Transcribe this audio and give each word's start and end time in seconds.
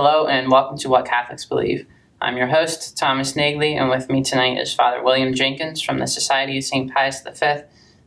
Hello, 0.00 0.28
and 0.28 0.48
welcome 0.48 0.78
to 0.78 0.88
What 0.88 1.06
Catholics 1.06 1.44
Believe. 1.44 1.84
I'm 2.20 2.36
your 2.36 2.46
host, 2.46 2.96
Thomas 2.96 3.32
Nagley, 3.32 3.76
and 3.76 3.90
with 3.90 4.08
me 4.08 4.22
tonight 4.22 4.56
is 4.56 4.72
Father 4.72 5.02
William 5.02 5.34
Jenkins 5.34 5.82
from 5.82 5.98
the 5.98 6.06
Society 6.06 6.56
of 6.56 6.62
St. 6.62 6.94
Pius 6.94 7.20
V 7.20 7.62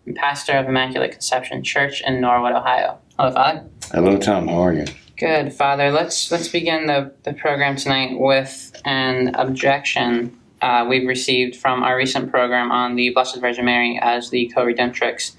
and 0.06 0.16
pastor 0.16 0.54
of 0.54 0.70
Immaculate 0.70 1.12
Conception 1.12 1.66
Church 1.66 2.02
in 2.08 2.22
Norwood, 2.22 2.54
Ohio. 2.54 2.98
Hello, 3.20 3.34
Father. 3.34 3.66
Hello, 3.92 4.18
Tom. 4.18 4.48
How 4.48 4.64
are 4.64 4.74
you? 4.74 4.86
Good, 5.18 5.52
Father. 5.52 5.92
Let's 5.92 6.32
let's 6.32 6.48
begin 6.48 6.88
the, 6.88 7.14
the 7.24 7.34
program 7.34 7.76
tonight 7.76 8.18
with 8.18 8.72
an 8.86 9.36
objection 9.36 10.40
uh, 10.62 10.86
we've 10.88 11.10
received 11.10 11.58
from 11.58 11.84
our 11.84 11.98
recent 11.98 12.32
program 12.32 12.72
on 12.72 12.96
the 12.96 13.10
Blessed 13.10 13.42
Virgin 13.42 13.66
Mary 13.66 14.00
as 14.02 14.30
the 14.30 14.50
co-redemptrix. 14.56 15.34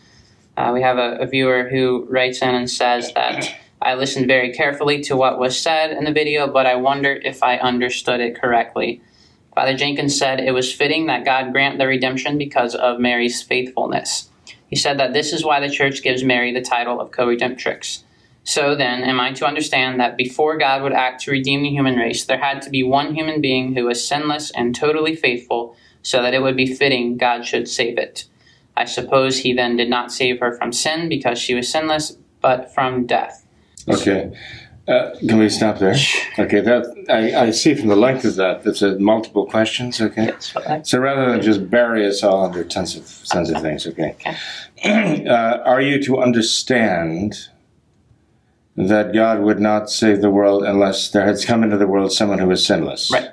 Uh, 0.58 0.70
we 0.74 0.82
have 0.82 0.98
a, 0.98 1.16
a 1.16 1.26
viewer 1.26 1.70
who 1.70 2.06
writes 2.10 2.42
in 2.42 2.54
and 2.54 2.68
says 2.68 3.10
that 3.14 3.56
I 3.82 3.94
listened 3.94 4.28
very 4.28 4.52
carefully 4.52 5.00
to 5.02 5.16
what 5.16 5.38
was 5.38 5.58
said 5.58 5.90
in 5.90 6.04
the 6.04 6.12
video, 6.12 6.46
but 6.46 6.66
I 6.66 6.76
wondered 6.76 7.22
if 7.24 7.42
I 7.42 7.56
understood 7.56 8.20
it 8.20 8.40
correctly. 8.40 9.02
Father 9.54 9.76
Jenkins 9.76 10.16
said 10.16 10.40
it 10.40 10.52
was 10.52 10.72
fitting 10.72 11.06
that 11.06 11.24
God 11.24 11.52
grant 11.52 11.78
the 11.78 11.86
redemption 11.86 12.38
because 12.38 12.74
of 12.74 13.00
Mary's 13.00 13.42
faithfulness. 13.42 14.30
He 14.66 14.76
said 14.76 14.98
that 14.98 15.12
this 15.12 15.32
is 15.32 15.44
why 15.44 15.60
the 15.60 15.68
Church 15.68 16.02
gives 16.02 16.24
Mary 16.24 16.52
the 16.52 16.62
title 16.62 17.00
of 17.00 17.10
co 17.10 17.26
redemptrix. 17.26 18.04
So 18.44 18.74
then, 18.74 19.02
am 19.02 19.20
I 19.20 19.32
to 19.32 19.46
understand 19.46 20.00
that 20.00 20.16
before 20.16 20.56
God 20.56 20.82
would 20.82 20.92
act 20.92 21.22
to 21.22 21.30
redeem 21.30 21.62
the 21.62 21.70
human 21.70 21.96
race, 21.96 22.24
there 22.24 22.38
had 22.38 22.62
to 22.62 22.70
be 22.70 22.82
one 22.82 23.14
human 23.14 23.40
being 23.40 23.74
who 23.74 23.84
was 23.84 24.06
sinless 24.06 24.50
and 24.52 24.74
totally 24.74 25.14
faithful, 25.14 25.76
so 26.02 26.22
that 26.22 26.34
it 26.34 26.42
would 26.42 26.56
be 26.56 26.74
fitting 26.74 27.16
God 27.16 27.44
should 27.44 27.68
save 27.68 27.98
it? 27.98 28.24
I 28.76 28.86
suppose 28.86 29.38
he 29.38 29.52
then 29.52 29.76
did 29.76 29.90
not 29.90 30.10
save 30.10 30.40
her 30.40 30.52
from 30.52 30.72
sin 30.72 31.08
because 31.08 31.38
she 31.38 31.54
was 31.54 31.70
sinless, 31.70 32.16
but 32.40 32.72
from 32.72 33.06
death. 33.06 33.41
Okay. 33.88 34.36
Uh, 34.88 35.14
can 35.20 35.38
we 35.38 35.48
stop 35.48 35.78
there? 35.78 35.94
Okay, 36.40 36.60
that 36.60 36.84
I, 37.08 37.46
I 37.46 37.50
see 37.52 37.74
from 37.74 37.88
the 37.88 37.96
length 37.96 38.24
of 38.24 38.34
that 38.34 38.64
that's 38.64 38.82
a 38.82 38.98
multiple 38.98 39.46
questions. 39.46 40.00
Okay, 40.00 40.26
Yes, 40.26 40.54
so 40.82 40.98
rather 40.98 41.30
than 41.30 41.40
just 41.40 41.70
bury 41.70 42.04
us 42.04 42.24
all 42.24 42.44
under 42.44 42.64
tons 42.64 42.96
of 42.96 43.28
tons 43.28 43.48
of 43.50 43.62
things. 43.62 43.86
Okay, 43.86 44.16
uh, 44.84 45.58
are 45.64 45.80
you 45.80 46.02
to 46.02 46.20
understand 46.20 47.48
that 48.76 49.12
God 49.12 49.40
would 49.40 49.60
not 49.60 49.88
save 49.88 50.20
the 50.20 50.30
world 50.30 50.64
unless 50.64 51.10
there 51.10 51.24
had 51.24 51.36
come 51.44 51.62
into 51.62 51.76
the 51.76 51.86
world 51.86 52.12
someone 52.12 52.40
who 52.40 52.48
was 52.48 52.66
sinless? 52.66 53.10
Right. 53.12 53.30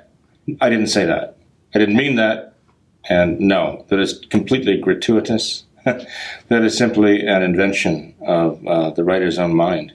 I 0.60 0.70
didn't 0.70 0.88
say 0.88 1.04
that. 1.04 1.36
I 1.74 1.78
didn't 1.78 1.96
mean 1.96 2.14
that. 2.16 2.54
And 3.08 3.40
no, 3.40 3.84
that 3.88 3.98
is 3.98 4.24
completely 4.30 4.78
gratuitous. 4.78 5.64
that 5.84 6.06
is 6.50 6.76
simply 6.76 7.26
an 7.26 7.42
invention 7.42 8.14
of 8.20 8.64
uh, 8.66 8.90
the 8.90 9.02
writer's 9.02 9.38
own 9.38 9.54
mind. 9.54 9.94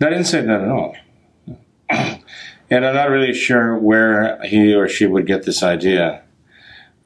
I 0.00 0.10
didn't 0.10 0.24
say 0.24 0.42
that 0.42 0.60
at 0.60 0.68
all. 0.68 0.96
and 1.90 2.86
I'm 2.86 2.94
not 2.94 3.10
really 3.10 3.34
sure 3.34 3.76
where 3.76 4.40
he 4.42 4.74
or 4.74 4.88
she 4.88 5.06
would 5.06 5.26
get 5.26 5.44
this 5.44 5.62
idea. 5.62 6.22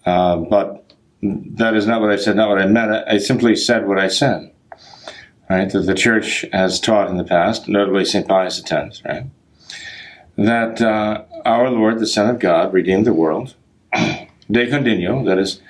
Uh, 0.04 0.36
but 0.36 0.92
that 1.22 1.74
is 1.74 1.86
not 1.86 2.00
what 2.00 2.10
I 2.10 2.16
said, 2.16 2.36
not 2.36 2.50
what 2.50 2.58
I 2.58 2.66
meant. 2.66 2.92
I 3.08 3.18
simply 3.18 3.56
said 3.56 3.86
what 3.86 3.98
I 3.98 4.08
said. 4.08 4.52
Right? 5.48 5.70
That 5.70 5.86
the 5.86 5.94
church 5.94 6.44
has 6.52 6.80
taught 6.80 7.08
in 7.08 7.16
the 7.16 7.24
past, 7.24 7.68
notably 7.68 8.04
St. 8.04 8.26
Pius 8.26 8.62
X, 8.70 9.02
right? 9.04 9.26
That 10.36 10.80
uh, 10.80 11.24
our 11.44 11.70
Lord, 11.70 11.98
the 11.98 12.06
Son 12.06 12.28
of 12.28 12.38
God, 12.38 12.72
redeemed 12.72 13.06
the 13.06 13.12
world. 13.12 13.54
De 13.92 14.66
condigno, 14.66 15.24
that 15.26 15.38
is, 15.38 15.60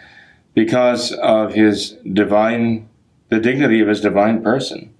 because 0.55 1.12
of 1.12 1.55
his 1.55 1.97
divine, 2.12 2.88
the 3.28 3.41
dignity 3.41 3.81
of 3.81 3.88
his 3.88 4.00
divine 4.00 4.43
person 4.43 4.92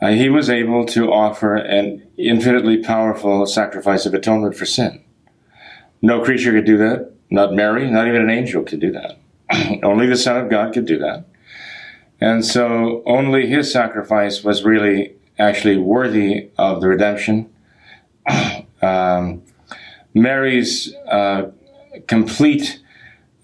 uh, 0.00 0.08
he 0.08 0.28
was 0.28 0.48
able 0.48 0.84
to 0.86 1.12
offer 1.12 1.56
an 1.56 2.06
infinitely 2.16 2.82
powerful 2.82 3.44
sacrifice 3.46 4.06
of 4.06 4.14
atonement 4.14 4.56
for 4.56 4.66
sin. 4.66 5.02
No 6.00 6.22
creature 6.22 6.52
could 6.52 6.66
do 6.66 6.78
that. 6.78 7.12
Not 7.30 7.54
Mary, 7.54 7.90
not 7.90 8.06
even 8.06 8.22
an 8.22 8.30
angel 8.30 8.62
could 8.62 8.80
do 8.80 8.92
that. 8.92 9.18
only 9.82 10.06
the 10.06 10.16
Son 10.16 10.36
of 10.36 10.50
God 10.50 10.72
could 10.72 10.86
do 10.86 10.98
that. 10.98 11.24
And 12.20 12.44
so 12.44 13.02
only 13.06 13.46
his 13.46 13.72
sacrifice 13.72 14.42
was 14.42 14.64
really 14.64 15.14
actually 15.38 15.76
worthy 15.76 16.50
of 16.58 16.80
the 16.80 16.88
redemption. 16.88 17.50
um, 18.82 19.42
Mary's 20.14 20.94
uh, 21.08 21.50
complete 22.06 22.80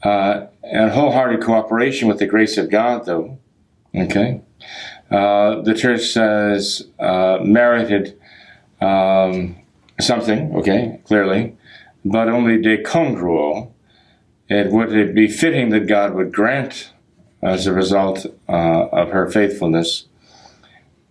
uh, 0.03 0.47
and 0.63 0.91
wholehearted 0.91 1.43
cooperation 1.43 2.09
with 2.09 2.19
the 2.19 2.27
grace 2.27 2.57
of 2.57 2.71
God, 2.71 3.07
though, 3.07 3.39
okay, 3.95 4.41
uh, 5.11 5.61
the 5.63 5.75
church 5.75 6.07
says 6.09 6.87
uh, 6.99 7.39
merited 7.43 8.19
um, 8.81 9.57
something, 10.01 10.55
okay, 10.57 11.01
clearly, 11.05 11.57
but 12.05 12.29
only 12.29 12.61
de 12.61 12.83
congruo. 12.83 13.71
It 14.49 14.71
would 14.71 14.93
it 14.93 15.15
be 15.15 15.29
fitting 15.29 15.71
that 15.71 15.87
God 15.87 16.15
would 16.15 16.33
grant, 16.33 16.91
as 17.43 17.67
a 17.67 17.73
result 17.73 18.27
uh, 18.49 18.87
of 18.89 19.11
her 19.11 19.31
faithfulness 19.31 20.07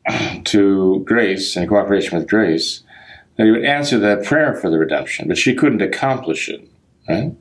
to 0.46 1.04
grace 1.06 1.56
and 1.56 1.70
cooperation 1.70 2.18
with 2.18 2.28
grace, 2.28 2.84
that 3.38 3.46
He 3.46 3.52
would 3.52 3.66
answer 3.66 4.00
that 4.00 4.24
prayer 4.24 4.56
for 4.56 4.70
the 4.70 4.80
redemption, 4.80 5.28
but 5.28 5.38
she 5.38 5.54
couldn't 5.54 5.82
accomplish 5.82 6.50
it, 6.50 6.68
right? 7.08 7.36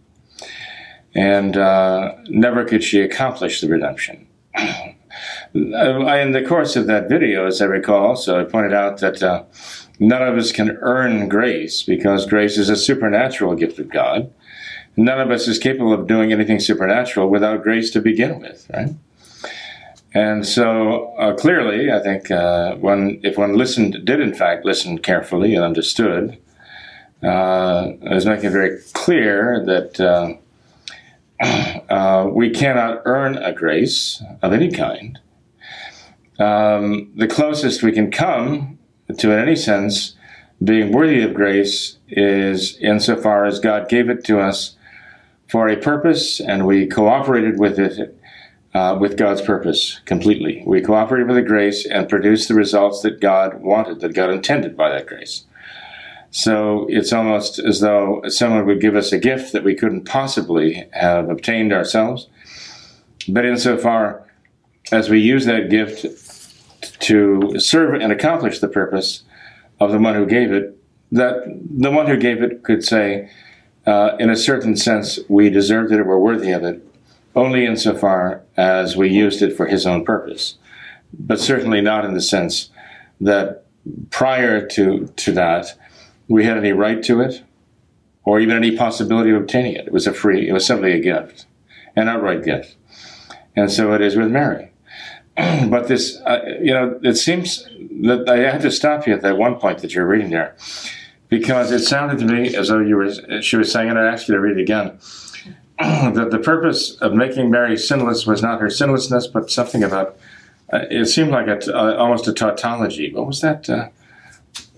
And 1.14 1.56
uh, 1.56 2.14
never 2.28 2.64
could 2.64 2.84
she 2.84 3.00
accomplish 3.00 3.60
the 3.60 3.68
redemption. 3.68 4.26
In 5.54 6.32
the 6.32 6.44
course 6.46 6.76
of 6.76 6.86
that 6.86 7.10
video, 7.10 7.46
as 7.46 7.60
I 7.60 7.66
recall, 7.66 8.16
so 8.16 8.40
I 8.40 8.44
pointed 8.44 8.72
out 8.72 9.00
that 9.00 9.22
uh, 9.22 9.44
none 9.98 10.22
of 10.22 10.38
us 10.38 10.50
can 10.50 10.78
earn 10.80 11.28
grace 11.28 11.82
because 11.82 12.24
grace 12.24 12.56
is 12.56 12.70
a 12.70 12.76
supernatural 12.76 13.54
gift 13.54 13.78
of 13.78 13.90
God. 13.90 14.32
None 14.96 15.20
of 15.20 15.30
us 15.30 15.48
is 15.48 15.58
capable 15.58 15.92
of 15.92 16.06
doing 16.06 16.32
anything 16.32 16.58
supernatural 16.58 17.28
without 17.28 17.62
grace 17.62 17.90
to 17.90 18.00
begin 18.00 18.40
with, 18.40 18.70
right? 18.72 18.94
And 20.14 20.46
so 20.46 21.14
uh, 21.16 21.34
clearly, 21.34 21.90
I 21.90 22.00
think 22.00 22.30
uh, 22.30 22.76
one, 22.76 23.20
if 23.22 23.36
one 23.36 23.56
listened, 23.56 24.06
did 24.06 24.20
in 24.20 24.34
fact 24.34 24.64
listen 24.64 24.98
carefully 24.98 25.54
and 25.54 25.64
understood, 25.64 26.38
uh, 27.22 27.92
I 28.08 28.14
was 28.14 28.24
making 28.24 28.46
it 28.46 28.52
very 28.52 28.78
clear 28.94 29.62
that 29.66 30.00
uh, 30.00 30.34
uh, 31.92 32.26
we 32.30 32.50
cannot 32.50 33.02
earn 33.04 33.36
a 33.36 33.52
grace 33.52 34.22
of 34.40 34.54
any 34.54 34.70
kind. 34.70 35.18
Um, 36.38 37.12
the 37.14 37.28
closest 37.28 37.82
we 37.82 37.92
can 37.92 38.10
come 38.10 38.78
to, 39.16 39.32
in 39.32 39.38
any 39.38 39.56
sense, 39.56 40.16
being 40.62 40.92
worthy 40.92 41.22
of 41.22 41.34
grace 41.34 41.98
is 42.08 42.76
insofar 42.78 43.44
as 43.44 43.58
God 43.58 43.88
gave 43.88 44.08
it 44.08 44.24
to 44.24 44.40
us 44.40 44.76
for 45.48 45.68
a 45.68 45.76
purpose 45.76 46.40
and 46.40 46.66
we 46.66 46.86
cooperated 46.86 47.58
with 47.58 47.78
it, 47.78 48.16
uh, 48.74 48.96
with 48.98 49.18
God's 49.18 49.42
purpose 49.42 50.00
completely. 50.06 50.62
We 50.66 50.80
cooperated 50.80 51.26
with 51.26 51.36
the 51.36 51.42
grace 51.42 51.84
and 51.84 52.08
produced 52.08 52.48
the 52.48 52.54
results 52.54 53.02
that 53.02 53.20
God 53.20 53.60
wanted, 53.60 54.00
that 54.00 54.14
God 54.14 54.30
intended 54.30 54.76
by 54.76 54.90
that 54.90 55.06
grace. 55.06 55.44
So 56.30 56.86
it's 56.88 57.12
almost 57.12 57.58
as 57.58 57.80
though 57.80 58.22
someone 58.28 58.64
would 58.64 58.80
give 58.80 58.96
us 58.96 59.12
a 59.12 59.18
gift 59.18 59.52
that 59.52 59.64
we 59.64 59.74
couldn't 59.74 60.06
possibly 60.06 60.88
have 60.92 61.28
obtained 61.28 61.74
ourselves. 61.74 62.28
But 63.28 63.44
insofar 63.44 64.26
as 64.90 65.10
we 65.10 65.20
use 65.20 65.44
that 65.44 65.68
gift 65.68 66.06
to 67.00 67.58
serve 67.58 67.94
and 67.94 68.12
accomplish 68.12 68.58
the 68.58 68.68
purpose 68.68 69.22
of 69.80 69.92
the 69.92 69.98
one 69.98 70.14
who 70.14 70.26
gave 70.26 70.52
it, 70.52 70.76
that 71.10 71.44
the 71.70 71.90
one 71.90 72.06
who 72.06 72.16
gave 72.16 72.42
it 72.42 72.62
could 72.62 72.84
say, 72.84 73.30
uh, 73.86 74.16
in 74.18 74.30
a 74.30 74.36
certain 74.36 74.76
sense, 74.76 75.18
we 75.28 75.50
deserved 75.50 75.92
it 75.92 76.00
or 76.00 76.04
were 76.04 76.18
worthy 76.18 76.52
of 76.52 76.62
it, 76.62 76.86
only 77.34 77.66
insofar 77.66 78.42
as 78.56 78.96
we 78.96 79.08
used 79.08 79.42
it 79.42 79.56
for 79.56 79.66
his 79.66 79.86
own 79.86 80.04
purpose. 80.04 80.56
But 81.12 81.40
certainly 81.40 81.80
not 81.80 82.04
in 82.04 82.14
the 82.14 82.20
sense 82.20 82.70
that 83.20 83.64
prior 84.10 84.66
to, 84.68 85.06
to 85.06 85.32
that, 85.32 85.76
we 86.28 86.44
had 86.44 86.56
any 86.56 86.72
right 86.72 87.02
to 87.04 87.20
it 87.20 87.42
or 88.24 88.40
even 88.40 88.56
any 88.56 88.76
possibility 88.76 89.30
of 89.30 89.42
obtaining 89.42 89.74
it. 89.74 89.88
It 89.88 89.92
was 89.92 90.06
a 90.06 90.14
free, 90.14 90.48
it 90.48 90.52
was 90.52 90.66
simply 90.66 90.92
a 90.92 91.00
gift, 91.00 91.46
an 91.96 92.08
outright 92.08 92.44
gift. 92.44 92.76
And 93.56 93.70
so 93.70 93.92
it 93.92 94.00
is 94.00 94.16
with 94.16 94.30
Mary. 94.30 94.71
but 95.70 95.88
this, 95.88 96.20
uh, 96.26 96.40
you 96.60 96.74
know, 96.74 96.98
it 97.02 97.16
seems 97.16 97.64
that 98.02 98.28
I 98.28 98.38
have 98.50 98.62
to 98.62 98.70
stop 98.70 99.06
you 99.06 99.14
at 99.14 99.22
that 99.22 99.38
one 99.38 99.56
point 99.56 99.78
that 99.78 99.94
you're 99.94 100.06
reading 100.06 100.30
there. 100.30 100.56
because 101.28 101.72
it 101.72 101.80
sounded 101.80 102.18
to 102.18 102.26
me 102.26 102.54
as 102.54 102.68
though 102.68 102.80
you 102.80 102.96
were. 102.96 103.40
She 103.40 103.56
was 103.56 103.72
saying, 103.72 103.88
and 103.88 103.98
I 103.98 104.04
asked 104.04 104.28
you 104.28 104.34
to 104.34 104.40
read 104.40 104.58
it 104.58 104.60
again. 104.60 104.98
that 105.78 106.28
the 106.30 106.38
purpose 106.38 106.96
of 106.96 107.14
making 107.14 107.50
Mary 107.50 107.76
sinless 107.78 108.26
was 108.26 108.42
not 108.42 108.60
her 108.60 108.68
sinlessness, 108.68 109.26
but 109.26 109.50
something 109.50 109.82
about. 109.82 110.18
Uh, 110.70 110.84
it 110.90 111.06
seemed 111.06 111.30
like 111.30 111.48
uh, 111.48 111.96
almost 111.96 112.28
a 112.28 112.34
tautology. 112.34 113.12
What 113.14 113.26
was 113.26 113.40
that 113.40 113.68
uh, 113.70 113.88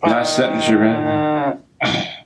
last 0.03 0.37
sentence 0.37 0.69
you 0.69 0.79
read? 0.79 1.59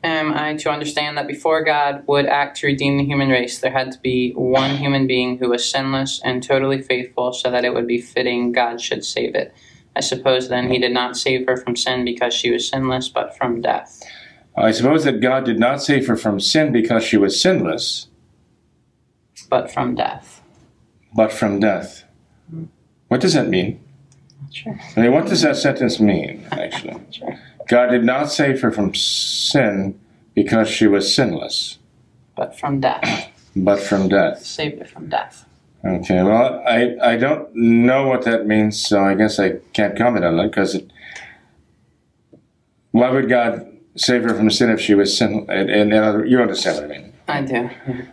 Am 0.05 0.33
I 0.33 0.55
to 0.57 0.71
understand 0.71 1.19
that 1.19 1.27
before 1.27 1.65
God 1.65 2.05
would 2.07 2.27
act 2.27 2.59
to 2.59 2.67
redeem 2.67 2.99
the 2.99 3.05
human 3.05 3.29
race, 3.29 3.59
there 3.59 3.71
had 3.71 3.93
to 3.93 3.99
be 4.01 4.33
one 4.33 4.77
human 4.77 5.07
being 5.07 5.39
who 5.39 5.49
was 5.49 5.69
sinless 5.69 6.21
and 6.25 6.43
totally 6.43 6.83
faithful, 6.83 7.33
so 7.33 7.51
that 7.51 7.65
it 7.65 7.75
would 7.75 7.87
be 7.87 8.01
fitting 8.01 8.53
God 8.53 8.81
should 8.81 9.05
save 9.05 9.35
it? 9.35 9.55
I 9.97 10.01
suppose 10.01 10.49
then 10.49 10.71
he 10.71 10.79
did 10.79 10.93
not 10.93 11.17
save 11.17 11.47
her 11.47 11.57
from 11.57 11.75
sin 11.75 12.05
because 12.05 12.33
she 12.33 12.51
was 12.51 12.69
sinless, 12.69 13.09
but 13.09 13.37
from 13.37 13.61
death. 13.61 14.03
I 14.57 14.71
suppose 14.71 15.05
that 15.05 15.21
God 15.21 15.45
did 15.45 15.59
not 15.59 15.83
save 15.83 16.07
her 16.07 16.17
from 16.17 16.41
sin 16.41 16.73
because 16.73 17.05
she 17.05 17.17
was 17.17 17.41
sinless, 17.41 18.09
but 19.49 19.73
from 19.73 19.95
death. 19.95 20.43
But 21.15 21.33
from 21.33 21.61
death. 21.61 22.05
What 23.09 23.21
does 23.21 23.35
that 23.35 23.49
mean? 23.49 23.81
Sure. 24.53 24.79
I 24.97 25.01
mean, 25.01 25.13
what 25.13 25.27
does 25.27 25.43
that 25.43 25.57
sentence 25.57 26.01
mean, 26.01 26.47
actually? 26.53 27.01
Sure. 27.11 27.39
God 27.69 27.89
did 27.89 28.05
not 28.05 28.33
save 28.33 28.61
her 28.63 28.71
from 28.73 28.95
sin 28.95 29.99
because 30.35 30.69
she 30.69 30.87
was 30.87 31.15
sinless, 31.15 31.79
But 32.37 32.59
from 32.59 32.81
death. 32.81 33.31
but 33.57 33.81
from 33.81 34.09
death. 34.09 34.45
Saved 34.45 34.79
her 34.81 34.87
from 34.87 35.09
death. 35.09 35.45
Okay, 35.85 36.23
well, 36.23 36.63
I, 36.67 36.97
I 37.03 37.17
don't 37.17 37.55
know 37.55 38.09
what 38.09 38.25
that 38.25 38.47
means, 38.47 38.85
so 38.85 39.05
I 39.05 39.15
guess 39.15 39.39
I 39.39 39.59
can't 39.75 39.97
comment 39.97 40.25
on 40.25 40.37
that 40.37 40.51
because 40.51 40.75
it. 40.75 40.91
Why 42.91 43.11
would 43.11 43.29
God 43.29 43.71
save 43.97 44.25
her 44.25 44.35
from 44.35 44.51
sin 44.51 44.71
if 44.71 44.81
she 44.81 44.95
was 44.95 45.17
sin? 45.17 45.47
And, 45.49 45.71
and, 45.71 45.93
and 45.93 46.29
you 46.29 46.41
understand 46.41 46.77
what 46.77 46.85
I 46.85 46.99
mean? 47.01 47.13
I 47.29 47.43
do. 47.43 47.71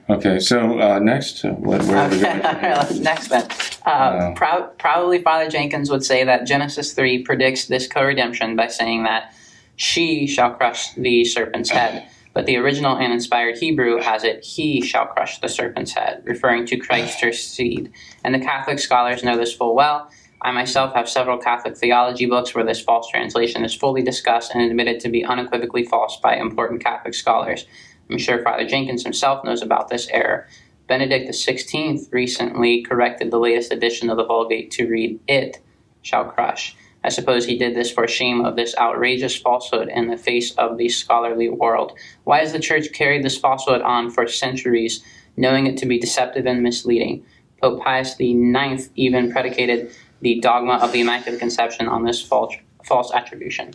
Okay, 0.10 0.40
so 0.40 0.80
uh, 0.80 1.00
next, 1.00 1.46
uh, 1.46 1.52
what, 1.52 1.82
where 1.84 1.98
are 1.98 2.10
we 2.10 2.20
going? 2.20 2.40
next 3.04 3.30
then. 3.30 3.48
Uh, 3.86 4.34
prob- 4.36 4.78
probably 4.78 5.22
Father 5.22 5.50
Jenkins 5.50 5.90
would 5.90 6.04
say 6.04 6.24
that 6.26 6.46
Genesis 6.46 6.94
3 6.94 7.24
predicts 7.24 7.66
this 7.66 7.88
co 7.88 8.04
redemption 8.04 8.56
by 8.56 8.68
saying 8.68 9.04
that 9.04 9.34
she 9.76 10.28
shall 10.28 10.54
crush 10.54 10.94
the 10.94 11.26
serpent's 11.26 11.70
head. 11.70 12.10
But 12.34 12.46
the 12.46 12.58
original 12.58 12.98
and 12.98 13.14
inspired 13.14 13.58
Hebrew 13.58 14.02
has 14.02 14.26
it, 14.26 14.44
he 14.44 14.82
shall 14.82 15.06
crush 15.06 15.40
the 15.40 15.48
serpent's 15.48 15.94
head, 15.94 16.22
referring 16.26 16.66
to 16.68 16.78
Christ 16.78 17.22
her 17.22 17.32
seed. 17.32 17.92
And 18.26 18.36
the 18.36 18.40
Catholic 18.40 18.80
scholars 18.80 19.24
know 19.24 19.38
this 19.38 19.54
full 19.54 19.74
well. 19.74 20.10
I 20.42 20.52
myself 20.52 20.94
have 20.96 21.08
several 21.08 21.38
Catholic 21.38 21.78
theology 21.78 22.26
books 22.26 22.54
where 22.54 22.66
this 22.66 22.82
false 22.82 23.10
translation 23.10 23.64
is 23.64 23.74
fully 23.74 24.04
discussed 24.04 24.54
and 24.54 24.62
admitted 24.62 25.00
to 25.00 25.10
be 25.10 25.24
unequivocally 25.24 25.86
false 25.86 26.18
by 26.18 26.36
important 26.36 26.84
Catholic 26.84 27.14
scholars. 27.14 27.66
I'm 28.10 28.18
sure 28.18 28.44
Father 28.44 28.68
Jenkins 28.68 29.04
himself 29.04 29.44
knows 29.46 29.62
about 29.62 29.88
this 29.88 30.08
error. 30.10 30.48
Benedict 30.88 31.30
XVI 31.30 32.06
recently 32.12 32.84
corrected 32.84 33.32
the 33.32 33.40
latest 33.40 33.72
edition 33.72 34.10
of 34.10 34.18
the 34.18 34.26
Vulgate 34.26 34.72
to 34.72 34.88
read, 34.88 35.20
It 35.28 35.60
shall 36.02 36.26
crush. 36.26 36.76
I 37.06 37.10
suppose 37.10 37.46
he 37.46 37.56
did 37.56 37.76
this 37.76 37.92
for 37.92 38.08
shame 38.08 38.44
of 38.44 38.56
this 38.56 38.76
outrageous 38.80 39.36
falsehood 39.36 39.90
in 39.90 40.08
the 40.08 40.18
face 40.18 40.56
of 40.56 40.80
the 40.80 40.90
scholarly 40.90 41.50
world. 41.50 41.96
Why 42.24 42.40
has 42.40 42.52
the 42.52 42.60
Church 42.60 42.92
carried 42.94 43.24
this 43.24 43.38
falsehood 43.38 43.82
on 43.82 44.10
for 44.10 44.28
centuries, 44.28 45.04
knowing 45.38 45.68
it 45.68 45.78
to 45.78 45.86
be 45.86 46.00
deceptive 46.00 46.48
and 46.48 46.64
misleading? 46.64 47.24
Pope 47.62 47.84
Pius 47.84 48.16
IX 48.20 48.90
even 48.96 49.32
predicated 49.32 49.92
the 50.22 50.40
dogma 50.40 50.80
of 50.82 50.94
the 50.94 51.02
Immaculate 51.02 51.40
Conception 51.40 51.88
on 51.88 52.04
this 52.04 52.24
false, 52.24 52.56
false 52.84 53.14
attribution. 53.14 53.74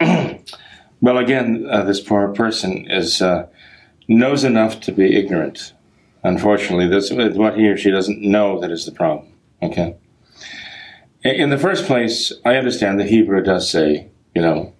Well, 1.00 1.18
again, 1.18 1.66
uh, 1.68 1.84
this 1.84 2.00
poor 2.00 2.28
person 2.28 2.90
is 2.90 3.20
uh, 3.20 3.46
knows 4.08 4.42
enough 4.42 4.80
to 4.80 4.92
be 4.92 5.14
ignorant. 5.14 5.74
Unfortunately, 6.22 6.88
this 6.88 7.12
what 7.12 7.58
he 7.58 7.68
or 7.68 7.76
she 7.76 7.90
doesn't 7.90 8.22
know 8.22 8.58
that 8.60 8.70
is 8.70 8.86
the 8.86 8.92
problem. 8.92 9.30
Okay. 9.62 9.96
In 11.24 11.48
the 11.48 11.58
first 11.58 11.86
place, 11.86 12.32
I 12.44 12.56
understand 12.56 13.00
the 13.00 13.04
Hebrew 13.04 13.42
does 13.42 13.70
say, 13.70 14.08
you 14.34 14.42
know, 14.42 14.74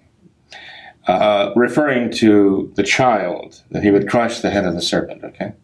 uh, 1.07 1.53
referring 1.57 2.11
to 2.11 2.71
the 2.77 2.83
child, 2.83 3.63
that 3.71 3.83
he 3.83 3.91
would 3.91 4.09
crush 4.09 4.41
the 4.41 4.51
head 4.51 4.67
of 4.67 4.75
the 4.75 4.83
serpent. 4.83 5.25
Okay. 5.25 5.55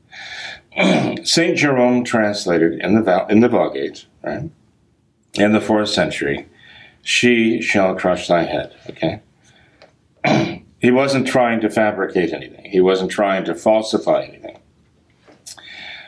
Saint 1.24 1.58
Jerome 1.58 2.02
translated 2.02 2.80
in 2.80 2.94
the 2.94 3.26
in 3.28 3.40
the 3.40 3.48
Vulgate, 3.48 4.06
right, 4.22 4.50
in 5.34 5.52
the 5.52 5.60
fourth 5.60 5.90
century, 5.90 6.48
"She 7.02 7.60
shall 7.60 7.94
crush 7.94 8.28
thy 8.28 8.44
head." 8.44 8.74
Okay. 8.88 9.20
he 10.80 10.90
wasn't 10.90 11.26
trying 11.26 11.60
to 11.60 11.68
fabricate 11.68 12.32
anything. 12.32 12.64
He 12.70 12.80
wasn't 12.80 13.10
trying 13.10 13.44
to 13.44 13.54
falsify 13.54 14.22
anything. 14.24 14.58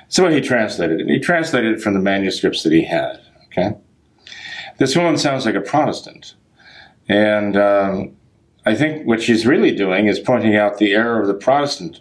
So 0.09 0.29
he 0.29 0.41
translated 0.41 1.01
it. 1.01 1.09
He 1.09 1.19
translated 1.19 1.75
it 1.75 1.83
from 1.83 1.95
the 1.95 2.01
manuscripts 2.01 2.63
that 2.63 2.73
he 2.73 2.85
had. 2.85 3.21
Okay. 3.47 3.77
This 4.83 4.97
woman 4.97 5.17
sounds 5.17 5.47
like 5.47 5.55
a 5.55 5.61
Protestant, 5.61 6.35
and 7.09 7.57
um, 7.57 8.17
I 8.67 8.75
think 8.75 9.07
what 9.07 9.23
she's 9.23 9.47
really 9.47 9.71
doing 9.71 10.09
is 10.09 10.19
pointing 10.19 10.57
out 10.57 10.79
the 10.79 10.93
error 10.93 11.21
of 11.21 11.29
the 11.29 11.35
Protestant 11.35 12.01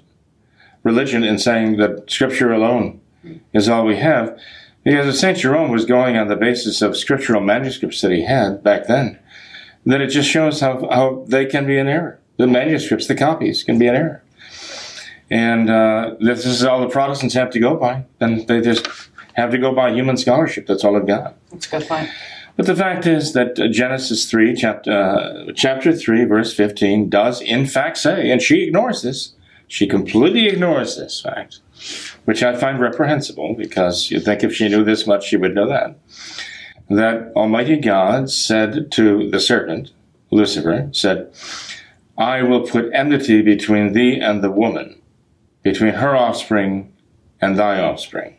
religion 0.81 1.23
in 1.23 1.37
saying 1.37 1.77
that 1.77 2.09
Scripture 2.09 2.51
alone 2.51 2.99
is 3.53 3.69
all 3.69 3.85
we 3.85 3.97
have. 3.97 4.35
Because 4.83 5.05
if 5.05 5.15
St. 5.15 5.37
Jerome 5.37 5.69
was 5.69 5.85
going 5.85 6.17
on 6.17 6.27
the 6.27 6.35
basis 6.35 6.81
of 6.81 6.97
scriptural 6.97 7.39
manuscripts 7.39 8.01
that 8.01 8.09
he 8.09 8.25
had 8.25 8.63
back 8.63 8.87
then, 8.87 9.19
then 9.85 10.01
it 10.01 10.07
just 10.07 10.27
shows 10.27 10.59
how, 10.59 10.89
how 10.89 11.23
they 11.27 11.45
can 11.45 11.67
be 11.67 11.77
an 11.77 11.87
error. 11.87 12.19
The 12.37 12.47
manuscripts, 12.47 13.05
the 13.05 13.13
copies, 13.13 13.63
can 13.63 13.77
be 13.77 13.85
an 13.85 13.95
error. 13.95 14.23
And 15.29 15.69
uh, 15.69 16.15
this 16.19 16.47
is 16.47 16.63
all 16.63 16.81
the 16.81 16.89
Protestants 16.89 17.35
have 17.35 17.51
to 17.51 17.59
go 17.59 17.75
by. 17.75 18.05
Then 18.17 18.43
they 18.47 18.59
just 18.59 18.87
have 19.33 19.51
to 19.51 19.59
go 19.59 19.71
by 19.71 19.91
human 19.91 20.17
scholarship. 20.17 20.65
That's 20.65 20.83
all 20.83 20.93
they've 20.93 21.05
got. 21.05 21.35
That's 21.51 21.67
a 21.67 21.77
good 21.77 21.87
point. 21.87 22.09
But 22.61 22.67
the 22.67 22.75
fact 22.75 23.07
is 23.07 23.33
that 23.33 23.59
uh, 23.59 23.69
Genesis 23.69 24.29
3, 24.29 24.55
chapter, 24.55 24.91
uh, 24.91 25.51
chapter 25.55 25.91
3, 25.91 26.25
verse 26.25 26.53
15, 26.53 27.09
does 27.09 27.41
in 27.41 27.65
fact 27.65 27.97
say, 27.97 28.29
and 28.29 28.39
she 28.39 28.61
ignores 28.61 29.01
this, 29.01 29.33
she 29.67 29.87
completely 29.87 30.45
ignores 30.45 30.95
this 30.95 31.19
fact, 31.19 31.57
which 32.25 32.43
I 32.43 32.55
find 32.55 32.79
reprehensible 32.79 33.55
because 33.55 34.11
you 34.11 34.19
think 34.19 34.43
if 34.43 34.53
she 34.53 34.69
knew 34.69 34.83
this 34.83 35.07
much, 35.07 35.25
she 35.25 35.37
would 35.37 35.55
know 35.55 35.67
that. 35.69 35.97
That 36.87 37.31
Almighty 37.35 37.77
God 37.77 38.29
said 38.29 38.91
to 38.91 39.27
the 39.31 39.39
serpent, 39.39 39.89
Lucifer, 40.29 40.87
said, 40.91 41.33
I 42.15 42.43
will 42.43 42.67
put 42.67 42.93
enmity 42.93 43.41
between 43.41 43.93
thee 43.93 44.19
and 44.19 44.43
the 44.43 44.51
woman, 44.51 45.01
between 45.63 45.95
her 45.95 46.15
offspring 46.15 46.93
and 47.41 47.57
thy 47.57 47.81
offspring. 47.81 48.37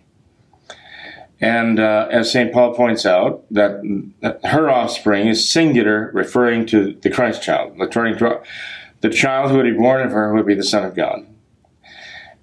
And 1.43 1.81
uh, 1.81 2.07
as 2.09 2.31
St. 2.31 2.53
Paul 2.53 2.73
points 2.73 3.05
out, 3.05 3.45
that, 3.51 3.83
that, 4.21 4.47
her 4.47 4.71
offspring 4.71 5.27
is 5.27 5.51
singular, 5.51 6.13
referring 6.15 6.67
to 6.67 6.93
the 6.93 7.11
Christ 7.11 7.43
child, 7.43 7.77
referring 7.81 8.17
to 8.19 8.41
the 9.01 9.11
child 9.11 9.51
who 9.51 9.57
would 9.57 9.65
be 9.65 9.73
born 9.73 10.07
of 10.07 10.13
her 10.13 10.33
would 10.33 10.47
be 10.47 10.55
the 10.55 10.63
Son 10.63 10.85
of 10.85 10.95
God. 10.95 11.27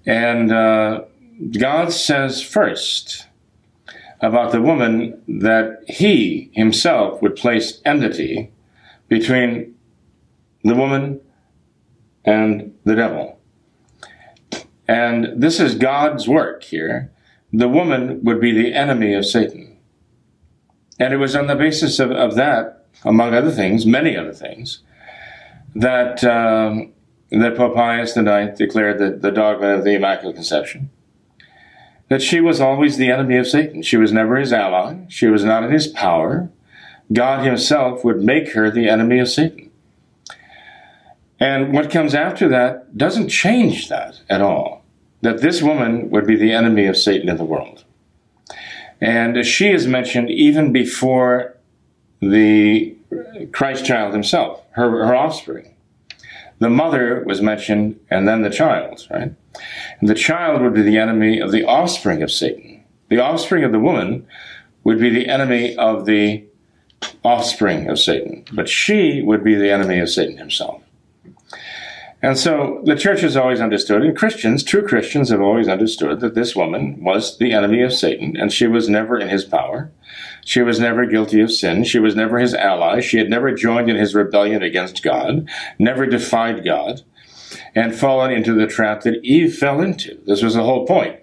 And 0.04 0.52
uh, 0.52 1.04
God 1.58 1.94
says 1.94 2.42
first 2.42 3.26
about 4.20 4.52
the 4.52 4.60
woman 4.60 5.22
that 5.26 5.82
he 5.88 6.50
himself 6.52 7.22
would 7.22 7.36
place 7.36 7.80
enmity 7.86 8.52
between 9.08 9.74
the 10.62 10.74
woman 10.74 11.22
and 12.26 12.76
the 12.84 12.96
devil. 12.96 13.40
And 14.86 15.40
this 15.40 15.58
is 15.58 15.74
God's 15.74 16.28
work 16.28 16.64
here 16.64 17.10
the 17.52 17.68
woman 17.68 18.22
would 18.22 18.40
be 18.40 18.52
the 18.52 18.74
enemy 18.74 19.14
of 19.14 19.26
Satan. 19.26 19.76
And 20.98 21.12
it 21.12 21.16
was 21.16 21.34
on 21.34 21.46
the 21.46 21.56
basis 21.56 21.98
of, 21.98 22.10
of 22.10 22.34
that, 22.36 22.86
among 23.04 23.34
other 23.34 23.50
things, 23.50 23.86
many 23.86 24.16
other 24.16 24.32
things, 24.32 24.80
that, 25.74 26.22
um, 26.24 26.92
that 27.30 27.56
Pope 27.56 27.74
Pius 27.74 28.16
IX 28.16 28.56
declared 28.56 28.98
the, 28.98 29.10
the 29.10 29.30
dogma 29.30 29.68
of 29.68 29.84
the 29.84 29.94
Immaculate 29.94 30.36
Conception. 30.36 30.90
That 32.08 32.22
she 32.22 32.40
was 32.40 32.60
always 32.60 32.96
the 32.96 33.10
enemy 33.10 33.36
of 33.36 33.46
Satan. 33.46 33.82
She 33.82 33.96
was 33.96 34.12
never 34.12 34.36
his 34.36 34.52
ally. 34.52 35.06
She 35.08 35.26
was 35.26 35.44
not 35.44 35.62
in 35.62 35.70
his 35.70 35.86
power. 35.86 36.50
God 37.12 37.44
himself 37.44 38.04
would 38.04 38.22
make 38.22 38.52
her 38.52 38.70
the 38.70 38.88
enemy 38.88 39.18
of 39.20 39.28
Satan. 39.28 39.70
And 41.38 41.72
what 41.72 41.90
comes 41.90 42.14
after 42.14 42.48
that 42.48 42.98
doesn't 42.98 43.28
change 43.28 43.88
that 43.88 44.20
at 44.28 44.42
all 44.42 44.79
that 45.22 45.40
this 45.40 45.62
woman 45.62 46.10
would 46.10 46.26
be 46.26 46.36
the 46.36 46.52
enemy 46.52 46.86
of 46.86 46.96
Satan 46.96 47.28
in 47.28 47.36
the 47.36 47.44
world. 47.44 47.84
And 49.00 49.44
she 49.46 49.70
is 49.70 49.86
mentioned 49.86 50.30
even 50.30 50.72
before 50.72 51.56
the 52.20 52.94
Christ 53.52 53.84
child 53.84 54.12
himself, 54.12 54.62
her, 54.72 54.90
her 55.06 55.14
offspring. 55.14 55.74
The 56.58 56.68
mother 56.68 57.24
was 57.24 57.40
mentioned 57.40 57.98
and 58.10 58.28
then 58.28 58.42
the 58.42 58.50
child, 58.50 59.06
right? 59.10 59.32
And 60.00 60.08
the 60.08 60.14
child 60.14 60.60
would 60.60 60.74
be 60.74 60.82
the 60.82 60.98
enemy 60.98 61.40
of 61.40 61.52
the 61.52 61.64
offspring 61.64 62.22
of 62.22 62.30
Satan. 62.30 62.84
The 63.08 63.18
offspring 63.18 63.64
of 63.64 63.72
the 63.72 63.80
woman 63.80 64.26
would 64.84 65.00
be 65.00 65.10
the 65.10 65.28
enemy 65.28 65.74
of 65.76 66.04
the 66.04 66.44
offspring 67.24 67.88
of 67.88 67.98
Satan. 67.98 68.44
But 68.52 68.68
she 68.68 69.22
would 69.22 69.42
be 69.42 69.54
the 69.54 69.70
enemy 69.70 69.98
of 69.98 70.10
Satan 70.10 70.36
himself. 70.36 70.82
And 72.22 72.38
so 72.38 72.82
the 72.84 72.96
church 72.96 73.22
has 73.22 73.36
always 73.36 73.60
understood, 73.60 74.02
and 74.02 74.16
Christians, 74.16 74.62
true 74.62 74.86
Christians, 74.86 75.30
have 75.30 75.40
always 75.40 75.68
understood 75.68 76.20
that 76.20 76.34
this 76.34 76.54
woman 76.54 77.02
was 77.02 77.38
the 77.38 77.52
enemy 77.52 77.80
of 77.82 77.94
Satan, 77.94 78.36
and 78.36 78.52
she 78.52 78.66
was 78.66 78.90
never 78.90 79.18
in 79.18 79.28
his 79.28 79.44
power. 79.44 79.90
She 80.44 80.60
was 80.60 80.78
never 80.78 81.06
guilty 81.06 81.40
of 81.40 81.50
sin. 81.50 81.84
She 81.84 81.98
was 81.98 82.14
never 82.14 82.38
his 82.38 82.52
ally. 82.52 83.00
She 83.00 83.16
had 83.16 83.30
never 83.30 83.54
joined 83.54 83.88
in 83.88 83.96
his 83.96 84.14
rebellion 84.14 84.62
against 84.62 85.02
God, 85.02 85.48
never 85.78 86.04
defied 86.04 86.62
God, 86.62 87.02
and 87.74 87.94
fallen 87.94 88.30
into 88.30 88.52
the 88.52 88.66
trap 88.66 89.02
that 89.02 89.24
Eve 89.24 89.56
fell 89.56 89.80
into. 89.80 90.20
This 90.26 90.42
was 90.42 90.54
the 90.54 90.62
whole 90.62 90.86
point 90.86 91.18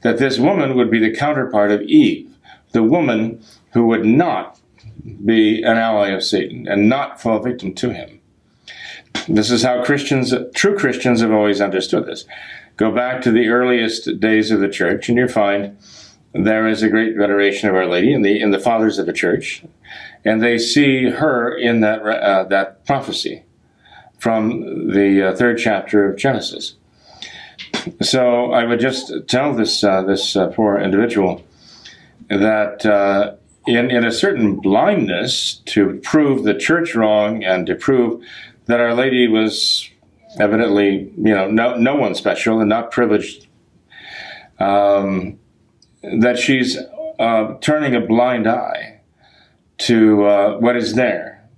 that 0.00 0.18
this 0.18 0.38
woman 0.38 0.76
would 0.76 0.90
be 0.90 0.98
the 0.98 1.14
counterpart 1.14 1.70
of 1.70 1.82
Eve, 1.82 2.34
the 2.72 2.82
woman 2.82 3.42
who 3.72 3.86
would 3.86 4.04
not 4.04 4.58
be 5.24 5.62
an 5.62 5.76
ally 5.76 6.08
of 6.08 6.24
Satan 6.24 6.66
and 6.66 6.88
not 6.88 7.20
fall 7.20 7.38
victim 7.40 7.74
to 7.74 7.90
him. 7.90 8.17
This 9.26 9.50
is 9.50 9.62
how 9.62 9.84
Christians, 9.84 10.34
true 10.54 10.76
Christians, 10.76 11.20
have 11.20 11.32
always 11.32 11.60
understood 11.60 12.06
this. 12.06 12.24
Go 12.76 12.92
back 12.92 13.22
to 13.22 13.32
the 13.32 13.48
earliest 13.48 14.20
days 14.20 14.50
of 14.50 14.60
the 14.60 14.68
church, 14.68 15.08
and 15.08 15.18
you 15.18 15.28
find 15.28 15.76
there 16.32 16.68
is 16.68 16.82
a 16.82 16.88
great 16.88 17.16
veneration 17.16 17.68
of 17.68 17.74
Our 17.74 17.86
Lady 17.86 18.12
in 18.12 18.22
the 18.22 18.40
in 18.40 18.50
the 18.50 18.58
fathers 18.58 18.98
of 18.98 19.06
the 19.06 19.12
church, 19.12 19.64
and 20.24 20.42
they 20.42 20.58
see 20.58 21.10
her 21.10 21.56
in 21.56 21.80
that 21.80 22.02
uh, 22.02 22.44
that 22.44 22.86
prophecy 22.86 23.42
from 24.18 24.92
the 24.92 25.28
uh, 25.28 25.36
third 25.36 25.58
chapter 25.58 26.10
of 26.10 26.16
Genesis. 26.16 26.74
So 28.02 28.52
I 28.52 28.64
would 28.64 28.80
just 28.80 29.12
tell 29.28 29.54
this 29.54 29.82
uh, 29.82 30.02
this 30.02 30.36
uh, 30.36 30.48
poor 30.48 30.78
individual 30.78 31.44
that 32.28 32.84
uh, 32.84 33.34
in 33.66 33.90
in 33.90 34.04
a 34.04 34.12
certain 34.12 34.56
blindness 34.56 35.54
to 35.66 36.00
prove 36.02 36.44
the 36.44 36.54
church 36.54 36.94
wrong 36.94 37.42
and 37.44 37.66
to 37.66 37.74
prove 37.74 38.22
that 38.68 38.80
Our 38.80 38.94
Lady 38.94 39.26
was 39.26 39.90
evidently, 40.38 41.10
you 41.16 41.34
know, 41.34 41.50
no, 41.50 41.76
no 41.76 41.96
one 41.96 42.14
special 42.14 42.60
and 42.60 42.68
not 42.68 42.90
privileged. 42.90 43.46
Um, 44.60 45.38
that 46.02 46.38
she's 46.38 46.78
uh, 47.18 47.54
turning 47.60 47.94
a 47.94 48.00
blind 48.00 48.46
eye 48.46 49.00
to 49.78 50.24
uh, 50.24 50.58
what 50.58 50.76
is 50.76 50.94
there 50.94 51.48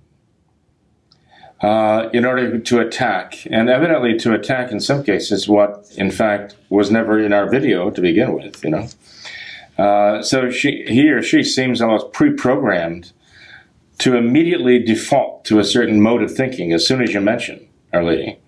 uh, 1.61 2.09
in 2.13 2.25
order 2.25 2.59
to 2.59 2.79
attack, 2.79 3.45
and 3.49 3.69
evidently 3.69 4.17
to 4.19 4.33
attack 4.33 4.71
in 4.71 4.79
some 4.79 5.03
cases 5.03 5.47
what, 5.47 5.91
in 5.97 6.11
fact, 6.11 6.55
was 6.69 6.89
never 6.89 7.19
in 7.19 7.33
our 7.33 7.49
video 7.49 7.89
to 7.89 8.01
begin 8.01 8.33
with, 8.33 8.63
you 8.63 8.69
know. 8.69 8.87
Uh, 9.77 10.21
so 10.21 10.49
she, 10.49 10.83
he 10.87 11.09
or 11.09 11.21
she 11.21 11.43
seems 11.43 11.81
almost 11.81 12.13
pre-programmed 12.13 13.11
to 14.01 14.15
immediately 14.15 14.79
default 14.79 15.45
to 15.45 15.59
a 15.59 15.63
certain 15.63 16.01
mode 16.01 16.23
of 16.23 16.33
thinking 16.33 16.73
as 16.73 16.87
soon 16.87 17.03
as 17.03 17.13
you 17.13 17.21
mention 17.21 17.67
Our 17.93 18.03
Lady, 18.03 18.39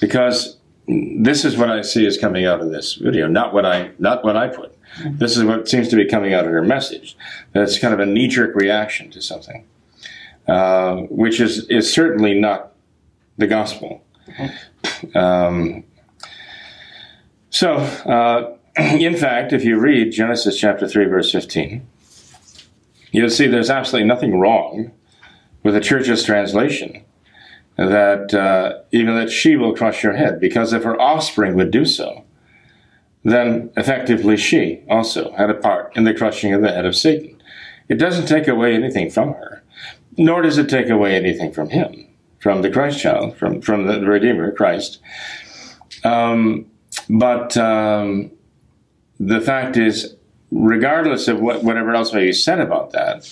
because 0.00 0.58
this 0.86 1.44
is 1.44 1.56
what 1.56 1.70
I 1.70 1.82
see 1.82 2.06
is 2.06 2.16
coming 2.16 2.46
out 2.46 2.60
of 2.60 2.70
this 2.70 2.94
video, 2.94 3.26
not 3.26 3.52
what 3.52 3.66
I 3.66 3.90
not 3.98 4.24
what 4.24 4.36
I 4.36 4.46
put. 4.46 4.78
This 5.04 5.36
is 5.36 5.42
what 5.42 5.68
seems 5.68 5.88
to 5.88 5.96
be 5.96 6.06
coming 6.06 6.34
out 6.34 6.44
of 6.44 6.52
her 6.52 6.62
message. 6.62 7.16
That 7.52 7.64
it's 7.64 7.80
kind 7.80 7.92
of 7.92 7.98
a 7.98 8.06
knee 8.06 8.28
jerk 8.28 8.54
reaction 8.54 9.10
to 9.10 9.20
something, 9.20 9.66
uh, 10.46 10.96
which 11.10 11.40
is 11.40 11.66
is 11.68 11.92
certainly 11.92 12.38
not 12.38 12.72
the 13.38 13.48
gospel. 13.48 14.04
Um, 15.16 15.82
so, 17.50 17.74
uh, 17.74 18.56
in 18.76 19.16
fact, 19.16 19.52
if 19.52 19.64
you 19.64 19.80
read 19.80 20.12
Genesis 20.12 20.56
chapter 20.56 20.86
three, 20.86 21.06
verse 21.06 21.32
fifteen 21.32 21.88
you'll 23.12 23.30
see 23.30 23.46
there's 23.46 23.70
absolutely 23.70 24.08
nothing 24.08 24.38
wrong 24.38 24.90
with 25.62 25.74
the 25.74 25.80
church's 25.80 26.24
translation 26.24 27.04
that 27.76 28.34
uh, 28.34 28.80
even 28.90 29.14
that 29.14 29.30
she 29.30 29.56
will 29.56 29.74
crush 29.74 30.02
your 30.02 30.14
head, 30.14 30.40
because 30.40 30.72
if 30.72 30.82
her 30.82 31.00
offspring 31.00 31.54
would 31.54 31.70
do 31.70 31.84
so, 31.84 32.24
then 33.24 33.70
effectively 33.76 34.36
she 34.36 34.82
also 34.90 35.32
had 35.32 35.48
a 35.48 35.54
part 35.54 35.96
in 35.96 36.04
the 36.04 36.12
crushing 36.12 36.52
of 36.52 36.60
the 36.60 36.72
head 36.72 36.84
of 36.84 36.96
Satan. 36.96 37.40
It 37.88 37.94
doesn't 37.94 38.26
take 38.26 38.48
away 38.48 38.74
anything 38.74 39.10
from 39.10 39.34
her, 39.34 39.62
nor 40.18 40.42
does 40.42 40.58
it 40.58 40.68
take 40.68 40.90
away 40.90 41.14
anything 41.14 41.52
from 41.52 41.70
him, 41.70 42.06
from 42.40 42.62
the 42.62 42.70
Christ 42.70 43.00
child, 43.00 43.36
from, 43.36 43.60
from 43.60 43.86
the 43.86 44.00
Redeemer, 44.00 44.52
Christ. 44.52 45.00
Um, 46.04 46.66
but 47.08 47.56
um, 47.56 48.32
the 49.20 49.40
fact 49.40 49.76
is, 49.76 50.16
regardless 50.52 51.26
of 51.28 51.40
what, 51.40 51.64
whatever 51.64 51.94
else 51.94 52.12
may 52.12 52.26
be 52.26 52.32
said 52.32 52.60
about 52.60 52.92
that, 52.92 53.28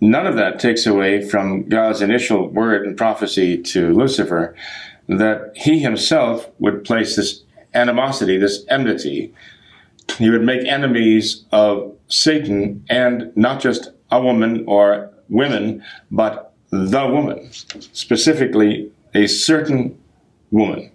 none 0.00 0.26
of 0.26 0.36
that 0.36 0.58
takes 0.58 0.86
away 0.86 1.26
from 1.28 1.68
God's 1.68 2.00
initial 2.00 2.48
word 2.48 2.86
and 2.86 2.96
prophecy 2.96 3.58
to 3.62 3.92
Lucifer 3.92 4.56
that 5.08 5.52
he 5.54 5.80
himself 5.80 6.48
would 6.58 6.84
place 6.84 7.16
this 7.16 7.42
animosity, 7.74 8.38
this 8.38 8.64
enmity. 8.68 9.32
He 10.18 10.30
would 10.30 10.42
make 10.42 10.66
enemies 10.66 11.44
of 11.52 11.94
Satan 12.08 12.84
and 12.88 13.32
not 13.36 13.60
just 13.60 13.90
a 14.10 14.20
woman 14.20 14.64
or 14.66 15.10
women, 15.28 15.84
but 16.10 16.54
the 16.70 17.06
woman, 17.06 17.50
specifically 17.52 18.90
a 19.14 19.26
certain 19.26 19.98
woman. 20.50 20.90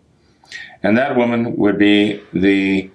And 0.82 0.98
that 0.98 1.16
woman 1.16 1.56
would 1.58 1.78
be 1.78 2.22
the 2.34 2.90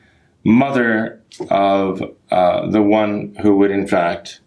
mother 0.45 1.21
of 1.51 2.03
uh, 2.31 2.69
the 2.71 2.83
one 2.83 3.35
who 3.43 3.57
would, 3.57 3.71
in 3.71 3.87
fact, 3.87 4.41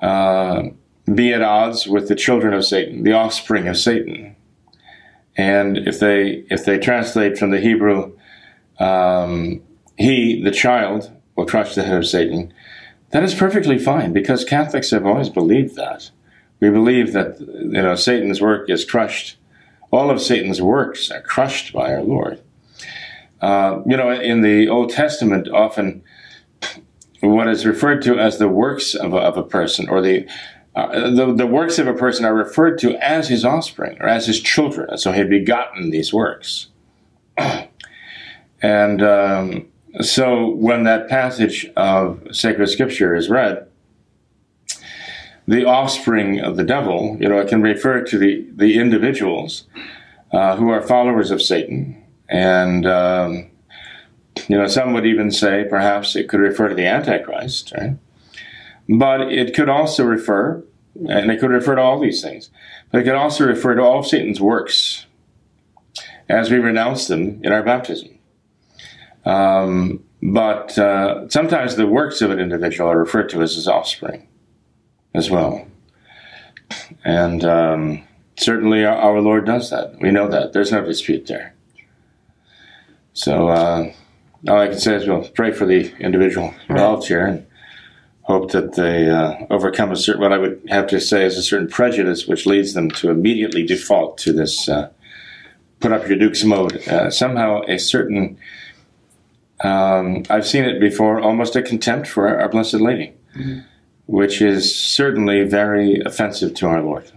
uh, 0.00 0.64
be 1.12 1.32
at 1.32 1.42
odds 1.42 1.86
with 1.86 2.08
the 2.08 2.14
children 2.14 2.54
of 2.54 2.64
Satan, 2.64 3.02
the 3.02 3.12
offspring 3.12 3.68
of 3.68 3.76
Satan. 3.76 4.36
And 5.36 5.78
if 5.78 5.98
they 5.98 6.44
if 6.50 6.64
they 6.64 6.78
translate 6.78 7.38
from 7.38 7.50
the 7.50 7.60
Hebrew, 7.60 8.12
um, 8.78 9.62
he, 9.96 10.42
the 10.42 10.50
child, 10.50 11.10
will 11.36 11.46
crush 11.46 11.74
the 11.74 11.82
head 11.82 11.96
of 11.96 12.06
Satan. 12.06 12.52
That 13.10 13.24
is 13.24 13.34
perfectly 13.34 13.78
fine 13.78 14.12
because 14.12 14.44
Catholics 14.44 14.90
have 14.90 15.06
always 15.06 15.28
believed 15.28 15.76
that. 15.76 16.10
We 16.60 16.70
believe 16.70 17.12
that 17.12 17.40
you 17.40 17.82
know 17.82 17.94
Satan's 17.94 18.40
work 18.40 18.68
is 18.70 18.84
crushed. 18.84 19.36
All 19.90 20.10
of 20.10 20.20
Satan's 20.20 20.62
works 20.62 21.10
are 21.10 21.22
crushed 21.22 21.72
by 21.72 21.92
our 21.92 22.02
Lord. 22.02 22.40
Uh, 23.40 23.80
you 23.86 23.96
know, 23.96 24.10
in 24.10 24.42
the 24.42 24.68
Old 24.68 24.90
Testament, 24.90 25.48
often 25.48 26.02
what 27.20 27.48
is 27.48 27.66
referred 27.66 28.02
to 28.02 28.18
as 28.18 28.38
the 28.38 28.48
works 28.48 28.94
of 28.94 29.12
a, 29.12 29.18
of 29.18 29.36
a 29.36 29.42
person, 29.42 29.88
or 29.88 30.00
the, 30.00 30.26
uh, 30.74 31.10
the 31.10 31.32
the 31.34 31.46
works 31.46 31.78
of 31.78 31.86
a 31.86 31.94
person, 31.94 32.24
are 32.24 32.34
referred 32.34 32.78
to 32.78 32.96
as 32.96 33.28
his 33.28 33.44
offspring 33.44 33.98
or 34.00 34.08
as 34.08 34.26
his 34.26 34.40
children. 34.40 34.96
So 34.98 35.12
he 35.12 35.18
had 35.18 35.30
begotten 35.30 35.90
these 35.90 36.12
works, 36.12 36.68
and 38.62 39.02
um, 39.02 39.68
so 40.00 40.48
when 40.48 40.84
that 40.84 41.08
passage 41.08 41.66
of 41.76 42.22
sacred 42.32 42.68
scripture 42.68 43.14
is 43.14 43.28
read, 43.28 43.66
the 45.46 45.64
offspring 45.64 46.40
of 46.40 46.56
the 46.56 46.64
devil, 46.64 47.16
you 47.20 47.28
know, 47.28 47.38
it 47.38 47.48
can 47.48 47.60
refer 47.62 48.02
to 48.02 48.18
the 48.18 48.46
the 48.54 48.78
individuals 48.78 49.64
uh, 50.32 50.56
who 50.56 50.70
are 50.70 50.80
followers 50.80 51.30
of 51.30 51.42
Satan 51.42 52.02
and. 52.28 52.86
Um, 52.86 53.50
you 54.48 54.56
know, 54.56 54.66
some 54.66 54.92
would 54.92 55.06
even 55.06 55.30
say 55.30 55.64
perhaps 55.68 56.16
it 56.16 56.28
could 56.28 56.40
refer 56.40 56.68
to 56.68 56.74
the 56.74 56.86
Antichrist, 56.86 57.72
right? 57.76 57.96
But 58.88 59.32
it 59.32 59.54
could 59.54 59.68
also 59.68 60.04
refer, 60.04 60.62
and 61.08 61.30
it 61.30 61.40
could 61.40 61.50
refer 61.50 61.76
to 61.76 61.80
all 61.80 61.98
these 61.98 62.22
things, 62.22 62.50
but 62.90 63.00
it 63.00 63.04
could 63.04 63.14
also 63.14 63.46
refer 63.46 63.74
to 63.74 63.82
all 63.82 64.00
of 64.00 64.06
Satan's 64.06 64.40
works 64.40 65.06
as 66.28 66.50
we 66.50 66.58
renounce 66.58 67.08
them 67.08 67.40
in 67.44 67.52
our 67.52 67.62
baptism. 67.62 68.18
Um, 69.24 70.04
but 70.22 70.78
uh, 70.78 71.28
sometimes 71.28 71.76
the 71.76 71.86
works 71.86 72.20
of 72.20 72.30
an 72.30 72.38
individual 72.38 72.90
are 72.90 72.98
referred 72.98 73.28
to 73.30 73.42
as 73.42 73.54
his 73.54 73.68
offspring 73.68 74.26
as 75.14 75.30
well. 75.30 75.66
And 77.04 77.44
um, 77.44 78.02
certainly 78.38 78.84
our, 78.84 78.96
our, 78.96 79.20
Lord 79.20 79.46
does 79.46 79.70
that. 79.70 79.98
We 80.00 80.10
know 80.10 80.28
that. 80.28 80.52
There's 80.52 80.72
no 80.72 80.84
dispute 80.84 81.26
there. 81.26 81.54
So, 83.12 83.48
uh, 83.48 83.92
all 84.48 84.58
I 84.58 84.68
can 84.68 84.78
say 84.78 84.94
is 84.94 85.06
we'll 85.06 85.28
pray 85.28 85.52
for 85.52 85.66
the 85.66 85.92
individual 85.98 86.54
involved 86.68 87.06
here 87.08 87.26
and 87.26 87.46
hope 88.22 88.52
that 88.52 88.74
they 88.74 89.10
uh, 89.10 89.34
overcome 89.50 89.90
a 89.90 89.96
certain, 89.96 90.22
what 90.22 90.32
I 90.32 90.38
would 90.38 90.62
have 90.68 90.86
to 90.88 91.00
say 91.00 91.24
is 91.24 91.36
a 91.36 91.42
certain 91.42 91.68
prejudice 91.68 92.26
which 92.26 92.46
leads 92.46 92.74
them 92.74 92.90
to 92.92 93.10
immediately 93.10 93.66
default 93.66 94.18
to 94.18 94.32
this 94.32 94.68
uh, 94.68 94.90
put 95.80 95.92
up 95.92 96.06
your 96.08 96.16
dukes 96.16 96.44
mode. 96.44 96.86
Uh, 96.86 97.10
somehow 97.10 97.62
a 97.66 97.78
certain, 97.78 98.38
um, 99.64 100.24
I've 100.30 100.46
seen 100.46 100.64
it 100.64 100.80
before, 100.80 101.20
almost 101.20 101.56
a 101.56 101.62
contempt 101.62 102.06
for 102.06 102.28
our, 102.28 102.42
our 102.42 102.48
Blessed 102.48 102.74
Lady, 102.74 103.12
mm-hmm. 103.36 103.60
which 104.06 104.40
is 104.40 104.74
certainly 104.74 105.42
very 105.42 106.00
offensive 106.06 106.54
to 106.54 106.66
our 106.66 106.82
Lord. 106.82 107.10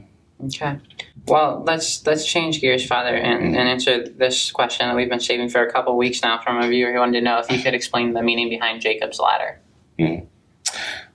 Okay. 0.46 0.80
Well, 1.27 1.63
let's 1.65 2.06
let's 2.06 2.25
change 2.25 2.60
gears, 2.60 2.86
Father, 2.86 3.15
and, 3.15 3.56
and 3.56 3.70
answer 3.70 4.06
this 4.08 4.51
question 4.51 4.88
that 4.88 4.96
we've 4.96 5.10
been 5.10 5.22
saving 5.22 5.50
for 5.50 5.65
a 5.65 5.72
couple 5.72 5.96
weeks 5.96 6.22
now 6.22 6.42
from 6.42 6.62
a 6.62 6.68
viewer 6.68 6.92
who 6.92 7.00
wanted 7.00 7.20
to 7.20 7.22
know 7.22 7.39
if 7.39 7.50
you 7.50 7.62
could 7.62 7.74
explain 7.74 8.13
the 8.13 8.22
meaning 8.22 8.50
behind 8.50 8.82
Jacob's 8.82 9.20
ladder. 9.20 9.60
Mm. 9.98 10.27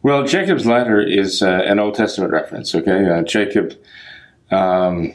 Well, 0.02 0.24
Jacob's 0.24 0.64
ladder 0.64 1.00
is 1.00 1.42
uh, 1.42 1.62
an 1.66 1.78
Old 1.78 1.94
Testament 1.94 2.32
reference. 2.32 2.74
Okay, 2.74 3.06
uh, 3.06 3.22
Jacob 3.22 3.74
um, 4.50 5.12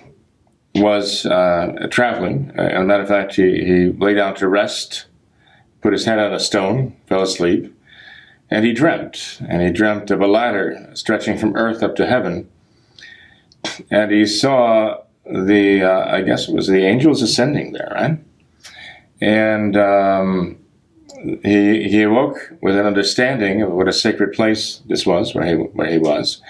was 0.76 1.26
uh, 1.26 1.88
traveling. 1.90 2.52
Uh, 2.58 2.64
as 2.64 2.82
a 2.82 2.86
matter 2.86 3.04
of 3.04 3.10
fact, 3.10 3.36
he, 3.36 3.64
he 3.64 3.86
lay 3.92 4.14
down 4.14 4.36
to 4.36 4.48
rest, 4.48 5.06
put 5.82 5.94
his 5.94 6.06
head 6.06 6.20
on 6.20 6.34
a 6.34 6.40
stone, 6.40 6.96
fell 7.08 7.22
asleep, 7.22 7.74
and 8.52 8.66
he 8.66 8.74
dreamt. 8.74 9.40
And 9.48 9.62
he 9.62 9.72
dreamt 9.72 10.12
of 10.12 10.22
a 10.22 10.28
ladder 10.28 10.92
stretching 10.94 11.38
from 11.38 11.56
earth 11.56 11.82
up 11.82 11.96
to 11.96 12.06
heaven. 12.06 12.50
And 13.89 14.12
he 14.12 14.25
saw 14.25 15.03
the, 15.25 15.84
uh, 15.84 16.15
I 16.15 16.22
guess 16.22 16.50
it 16.50 16.55
was 16.55 16.67
the 16.67 16.86
angels 16.86 17.22
ascending 17.22 17.74
there, 17.74 17.91
right? 17.96 18.20
And 19.22 19.77
um, 19.77 20.58
he, 21.43 21.88
he 21.89 22.01
awoke 22.01 22.53
with 22.62 22.77
an 22.77 22.86
understanding 22.86 23.62
of 23.62 23.72
what 23.72 23.88
a 23.88 23.93
sacred 23.93 24.34
place 24.34 24.82
this 24.88 25.05
was, 25.05 25.34
where 25.34 25.46
he, 25.46 25.53
where 25.53 25.89
he 25.89 25.98
was. 25.98 26.41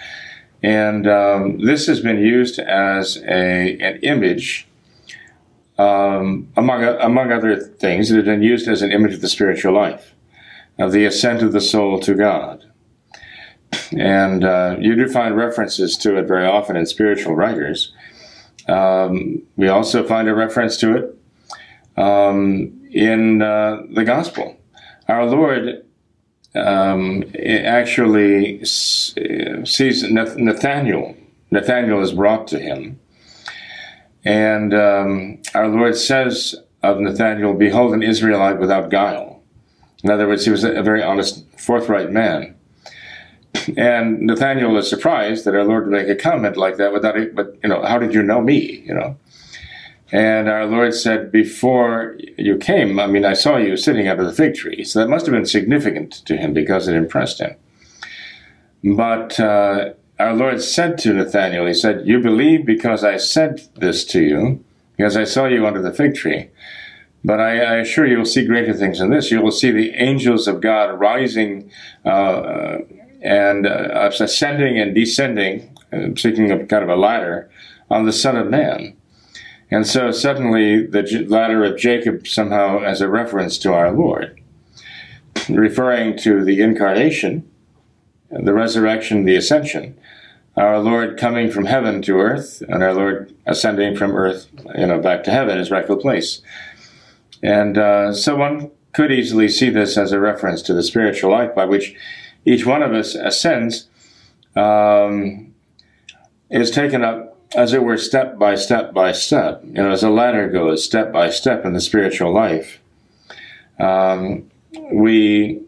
And 0.63 1.07
um, 1.07 1.59
this 1.59 1.87
has 1.87 1.99
been 1.99 2.19
used 2.19 2.57
as 2.57 3.17
a, 3.17 3.77
an 3.79 3.99
image, 4.01 4.67
um, 5.77 6.47
among, 6.55 6.83
among 6.83 7.31
other 7.31 7.57
things, 7.57 8.09
it 8.09 8.15
has 8.15 8.25
been 8.25 8.41
used 8.41 8.67
as 8.67 8.81
an 8.81 8.91
image 8.91 9.13
of 9.13 9.21
the 9.21 9.29
spiritual 9.29 9.73
life, 9.73 10.15
of 10.79 10.91
the 10.91 11.05
ascent 11.05 11.41
of 11.43 11.51
the 11.51 11.61
soul 11.61 11.99
to 11.99 12.15
God. 12.15 12.65
And 13.91 14.43
uh, 14.43 14.77
you 14.79 14.95
do 14.95 15.07
find 15.07 15.35
references 15.35 15.97
to 15.97 16.17
it 16.17 16.27
very 16.27 16.45
often 16.45 16.75
in 16.75 16.85
spiritual 16.85 17.35
writers. 17.35 17.93
Um, 18.67 19.43
we 19.55 19.67
also 19.67 20.03
find 20.03 20.27
a 20.27 20.35
reference 20.35 20.77
to 20.77 20.95
it 20.95 22.01
um, 22.01 22.81
in 22.91 23.41
uh, 23.41 23.83
the 23.91 24.03
gospel. 24.03 24.57
Our 25.07 25.25
Lord 25.25 25.85
um, 26.55 27.23
actually 27.35 28.63
sees 28.65 30.03
Nathaniel. 30.03 31.15
Nathaniel 31.51 32.01
is 32.01 32.13
brought 32.13 32.47
to 32.47 32.59
him. 32.59 32.99
And 34.25 34.73
um, 34.73 35.41
our 35.53 35.67
Lord 35.67 35.97
says 35.97 36.55
of 36.81 36.99
Nathaniel, 36.99 37.53
Behold, 37.53 37.93
an 37.93 38.03
Israelite 38.03 38.59
without 38.59 38.89
guile. 38.89 39.41
In 40.03 40.09
other 40.09 40.27
words, 40.27 40.45
he 40.45 40.51
was 40.51 40.63
a 40.63 40.81
very 40.81 41.01
honest, 41.01 41.45
forthright 41.57 42.11
man. 42.11 42.55
And 43.77 44.21
Nathaniel 44.21 44.77
is 44.77 44.89
surprised 44.89 45.45
that 45.45 45.55
our 45.55 45.63
Lord 45.63 45.85
would 45.85 45.93
make 45.93 46.09
a 46.09 46.15
comment 46.15 46.57
like 46.57 46.77
that 46.77 46.93
without 46.93 47.17
it, 47.17 47.35
but, 47.35 47.57
you 47.63 47.69
know, 47.69 47.83
how 47.83 47.97
did 47.97 48.13
you 48.13 48.23
know 48.23 48.41
me, 48.41 48.83
you 48.85 48.93
know? 48.93 49.17
And 50.13 50.47
our 50.47 50.67
Lord 50.67 50.93
said, 50.93 51.31
Before 51.31 52.15
you 52.37 52.57
came, 52.57 52.99
I 52.99 53.07
mean, 53.07 53.25
I 53.25 53.33
saw 53.33 53.57
you 53.57 53.75
sitting 53.75 54.07
under 54.07 54.23
the 54.23 54.31
fig 54.31 54.53
tree. 54.53 54.83
So 54.83 54.99
that 54.99 55.09
must 55.09 55.25
have 55.25 55.33
been 55.33 55.45
significant 55.45 56.13
to 56.27 56.37
him 56.37 56.53
because 56.53 56.87
it 56.87 56.95
impressed 56.95 57.41
him. 57.41 57.55
But 58.83 59.39
uh, 59.39 59.93
our 60.19 60.35
Lord 60.35 60.61
said 60.61 60.99
to 60.99 61.13
Nathanael, 61.13 61.65
He 61.65 61.73
said, 61.73 62.05
You 62.05 62.19
believe 62.19 62.63
because 62.63 63.03
I 63.03 63.17
said 63.17 63.61
this 63.75 64.05
to 64.05 64.21
you, 64.21 64.63
because 64.95 65.17
I 65.17 65.23
saw 65.23 65.47
you 65.47 65.65
under 65.65 65.81
the 65.81 65.91
fig 65.91 66.13
tree. 66.13 66.49
But 67.25 67.39
I, 67.39 67.59
I 67.59 67.75
assure 67.77 68.05
you, 68.05 68.17
will 68.19 68.25
see 68.25 68.45
greater 68.45 68.73
things 68.73 68.99
than 68.99 69.09
this. 69.09 69.31
You 69.31 69.41
will 69.41 69.51
see 69.51 69.71
the 69.71 69.91
angels 69.95 70.47
of 70.47 70.61
God 70.61 70.99
rising 70.99 71.71
uh, 72.05 72.79
and 73.23 73.65
uh, 73.65 74.09
ascending 74.19 74.79
and 74.79 74.93
descending, 74.93 75.75
uh, 75.91 76.15
speaking 76.15 76.51
of 76.51 76.67
kind 76.67 76.83
of 76.83 76.89
a 76.89 76.95
ladder, 76.95 77.49
on 77.89 78.05
the 78.05 78.13
Son 78.13 78.35
of 78.35 78.49
Man. 78.49 78.95
And 79.71 79.87
so 79.87 80.11
suddenly 80.11 80.85
the 80.85 81.25
ladder 81.27 81.63
of 81.63 81.77
Jacob 81.77 82.27
somehow 82.27 82.83
as 82.83 83.01
a 83.01 83.09
reference 83.09 83.57
to 83.59 83.73
our 83.73 83.91
Lord, 83.91 84.39
referring 85.49 86.17
to 86.19 86.43
the 86.43 86.61
incarnation, 86.61 87.49
the 88.29 88.53
resurrection, 88.53 89.25
the 89.25 89.35
ascension, 89.35 89.97
our 90.55 90.79
Lord 90.79 91.17
coming 91.17 91.49
from 91.49 91.65
heaven 91.65 92.01
to 92.03 92.19
earth, 92.19 92.61
and 92.67 92.83
our 92.83 92.93
Lord 92.93 93.33
ascending 93.47 93.95
from 93.95 94.15
earth, 94.15 94.47
you 94.77 94.85
know, 94.85 94.99
back 94.99 95.23
to 95.23 95.31
heaven, 95.31 95.57
his 95.57 95.71
rightful 95.71 95.97
place. 95.97 96.41
And 97.41 97.77
uh, 97.77 98.13
so 98.13 98.35
one 98.35 98.69
could 98.91 99.11
easily 99.11 99.49
see 99.49 99.69
this 99.69 99.97
as 99.97 100.11
a 100.11 100.19
reference 100.19 100.61
to 100.63 100.73
the 100.73 100.83
spiritual 100.83 101.31
life 101.31 101.55
by 101.55 101.65
which 101.65 101.95
each 102.45 102.65
one 102.65 102.83
of 102.83 102.93
us 102.93 103.15
ascends, 103.15 103.87
um, 104.55 105.53
is 106.49 106.69
taken 106.71 107.03
up 107.03 107.37
as 107.55 107.73
it 107.73 107.83
were, 107.83 107.97
step 107.97 108.37
by 108.37 108.55
step 108.55 108.93
by 108.93 109.11
step. 109.11 109.63
You 109.63 109.73
know, 109.73 109.91
as 109.91 110.03
a 110.03 110.09
ladder 110.09 110.49
goes 110.49 110.83
step 110.83 111.11
by 111.11 111.29
step 111.29 111.65
in 111.65 111.73
the 111.73 111.81
spiritual 111.81 112.33
life, 112.33 112.81
um, 113.79 114.49
we 114.91 115.61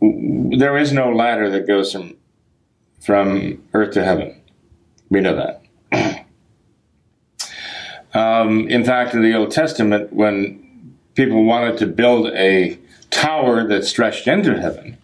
there 0.00 0.76
is 0.76 0.92
no 0.92 1.12
ladder 1.12 1.48
that 1.50 1.66
goes 1.66 1.92
from 1.92 2.16
from 3.00 3.62
earth 3.74 3.94
to 3.94 4.04
heaven. 4.04 4.40
We 5.10 5.20
know 5.20 5.58
that. 5.90 6.26
um, 8.14 8.68
in 8.68 8.84
fact, 8.84 9.14
in 9.14 9.22
the 9.22 9.34
Old 9.34 9.50
Testament, 9.50 10.12
when 10.12 10.96
people 11.14 11.44
wanted 11.44 11.78
to 11.78 11.86
build 11.86 12.28
a 12.28 12.78
tower 13.10 13.66
that 13.68 13.84
stretched 13.84 14.26
into 14.26 14.60
heaven, 14.60 14.96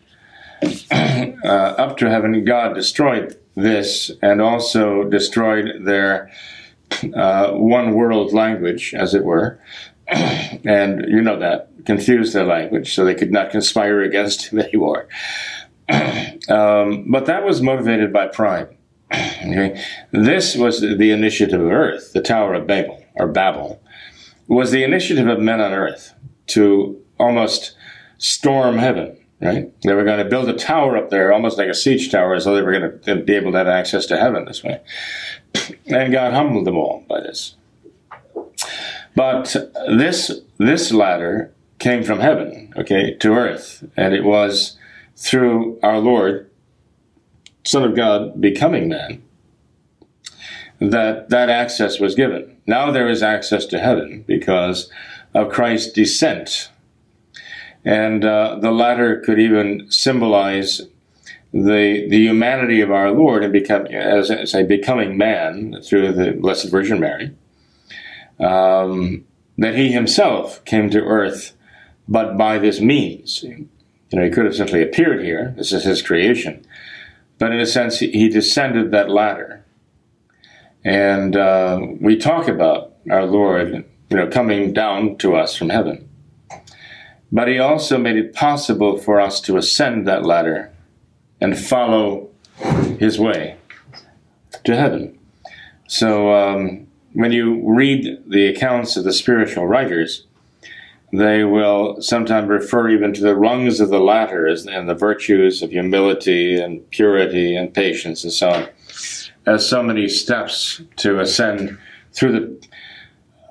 up 0.90 1.96
to 1.98 2.10
heaven, 2.10 2.44
God 2.44 2.74
destroyed 2.74 3.36
this 3.54 4.10
and 4.22 4.40
also 4.40 5.04
destroyed 5.04 5.84
their 5.84 6.30
uh, 7.14 7.52
one 7.52 7.92
world 7.92 8.32
language, 8.32 8.94
as 8.94 9.14
it 9.14 9.24
were. 9.24 9.58
and 10.08 11.04
you 11.08 11.20
know 11.20 11.38
that, 11.38 11.70
confused 11.84 12.32
their 12.34 12.44
language 12.44 12.94
so 12.94 13.04
they 13.04 13.14
could 13.14 13.32
not 13.32 13.50
conspire 13.50 14.02
against 14.02 14.48
him 14.48 14.58
anymore. 14.60 15.08
um, 16.48 17.10
but 17.10 17.26
that 17.26 17.44
was 17.44 17.62
motivated 17.62 18.12
by 18.12 18.26
pride. 18.26 18.76
okay? 19.12 19.82
This 20.12 20.56
was 20.56 20.80
the 20.80 21.10
initiative 21.10 21.60
of 21.60 21.70
earth, 21.70 22.12
the 22.12 22.22
Tower 22.22 22.54
of 22.54 22.66
Babel, 22.66 23.04
or 23.14 23.28
Babel, 23.28 23.82
was 24.46 24.70
the 24.70 24.84
initiative 24.84 25.28
of 25.28 25.40
men 25.40 25.60
on 25.60 25.72
earth 25.72 26.14
to 26.48 27.02
almost 27.18 27.74
storm 28.18 28.78
heaven 28.78 29.17
right? 29.40 29.72
They 29.82 29.94
were 29.94 30.04
going 30.04 30.18
to 30.18 30.24
build 30.24 30.48
a 30.48 30.54
tower 30.54 30.96
up 30.96 31.10
there, 31.10 31.32
almost 31.32 31.58
like 31.58 31.68
a 31.68 31.74
siege 31.74 32.10
tower, 32.10 32.38
so 32.40 32.54
they 32.54 32.62
were 32.62 32.78
going 32.78 33.00
to 33.00 33.16
be 33.16 33.34
able 33.34 33.52
to 33.52 33.58
have 33.58 33.68
access 33.68 34.06
to 34.06 34.16
heaven 34.16 34.44
this 34.44 34.64
way. 34.64 34.80
And 35.86 36.12
God 36.12 36.32
humbled 36.32 36.66
them 36.66 36.76
all 36.76 37.04
by 37.08 37.20
this. 37.20 37.56
But 39.14 39.56
this 39.88 40.40
this 40.58 40.92
ladder 40.92 41.52
came 41.78 42.04
from 42.04 42.20
heaven, 42.20 42.72
okay, 42.76 43.14
to 43.14 43.34
earth, 43.34 43.84
and 43.96 44.14
it 44.14 44.24
was 44.24 44.76
through 45.16 45.78
our 45.82 45.98
Lord, 45.98 46.50
Son 47.64 47.82
of 47.82 47.96
God, 47.96 48.40
becoming 48.40 48.88
man, 48.88 49.22
that 50.80 51.30
that 51.30 51.50
access 51.50 51.98
was 51.98 52.14
given. 52.14 52.56
Now 52.66 52.90
there 52.90 53.08
is 53.08 53.22
access 53.22 53.66
to 53.66 53.78
heaven 53.78 54.24
because 54.26 54.90
of 55.34 55.50
Christ's 55.50 55.92
descent 55.92 56.70
and 57.88 58.22
uh, 58.22 58.58
the 58.60 58.70
ladder 58.70 59.18
could 59.18 59.40
even 59.40 59.90
symbolize 59.90 60.82
the 61.52 62.06
the 62.10 62.18
humanity 62.18 62.82
of 62.82 62.90
our 62.90 63.10
Lord 63.10 63.42
and 63.42 63.50
become 63.50 63.86
as 63.86 64.30
I 64.30 64.44
say 64.44 64.62
becoming 64.62 65.16
man 65.16 65.80
through 65.82 66.12
the 66.12 66.32
Blessed 66.32 66.70
Virgin 66.70 67.00
Mary. 67.00 67.34
Um, 68.38 69.24
that 69.56 69.74
he 69.74 69.90
himself 69.90 70.62
came 70.66 70.90
to 70.90 71.00
earth, 71.00 71.54
but 72.06 72.36
by 72.36 72.58
this 72.58 72.78
means. 72.78 73.42
You 73.42 73.66
know, 74.12 74.24
he 74.24 74.30
could 74.30 74.44
have 74.44 74.54
simply 74.54 74.82
appeared 74.82 75.24
here. 75.24 75.54
This 75.56 75.72
is 75.72 75.84
his 75.84 76.02
creation, 76.02 76.64
but 77.38 77.52
in 77.52 77.58
a 77.58 77.66
sense, 77.66 78.00
he 78.00 78.28
descended 78.28 78.90
that 78.90 79.08
ladder. 79.10 79.64
And 80.84 81.34
uh, 81.36 81.80
we 82.00 82.16
talk 82.16 82.48
about 82.48 82.94
our 83.10 83.24
Lord, 83.24 83.84
you 84.10 84.16
know, 84.16 84.28
coming 84.28 84.74
down 84.74 85.16
to 85.18 85.34
us 85.34 85.56
from 85.56 85.70
heaven. 85.70 86.07
But 87.30 87.48
he 87.48 87.58
also 87.58 87.98
made 87.98 88.16
it 88.16 88.34
possible 88.34 88.96
for 88.96 89.20
us 89.20 89.40
to 89.42 89.56
ascend 89.56 90.06
that 90.06 90.24
ladder 90.24 90.72
and 91.40 91.58
follow 91.58 92.30
his 92.98 93.18
way 93.18 93.56
to 94.64 94.76
heaven. 94.76 95.18
So 95.86 96.32
um, 96.32 96.86
when 97.12 97.32
you 97.32 97.62
read 97.64 98.22
the 98.26 98.46
accounts 98.46 98.96
of 98.96 99.04
the 99.04 99.12
spiritual 99.12 99.66
writers, 99.66 100.26
they 101.12 101.44
will 101.44 102.00
sometimes 102.02 102.48
refer 102.48 102.90
even 102.90 103.14
to 103.14 103.22
the 103.22 103.36
rungs 103.36 103.80
of 103.80 103.88
the 103.88 104.00
ladder 104.00 104.46
and 104.46 104.88
the 104.88 104.94
virtues 104.94 105.62
of 105.62 105.70
humility 105.70 106.60
and 106.60 106.88
purity 106.90 107.56
and 107.56 107.72
patience 107.72 108.24
and 108.24 108.32
so 108.32 108.50
on 108.50 108.68
as 109.46 109.66
so 109.66 109.82
many 109.82 110.08
steps 110.08 110.82
to 110.96 111.20
ascend 111.20 111.78
through 112.12 112.32
the 112.32 112.67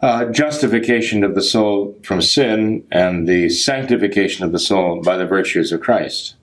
uh, 0.01 0.25
justification 0.25 1.23
of 1.23 1.35
the 1.35 1.41
soul 1.41 1.97
from 2.03 2.21
sin 2.21 2.85
and 2.91 3.27
the 3.27 3.49
sanctification 3.49 4.45
of 4.45 4.51
the 4.51 4.59
soul 4.59 5.01
by 5.01 5.17
the 5.17 5.25
virtues 5.25 5.71
of 5.71 5.81
Christ. 5.81 6.35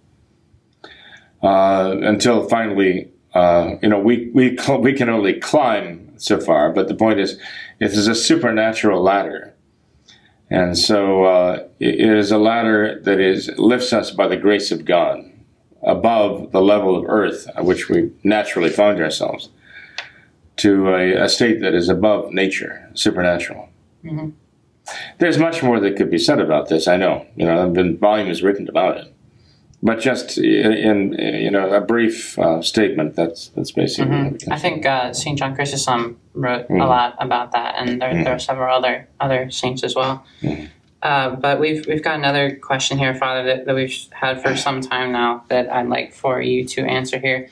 Uh, 1.43 1.97
until 2.03 2.49
finally, 2.49 3.11
uh, 3.35 3.75
you 3.83 3.89
know, 3.89 3.99
we, 3.99 4.31
we, 4.35 4.57
cl- 4.57 4.81
we 4.81 4.93
can 4.93 5.09
only 5.09 5.35
climb 5.35 6.15
so 6.17 6.41
far, 6.41 6.73
but 6.73 6.89
the 6.89 6.95
point 6.95 7.21
is, 7.21 7.39
it 7.81 7.91
is 7.93 8.09
a 8.09 8.15
supernatural 8.15 9.03
ladder. 9.03 9.55
And 10.51 10.79
so 10.79 11.25
uh, 11.25 11.67
it 11.81 12.01
is 12.01 12.31
a 12.31 12.39
ladder 12.39 13.01
that 13.03 13.21
is 13.21 13.51
lifts 13.59 13.93
us 13.93 14.11
by 14.11 14.29
the 14.29 14.37
grace 14.37 14.71
of 14.71 14.85
God 14.85 15.31
above 15.83 16.53
the 16.53 16.63
level 16.63 16.97
of 16.97 17.05
earth 17.09 17.49
at 17.57 17.65
which 17.65 17.89
we 17.89 18.13
naturally 18.23 18.71
find 18.71 19.01
ourselves. 19.01 19.51
To 20.57 20.89
a, 20.95 21.25
a 21.25 21.29
state 21.29 21.61
that 21.61 21.75
is 21.75 21.89
above 21.89 22.33
nature, 22.33 22.89
supernatural. 22.95 23.69
Mhm. 24.05 24.33
There's 25.19 25.39
much 25.39 25.63
more 25.63 25.81
that 25.81 25.97
could 25.97 26.11
be 26.11 26.19
said 26.19 26.41
about 26.41 26.69
this. 26.69 26.87
I 26.87 26.97
know, 26.97 27.27
you 27.37 27.47
know, 27.47 27.59
have 27.59 27.73
been 27.73 27.97
volumes 27.97 28.43
written 28.43 28.69
about 28.69 28.99
it, 28.99 29.13
but 29.83 29.99
just 29.99 30.37
in, 30.39 30.73
in 30.75 31.13
you 31.45 31.51
know 31.51 31.71
a 31.73 31.81
brief 31.81 32.39
uh, 32.39 32.61
statement. 32.61 33.17
That's 33.17 33.49
that's 33.49 33.73
basically. 33.73 34.15
Mhm. 34.15 34.41
can 34.43 34.53
I 34.53 34.59
think 34.59 34.85
uh, 34.87 35.13
Saint 35.15 35.39
John 35.39 35.55
Chrysostom 35.57 36.19
wrote 36.35 36.67
a 36.69 36.73
Mhm. 36.73 36.87
lot 36.89 37.17
about 37.19 37.53
that, 37.53 37.75
and 37.79 38.01
there, 38.01 38.13
Mhm. 38.13 38.25
there 38.25 38.35
are 38.35 38.39
several 38.39 38.75
other 38.77 39.09
other 39.21 39.51
saints 39.51 39.83
as 39.83 39.95
well. 39.97 40.23
Mhm. 40.43 40.69
Uh, 41.03 41.31
but 41.37 41.59
we've 41.61 41.87
we've 41.87 42.03
got 42.03 42.17
another 42.19 42.55
question 42.57 42.99
here, 42.99 43.15
Father, 43.15 43.43
that, 43.45 43.65
that 43.67 43.75
we've 43.75 43.97
had 44.13 44.43
for 44.43 44.55
some 44.57 44.81
time 44.83 45.13
now 45.13 45.45
that 45.49 45.73
I'd 45.73 45.89
like 45.89 46.13
for 46.13 46.41
you 46.43 46.65
to 46.67 46.83
answer 46.83 47.19
here. 47.19 47.49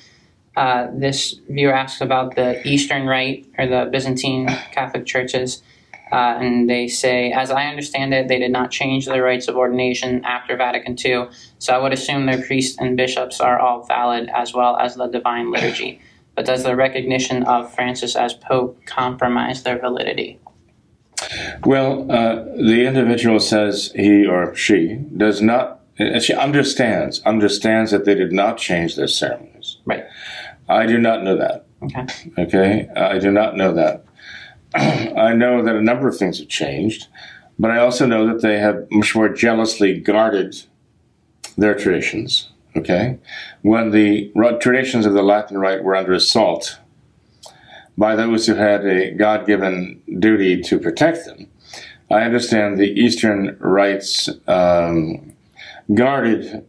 Uh, 0.56 0.88
this 0.92 1.40
viewer 1.48 1.72
asks 1.72 2.00
about 2.00 2.36
the 2.36 2.66
Eastern 2.66 3.06
Rite 3.06 3.46
or 3.58 3.66
the 3.66 3.88
Byzantine 3.90 4.46
Catholic 4.72 5.06
churches. 5.06 5.62
Uh, 6.12 6.36
and 6.38 6.68
they 6.68 6.86
say, 6.88 7.32
as 7.32 7.50
I 7.50 7.66
understand 7.66 8.12
it, 8.12 8.28
they 8.28 8.38
did 8.38 8.52
not 8.52 8.70
change 8.70 9.06
the 9.06 9.22
rites 9.22 9.48
of 9.48 9.56
ordination 9.56 10.22
after 10.24 10.54
Vatican 10.58 10.94
II, 11.02 11.28
so 11.58 11.72
I 11.72 11.78
would 11.78 11.94
assume 11.94 12.26
their 12.26 12.42
priests 12.42 12.76
and 12.78 12.98
bishops 12.98 13.40
are 13.40 13.58
all 13.58 13.84
valid 13.84 14.28
as 14.34 14.52
well 14.52 14.76
as 14.76 14.94
the 14.94 15.06
divine 15.06 15.50
liturgy. 15.50 16.02
But 16.34 16.44
does 16.44 16.64
the 16.64 16.76
recognition 16.76 17.44
of 17.44 17.74
Francis 17.74 18.14
as 18.14 18.34
Pope 18.34 18.78
compromise 18.84 19.62
their 19.62 19.78
validity? 19.78 20.38
Well, 21.64 22.10
uh, 22.10 22.44
the 22.56 22.84
individual 22.86 23.40
says 23.40 23.92
he 23.94 24.26
or 24.26 24.54
she 24.54 24.96
does 25.16 25.40
not. 25.40 25.80
She 26.20 26.34
understands 26.34 27.22
understands 27.24 27.90
that 27.90 28.04
they 28.04 28.14
did 28.14 28.32
not 28.32 28.58
change 28.58 28.96
their 28.96 29.08
ceremonies. 29.08 29.78
Right. 29.84 30.04
I 30.68 30.86
do 30.86 30.98
not 30.98 31.22
know 31.22 31.36
that. 31.36 31.66
Okay. 31.82 32.06
Okay, 32.38 32.88
I 32.96 33.18
do 33.18 33.30
not 33.30 33.56
know 33.56 33.72
that. 33.74 34.04
I 34.74 35.34
know 35.34 35.62
that 35.62 35.74
a 35.74 35.82
number 35.82 36.08
of 36.08 36.16
things 36.16 36.38
have 36.38 36.48
changed, 36.48 37.08
but 37.58 37.70
I 37.70 37.78
also 37.78 38.06
know 38.06 38.26
that 38.26 38.42
they 38.42 38.58
have 38.58 38.86
much 38.90 39.14
more 39.14 39.28
jealously 39.28 39.98
guarded 39.98 40.62
their 41.58 41.74
traditions. 41.74 42.50
Okay, 42.74 43.18
when 43.60 43.90
the 43.90 44.32
traditions 44.60 45.04
of 45.04 45.12
the 45.12 45.22
Latin 45.22 45.58
Rite 45.58 45.84
were 45.84 45.94
under 45.94 46.12
assault 46.12 46.78
by 47.98 48.16
those 48.16 48.46
who 48.46 48.54
had 48.54 48.86
a 48.86 49.10
God-given 49.10 50.00
duty 50.18 50.62
to 50.62 50.78
protect 50.78 51.26
them, 51.26 51.48
I 52.10 52.22
understand 52.22 52.78
the 52.78 52.90
Eastern 52.90 53.58
rites 53.60 54.30
um, 54.46 55.34
guarded 55.92 56.66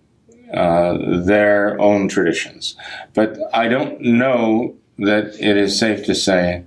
uh, 0.54 0.98
their 1.26 1.80
own 1.80 2.08
traditions, 2.08 2.76
but 3.14 3.38
I 3.54 3.68
don't 3.68 4.00
know 4.02 4.76
that 5.00 5.36
it 5.40 5.58
is 5.58 5.80
safe 5.80 6.06
to 6.06 6.16
say 6.16 6.64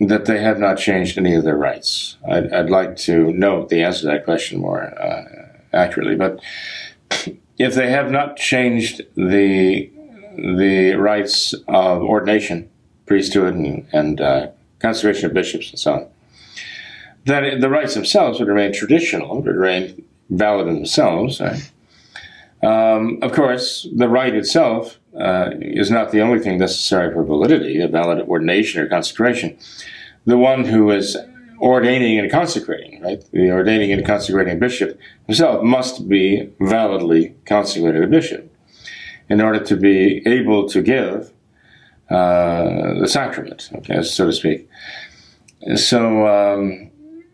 that 0.00 0.26
they 0.26 0.40
have 0.40 0.58
not 0.58 0.78
changed 0.78 1.18
any 1.18 1.34
of 1.34 1.44
their 1.44 1.56
rites. 1.56 2.16
I'd, 2.28 2.52
I'd 2.52 2.70
like 2.70 2.96
to 2.98 3.32
know 3.32 3.66
the 3.66 3.82
answer 3.82 4.02
to 4.02 4.06
that 4.08 4.24
question 4.24 4.60
more 4.60 4.82
uh, 4.82 5.24
accurately. 5.72 6.14
But 6.14 6.40
if 7.58 7.74
they 7.74 7.90
have 7.90 8.10
not 8.10 8.36
changed 8.36 9.02
the 9.16 9.90
the 10.36 10.94
rites 10.94 11.52
of 11.66 12.00
ordination, 12.02 12.70
priesthood, 13.06 13.54
and, 13.54 13.88
and 13.92 14.20
uh, 14.20 14.46
consecration 14.78 15.26
of 15.26 15.34
bishops, 15.34 15.70
and 15.70 15.78
so 15.80 15.92
on, 15.94 16.06
then 17.24 17.60
the 17.60 17.68
rites 17.68 17.94
themselves 17.94 18.38
would 18.38 18.46
remain 18.46 18.72
traditional, 18.72 19.42
would 19.42 19.56
remain 19.56 20.04
valid 20.30 20.68
in 20.68 20.74
themselves. 20.74 21.40
Right? 21.40 21.72
Um, 22.62 23.18
of 23.22 23.32
course, 23.32 23.86
the 23.94 24.08
rite 24.08 24.34
itself 24.34 24.98
uh, 25.18 25.50
is 25.60 25.90
not 25.90 26.10
the 26.10 26.20
only 26.20 26.40
thing 26.40 26.58
necessary 26.58 27.12
for 27.12 27.24
validity, 27.24 27.80
a 27.80 27.88
valid 27.88 28.20
ordination 28.26 28.80
or 28.80 28.88
consecration. 28.88 29.56
The 30.26 30.38
one 30.38 30.64
who 30.64 30.90
is 30.90 31.16
ordaining 31.60 32.18
and 32.18 32.30
consecrating, 32.30 33.02
right? 33.02 33.24
The 33.32 33.50
ordaining 33.50 33.92
and 33.92 34.04
consecrating 34.04 34.58
bishop 34.58 34.98
himself 35.26 35.62
must 35.62 36.08
be 36.08 36.50
validly 36.60 37.34
consecrated 37.46 38.02
a 38.02 38.06
bishop 38.06 38.52
in 39.28 39.40
order 39.40 39.60
to 39.64 39.76
be 39.76 40.22
able 40.26 40.68
to 40.68 40.82
give 40.82 41.32
uh, 42.10 42.94
the 43.00 43.08
sacrament, 43.08 43.70
okay, 43.74 44.02
so 44.02 44.26
to 44.26 44.32
speak. 44.32 44.68
So 45.76 46.26
um, 46.26 46.90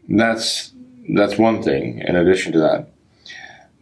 that's 0.08 0.72
that's 1.14 1.38
one 1.38 1.62
thing. 1.62 2.00
In 2.00 2.16
addition 2.16 2.52
to 2.52 2.58
that, 2.60 2.88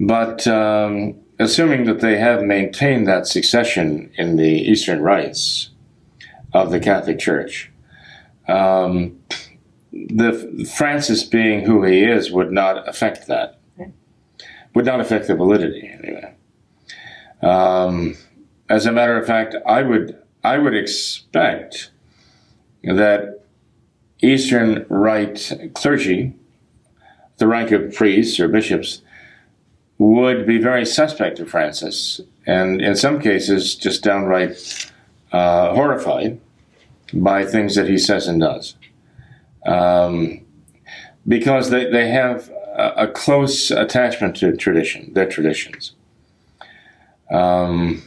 but 0.00 0.46
um, 0.46 1.14
assuming 1.42 1.84
that 1.84 2.00
they 2.00 2.18
have 2.18 2.42
maintained 2.42 3.06
that 3.06 3.26
succession 3.26 4.10
in 4.16 4.36
the 4.36 4.50
Eastern 4.50 5.00
rites 5.00 5.70
of 6.52 6.70
the 6.70 6.80
Catholic 6.80 7.18
Church, 7.18 7.70
um, 8.48 9.18
the 9.92 10.70
Francis 10.76 11.22
being 11.22 11.64
who 11.64 11.84
he 11.84 12.04
is 12.04 12.30
would 12.30 12.52
not 12.52 12.88
affect 12.88 13.26
that. 13.26 13.58
Would 14.74 14.86
not 14.86 15.00
affect 15.00 15.26
the 15.26 15.34
validity 15.34 15.86
anyway. 15.86 16.34
Um, 17.42 18.16
as 18.70 18.86
a 18.86 18.92
matter 18.92 19.18
of 19.18 19.26
fact, 19.26 19.54
I 19.66 19.82
would 19.82 20.16
I 20.42 20.56
would 20.56 20.74
expect 20.74 21.90
that 22.82 23.44
Eastern 24.22 24.86
Rite 24.88 25.52
clergy, 25.74 26.32
the 27.36 27.46
rank 27.46 27.70
of 27.70 27.94
priests 27.94 28.40
or 28.40 28.48
bishops, 28.48 29.02
would 30.02 30.46
be 30.46 30.58
very 30.58 30.84
suspect 30.84 31.38
of 31.38 31.48
Francis, 31.48 32.20
and 32.46 32.80
in 32.80 32.96
some 32.96 33.20
cases, 33.20 33.76
just 33.76 34.02
downright 34.02 34.90
uh, 35.30 35.72
horrified 35.74 36.40
by 37.12 37.44
things 37.44 37.76
that 37.76 37.88
he 37.88 37.96
says 37.98 38.26
and 38.26 38.40
does. 38.40 38.74
Um, 39.64 40.40
because 41.28 41.70
they, 41.70 41.88
they 41.88 42.08
have 42.08 42.50
a, 42.76 43.04
a 43.04 43.08
close 43.08 43.70
attachment 43.70 44.34
to 44.36 44.56
tradition, 44.56 45.12
their 45.14 45.28
traditions. 45.28 45.92
Um, 47.30 48.02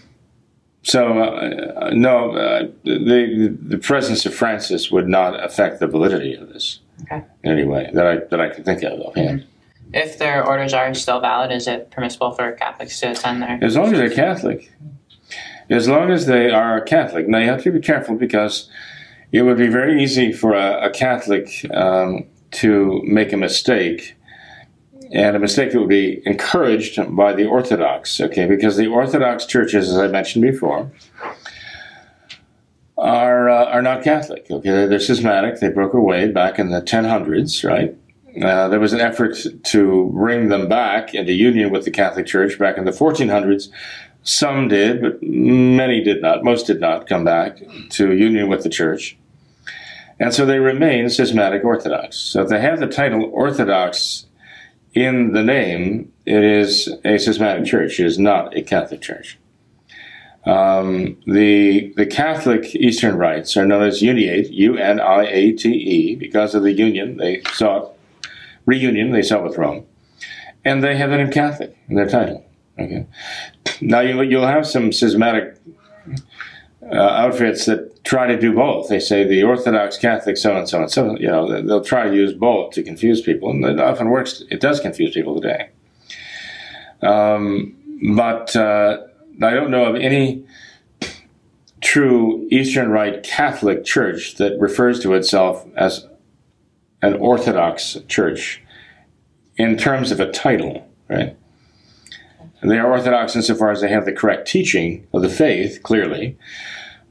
so, 0.83 1.19
uh, 1.19 1.91
no, 1.93 2.31
uh, 2.35 2.67
the, 2.83 3.57
the 3.61 3.77
presence 3.77 4.25
of 4.25 4.35
Francis 4.35 4.91
would 4.91 5.07
not 5.07 5.41
affect 5.43 5.79
the 5.79 5.87
validity 5.87 6.35
of 6.35 6.49
this 6.49 6.79
Okay. 7.03 7.23
in 7.43 7.51
any 7.51 7.65
way 7.65 7.89
that 7.93 8.05
I, 8.05 8.17
that 8.29 8.39
I 8.39 8.49
can 8.49 8.63
think 8.63 8.81
of 8.83 8.99
offhand. 8.99 9.45
If 9.93 10.17
their 10.17 10.45
orders 10.45 10.73
are 10.73 10.93
still 10.93 11.19
valid, 11.19 11.51
is 11.51 11.67
it 11.67 11.91
permissible 11.91 12.31
for 12.31 12.51
Catholics 12.53 12.99
to 12.99 13.11
attend 13.11 13.41
there? 13.41 13.59
As 13.61 13.75
long 13.75 13.93
as 13.93 13.99
they're 13.99 14.09
Catholic. 14.09 14.71
As 15.69 15.87
long 15.87 16.11
as 16.11 16.25
they 16.25 16.49
are 16.49 16.81
Catholic. 16.81 17.27
Now, 17.27 17.39
you 17.39 17.47
have 17.47 17.63
to 17.63 17.71
be 17.71 17.79
careful 17.79 18.15
because 18.15 18.69
it 19.31 19.41
would 19.43 19.57
be 19.57 19.67
very 19.67 20.01
easy 20.03 20.31
for 20.31 20.53
a, 20.53 20.87
a 20.87 20.89
Catholic 20.89 21.65
um, 21.73 22.25
to 22.51 23.01
make 23.03 23.33
a 23.33 23.37
mistake, 23.37 24.15
and 25.11 25.35
a 25.35 25.39
mistake 25.39 25.71
that 25.71 25.79
would 25.79 25.89
be 25.89 26.21
encouraged 26.25 26.99
by 27.15 27.33
the 27.33 27.45
Orthodox, 27.45 28.19
okay? 28.21 28.47
Because 28.47 28.77
the 28.77 28.87
Orthodox 28.87 29.45
churches, 29.45 29.89
as 29.89 29.97
I 29.97 30.07
mentioned 30.07 30.41
before, 30.43 30.91
are, 32.97 33.49
uh, 33.49 33.65
are 33.65 33.81
not 33.81 34.03
Catholic, 34.03 34.47
okay? 34.49 34.69
They're, 34.69 34.87
they're 34.87 34.99
schismatic. 34.99 35.59
They 35.59 35.69
broke 35.69 35.93
away 35.93 36.31
back 36.31 36.59
in 36.59 36.69
the 36.69 36.81
1000s, 36.81 37.67
right? 37.67 37.95
Uh, 38.41 38.67
there 38.67 38.79
was 38.79 38.93
an 38.93 38.99
effort 38.99 39.37
to 39.63 40.09
bring 40.13 40.49
them 40.49 40.67
back 40.67 41.13
into 41.13 41.31
union 41.31 41.71
with 41.71 41.85
the 41.85 41.91
Catholic 41.91 42.25
Church 42.25 42.59
back 42.59 42.77
in 42.77 42.85
the 42.85 42.91
1400s. 42.91 43.69
Some 44.23 44.67
did, 44.67 45.01
but 45.01 45.21
many 45.21 46.03
did 46.03 46.21
not. 46.21 46.43
Most 46.43 46.67
did 46.67 46.81
not 46.81 47.07
come 47.07 47.23
back 47.23 47.61
to 47.91 48.13
union 48.13 48.49
with 48.49 48.63
the 48.63 48.69
Church. 48.69 49.17
And 50.19 50.33
so 50.33 50.45
they 50.45 50.59
remain 50.59 51.09
schismatic 51.09 51.63
Orthodox. 51.63 52.17
So 52.17 52.41
if 52.41 52.49
they 52.49 52.59
have 52.59 52.79
the 52.79 52.87
title 52.87 53.29
Orthodox 53.33 54.25
in 54.93 55.33
the 55.33 55.43
name, 55.43 56.11
it 56.25 56.43
is 56.43 56.89
a 57.03 57.17
schismatic 57.17 57.65
church. 57.65 57.99
It 57.99 58.05
is 58.05 58.17
not 58.17 58.55
a 58.55 58.61
Catholic 58.61 59.01
church. 59.01 59.37
Um, 60.45 61.17
the 61.25 61.91
the 61.97 62.05
Catholic 62.05 62.75
Eastern 62.75 63.17
rites 63.17 63.57
are 63.57 63.65
known 63.65 63.83
as 63.83 64.01
Uniate, 64.01 64.51
U 64.51 64.77
N 64.77 64.99
I 64.99 65.23
A 65.23 65.51
T 65.53 65.69
E, 65.69 66.15
because 66.15 66.53
of 66.53 66.63
the 66.63 66.71
union 66.71 67.17
they 67.17 67.41
sought, 67.53 67.94
reunion 68.65 69.11
they 69.11 69.21
sought 69.21 69.43
with 69.43 69.57
Rome, 69.57 69.85
and 70.63 70.83
they 70.83 70.97
have 70.97 71.09
the 71.09 71.17
name 71.17 71.31
Catholic 71.31 71.77
in 71.87 71.95
their 71.95 72.09
title. 72.09 72.45
Okay, 72.77 73.05
now 73.81 74.01
you, 74.01 74.21
you'll 74.21 74.47
have 74.47 74.67
some 74.67 74.91
schismatic 74.91 75.57
uh, 76.91 76.95
outfits 76.95 77.65
that 77.65 78.03
try 78.03 78.27
to 78.27 78.39
do 78.39 78.53
both. 78.53 78.89
They 78.89 78.99
say 78.99 79.23
the 79.23 79.43
Orthodox 79.43 79.97
Catholic 79.97 80.37
so 80.37 80.55
and 80.55 80.69
so 80.69 80.81
and 80.81 80.91
so. 80.91 81.17
You 81.17 81.27
know, 81.27 81.61
they'll 81.61 81.83
try 81.83 82.07
to 82.07 82.15
use 82.15 82.33
both 82.33 82.73
to 82.73 82.83
confuse 82.83 83.21
people, 83.21 83.49
and 83.49 83.63
it 83.65 83.79
often 83.79 84.09
works. 84.09 84.43
It 84.51 84.61
does 84.61 84.79
confuse 84.79 85.13
people 85.13 85.39
today. 85.39 85.69
Um, 87.01 87.75
but 88.15 88.55
uh, 88.55 89.03
I 89.41 89.51
don't 89.51 89.71
know 89.71 89.85
of 89.85 89.95
any 89.95 90.45
true 91.81 92.47
Eastern 92.51 92.89
Rite 92.89 93.23
Catholic 93.23 93.85
church 93.85 94.35
that 94.35 94.59
refers 94.59 94.99
to 95.01 95.13
itself 95.13 95.65
as 95.75 96.07
an 97.05 97.13
Orthodox 97.15 97.97
church 98.07 98.61
in 99.57 99.77
terms 99.77 100.11
of 100.11 100.19
a 100.19 100.31
title, 100.31 100.87
right? 101.09 101.37
They 102.63 102.79
are 102.79 102.91
Orthodox 102.91 103.35
insofar 103.35 103.71
as 103.71 103.81
they 103.81 103.89
have 103.89 104.05
the 104.05 104.11
correct 104.11 104.47
teaching 104.47 105.05
of 105.13 105.21
the 105.21 105.29
faith, 105.29 105.83
clearly, 105.83 106.37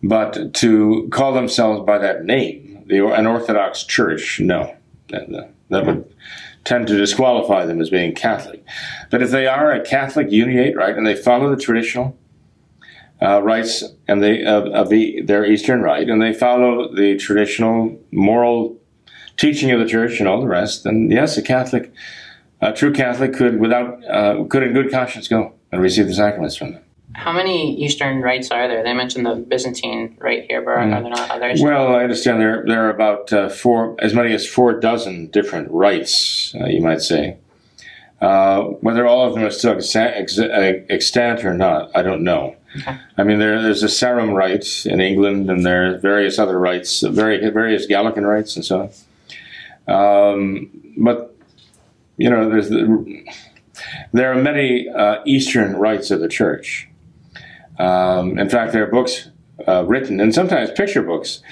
But 0.05 0.53
to 0.55 1.09
call 1.11 1.33
themselves 1.33 1.87
by 1.87 1.97
that 1.99 2.25
name, 2.25 2.85
the, 2.87 3.07
an 3.07 3.27
Orthodox 3.27 3.85
church, 3.85 4.39
no. 4.39 4.77
That, 5.09 5.51
that 5.71 5.87
would 5.87 6.13
tend 6.65 6.89
to 6.89 6.99
disqualify 6.99 7.65
them 7.65 7.81
as 7.81 7.89
being 7.89 8.15
Catholic. 8.15 8.63
But 9.11 9.23
if 9.23 9.31
they 9.31 9.47
are 9.47 9.73
a 9.73 9.83
Catholic 9.83 10.29
uniate, 10.29 10.77
right, 10.77 10.95
and 10.95 11.07
they 11.07 11.15
follow 11.15 11.49
the 11.49 11.61
traditional 11.61 12.19
uh, 13.23 13.43
rites 13.43 13.83
and 14.07 14.23
they 14.23 14.45
of, 14.45 14.67
of 14.67 14.91
the, 14.91 15.23
their 15.23 15.47
Eastern 15.47 15.81
rite, 15.81 16.11
and 16.11 16.21
they 16.21 16.35
follow 16.35 16.95
the 16.95 17.17
traditional 17.17 17.99
moral 18.11 18.77
teaching 19.37 19.71
of 19.71 19.81
the 19.81 19.87
church 19.87 20.21
and 20.21 20.29
all 20.29 20.41
the 20.41 20.47
rest, 20.47 20.85
then 20.85 21.11
yes, 21.11 21.37
a 21.37 21.43
Catholic, 21.43 21.93
a 22.61 22.73
true 22.73 22.93
Catholic 22.93 23.33
could, 23.33 23.61
without, 23.61 24.05
uh, 24.07 24.45
could 24.45 24.63
in 24.63 24.73
good 24.73 24.91
conscience 24.91 25.29
go 25.29 25.53
and 25.73 25.81
receive 25.83 26.07
the 26.07 26.15
sacraments 26.15 26.57
from 26.57 26.73
them. 26.73 26.83
How 27.15 27.33
many 27.33 27.77
Eastern 27.77 28.23
rites 28.23 28.51
are 28.51 28.67
there? 28.67 28.83
They 28.83 28.93
mentioned 28.93 29.25
the 29.25 29.37
Byzantine 29.37 30.17
rite 30.19 30.47
here, 30.49 30.63
but 30.63 30.73
are 30.73 30.91
there 30.91 31.11
not 31.11 31.31
others? 31.31 31.63
Well, 31.63 31.95
I 31.95 32.03
understand 32.03 32.41
there 32.41 32.65
there 32.67 32.87
are 32.87 32.91
about 32.91 33.33
uh, 33.33 33.49
four, 33.49 33.95
as 34.01 34.15
many 34.15 34.35
as 34.35 34.49
four 34.49 34.81
dozen 34.81 35.29
different 35.29 35.71
rites, 35.71 36.53
uh, 36.61 36.67
you 36.67 36.81
might 36.81 37.03
say. 37.03 37.37
Uh, 38.21 38.63
whether 38.81 39.07
all 39.07 39.29
of 39.29 39.35
them 39.35 39.45
are 39.45 39.51
still 39.51 39.75
exa- 39.75 40.17
ex- 40.17 40.39
extant 40.89 41.45
or 41.45 41.55
not, 41.55 41.91
I 41.95 42.03
don't 42.03 42.25
know. 42.25 42.57
Okay. 42.81 42.97
I 43.17 43.23
mean, 43.23 43.39
there, 43.39 43.63
there's 43.63 43.83
a 43.85 43.89
Sarum 43.89 44.31
rite 44.31 44.85
in 44.87 45.01
England, 45.01 45.51
and 45.51 45.65
there 45.65 45.95
are 45.95 45.99
various 45.99 46.39
other 46.39 46.59
rites, 46.59 47.03
very, 47.03 47.39
various 47.51 47.87
Gallican 47.87 48.27
rites, 48.27 48.57
and 48.57 48.65
so 48.65 48.81
on. 48.81 48.91
Um, 49.87 50.71
but 50.97 51.37
you 52.17 52.31
know, 52.31 52.49
there's 52.49 52.69
the, 52.69 53.25
there 54.13 54.33
are 54.33 54.41
many 54.41 54.89
uh, 54.89 55.21
Eastern 55.25 55.77
rites 55.77 56.11
of 56.11 56.21
the 56.21 56.29
church. 56.29 56.89
Um, 57.79 58.39
in 58.39 58.49
fact, 58.49 58.73
there 58.73 58.85
are 58.85 58.91
books 58.91 59.31
uh, 59.67 59.85
written, 59.85 60.21
and 60.21 60.35
sometimes 60.35 60.71
picture 60.71 61.03
books, 61.03 61.43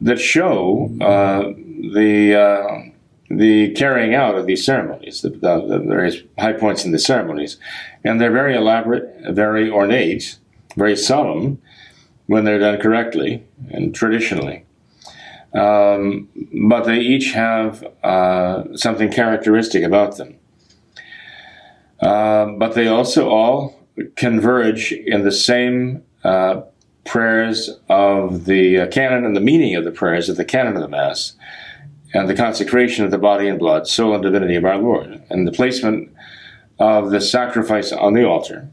that 0.00 0.18
show 0.18 0.90
uh, 1.00 1.52
the 1.94 2.34
uh, 2.34 2.92
the 3.30 3.72
carrying 3.72 4.14
out 4.14 4.34
of 4.34 4.46
these 4.46 4.64
ceremonies, 4.64 5.22
the, 5.22 5.30
the, 5.30 5.66
the, 5.66 5.78
various 5.78 6.18
high 6.38 6.52
points 6.52 6.84
in 6.84 6.92
the 6.92 6.98
ceremonies, 6.98 7.56
and 8.04 8.20
they're 8.20 8.32
very 8.32 8.54
elaborate, 8.54 9.10
very 9.30 9.70
ornate, 9.70 10.38
very 10.76 10.96
solemn 10.96 11.60
when 12.26 12.44
they're 12.44 12.58
done 12.58 12.78
correctly 12.78 13.42
and 13.70 13.94
traditionally. 13.94 14.66
Um, 15.54 16.28
but 16.66 16.84
they 16.84 16.98
each 16.98 17.32
have 17.32 17.84
uh, 18.02 18.76
something 18.76 19.10
characteristic 19.10 19.84
about 19.84 20.16
them. 20.16 20.38
Uh, 22.00 22.46
but 22.58 22.74
they 22.74 22.88
also 22.88 23.28
all 23.28 23.78
converge 24.16 24.92
in 24.92 25.24
the 25.24 25.32
same 25.32 26.02
uh, 26.24 26.62
prayers 27.04 27.70
of 27.88 28.44
the 28.46 28.80
uh, 28.80 28.86
canon 28.88 29.24
and 29.24 29.36
the 29.36 29.40
meaning 29.40 29.74
of 29.76 29.84
the 29.84 29.90
prayers 29.90 30.28
of 30.28 30.36
the 30.36 30.44
canon 30.44 30.74
of 30.76 30.82
the 30.82 30.88
Mass 30.88 31.34
and 32.14 32.28
the 32.28 32.34
consecration 32.34 33.04
of 33.04 33.10
the 33.10 33.18
body 33.18 33.48
and 33.48 33.58
blood, 33.58 33.86
soul, 33.86 34.14
and 34.14 34.22
divinity 34.22 34.56
of 34.56 34.64
our 34.64 34.78
Lord, 34.78 35.22
and 35.30 35.46
the 35.46 35.52
placement 35.52 36.12
of 36.78 37.10
the 37.10 37.20
sacrifice 37.20 37.92
on 37.92 38.12
the 38.12 38.24
altar, 38.24 38.68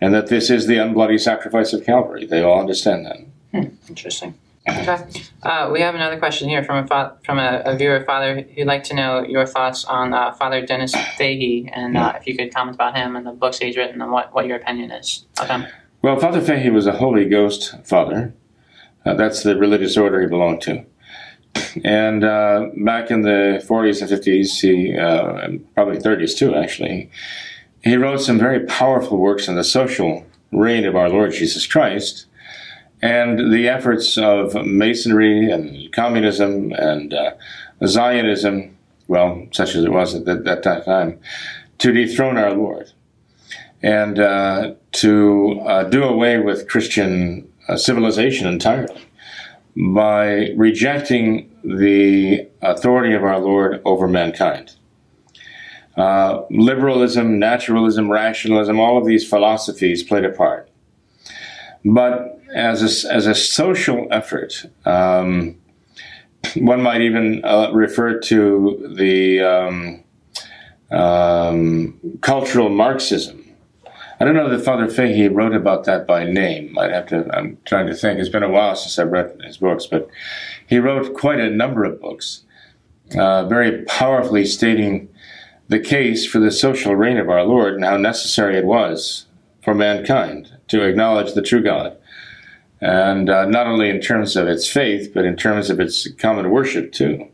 and 0.00 0.14
that 0.14 0.28
this 0.28 0.48
is 0.48 0.66
the 0.66 0.76
unbloody 0.76 1.18
sacrifice 1.18 1.72
of 1.72 1.84
Calvary. 1.84 2.26
They 2.26 2.42
all 2.42 2.60
understand 2.60 3.06
that. 3.06 3.18
Hmm, 3.52 3.74
interesting. 3.88 4.34
Okay. 4.68 5.22
Uh, 5.42 5.70
we 5.72 5.80
have 5.80 5.94
another 5.94 6.18
question 6.18 6.48
here 6.48 6.62
from 6.62 6.84
a 6.84 6.86
fa- 6.86 7.16
from 7.24 7.38
a, 7.38 7.62
a, 7.64 7.76
viewer, 7.76 8.04
Father, 8.04 8.42
who'd 8.54 8.66
like 8.66 8.84
to 8.84 8.94
know 8.94 9.22
your 9.22 9.46
thoughts 9.46 9.84
on 9.84 10.12
uh, 10.12 10.32
Father 10.32 10.64
Dennis 10.64 10.94
Fahey, 11.16 11.70
and 11.72 11.96
uh, 11.96 12.14
if 12.16 12.26
you 12.26 12.36
could 12.36 12.52
comment 12.52 12.74
about 12.74 12.96
him 12.96 13.16
and 13.16 13.26
the 13.26 13.32
books 13.32 13.58
he's 13.58 13.76
written, 13.76 14.02
and 14.02 14.12
what, 14.12 14.32
what 14.34 14.46
your 14.46 14.56
opinion 14.56 14.90
is 14.90 15.26
of 15.40 15.48
him. 15.48 15.66
Well, 16.02 16.18
Father 16.18 16.40
Fahey 16.40 16.70
was 16.70 16.86
a 16.86 16.92
Holy 16.92 17.24
Ghost 17.24 17.74
father. 17.84 18.34
Uh, 19.04 19.14
that's 19.14 19.42
the 19.42 19.56
religious 19.56 19.96
order 19.96 20.20
he 20.20 20.26
belonged 20.26 20.60
to. 20.62 20.84
And 21.84 22.24
uh, 22.24 22.68
back 22.76 23.10
in 23.10 23.22
the 23.22 23.64
40s 23.66 24.02
and 24.02 24.10
50s, 24.10 24.60
he, 24.60 24.96
uh, 24.96 25.58
probably 25.74 25.98
30s 25.98 26.36
too, 26.36 26.54
actually, 26.54 27.10
he 27.82 27.96
wrote 27.96 28.20
some 28.20 28.38
very 28.38 28.64
powerful 28.66 29.18
works 29.18 29.48
on 29.48 29.54
the 29.54 29.64
social 29.64 30.26
reign 30.52 30.84
of 30.84 30.94
our 30.94 31.08
Lord 31.08 31.32
Jesus 31.32 31.66
Christ 31.66 32.26
and 33.00 33.52
the 33.52 33.68
efforts 33.68 34.18
of 34.18 34.54
Masonry 34.66 35.50
and 35.50 35.92
communism 35.92 36.72
and 36.72 37.14
uh, 37.14 37.32
Zionism, 37.86 38.76
well, 39.06 39.46
such 39.52 39.74
as 39.74 39.84
it 39.84 39.92
was 39.92 40.14
at 40.14 40.24
that, 40.24 40.44
that 40.44 40.84
time, 40.84 41.18
to 41.78 41.92
dethrone 41.92 42.36
our 42.36 42.52
Lord 42.52 42.92
and 43.82 44.18
uh, 44.18 44.74
to 44.92 45.60
uh, 45.60 45.84
do 45.84 46.02
away 46.02 46.38
with 46.38 46.68
Christian 46.68 47.48
uh, 47.68 47.76
civilization 47.76 48.48
entirely 48.48 49.06
by 49.76 50.50
rejecting 50.56 51.48
the 51.62 52.48
authority 52.62 53.14
of 53.14 53.22
our 53.22 53.38
Lord 53.38 53.80
over 53.84 54.08
mankind. 54.08 54.74
Uh, 55.96 56.42
liberalism, 56.50 57.38
naturalism, 57.38 58.10
rationalism, 58.10 58.80
all 58.80 58.98
of 58.98 59.06
these 59.06 59.28
philosophies 59.28 60.02
played 60.02 60.24
a 60.24 60.30
part. 60.30 60.67
But 61.94 62.38
as 62.54 62.82
a, 62.82 63.12
as 63.14 63.26
a 63.26 63.34
social 63.34 64.06
effort, 64.10 64.66
um, 64.84 65.56
one 66.56 66.82
might 66.82 67.00
even 67.00 67.42
uh, 67.44 67.70
refer 67.72 68.18
to 68.20 68.92
the 68.94 69.40
um, 69.40 70.04
um, 70.90 71.98
cultural 72.20 72.68
Marxism. 72.68 73.44
I 74.20 74.24
don't 74.24 74.34
know 74.34 74.50
that 74.50 74.64
Father 74.64 74.88
Fahey 74.88 75.28
wrote 75.28 75.54
about 75.54 75.84
that 75.84 76.06
by 76.06 76.24
name. 76.24 76.76
I'd 76.78 76.90
have 76.90 77.06
to. 77.06 77.26
I'm 77.34 77.56
trying 77.64 77.86
to 77.86 77.94
think. 77.94 78.18
It's 78.18 78.28
been 78.28 78.42
a 78.42 78.50
while 78.50 78.76
since 78.76 78.98
I've 78.98 79.12
read 79.12 79.40
his 79.44 79.56
books, 79.56 79.86
but 79.86 80.08
he 80.66 80.78
wrote 80.78 81.14
quite 81.14 81.40
a 81.40 81.48
number 81.48 81.84
of 81.84 82.00
books, 82.00 82.42
uh, 83.16 83.46
very 83.46 83.84
powerfully 83.84 84.44
stating 84.44 85.08
the 85.68 85.78
case 85.78 86.26
for 86.26 86.38
the 86.38 86.50
social 86.50 86.96
reign 86.96 87.16
of 87.16 87.30
our 87.30 87.44
Lord 87.44 87.74
and 87.74 87.84
how 87.84 87.96
necessary 87.96 88.58
it 88.58 88.64
was 88.64 89.27
for 89.68 89.74
mankind 89.74 90.50
to 90.66 90.82
acknowledge 90.82 91.34
the 91.34 91.42
true 91.42 91.62
God 91.62 91.94
and 92.80 93.28
uh, 93.28 93.44
not 93.44 93.66
only 93.66 93.90
in 93.90 94.00
terms 94.00 94.34
of 94.34 94.48
its 94.48 94.66
faith, 94.66 95.12
but 95.12 95.26
in 95.26 95.36
terms 95.36 95.68
of 95.68 95.78
its 95.78 96.10
common 96.12 96.48
worship 96.48 96.90
too. 96.90 97.28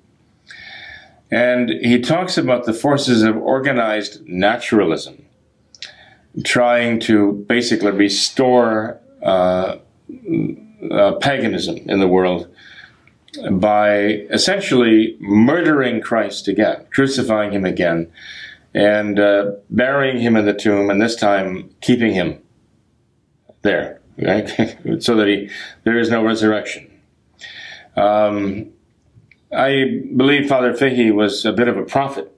And 1.30 1.70
he 1.70 2.00
talks 2.00 2.36
about 2.36 2.64
the 2.64 2.72
forces 2.72 3.22
of 3.22 3.36
organized 3.36 4.26
naturalism, 4.26 5.24
trying 6.44 6.98
to 7.00 7.44
basically 7.48 7.92
restore 7.92 8.98
uh, 9.22 9.76
uh, 10.90 11.12
paganism 11.20 11.76
in 11.88 12.00
the 12.00 12.08
world 12.08 12.52
by 13.52 13.92
essentially 14.38 15.16
murdering 15.20 16.00
Christ 16.00 16.48
again, 16.48 16.84
crucifying 16.90 17.52
him 17.52 17.64
again, 17.64 18.10
and 18.74 19.18
uh, 19.18 19.52
burying 19.70 20.18
him 20.18 20.36
in 20.36 20.44
the 20.44 20.54
tomb, 20.54 20.90
and 20.90 21.00
this 21.00 21.16
time 21.16 21.70
keeping 21.80 22.12
him 22.12 22.40
there 23.62 24.00
right? 24.18 24.48
so 25.00 25.16
that 25.16 25.28
he 25.28 25.50
there 25.84 25.98
is 25.98 26.10
no 26.10 26.24
resurrection. 26.24 26.90
Um, 27.96 28.70
I 29.54 30.02
believe 30.16 30.48
Father 30.48 30.74
Fahey 30.74 31.10
was 31.10 31.44
a 31.44 31.52
bit 31.52 31.68
of 31.68 31.76
a 31.76 31.84
prophet. 31.84 32.30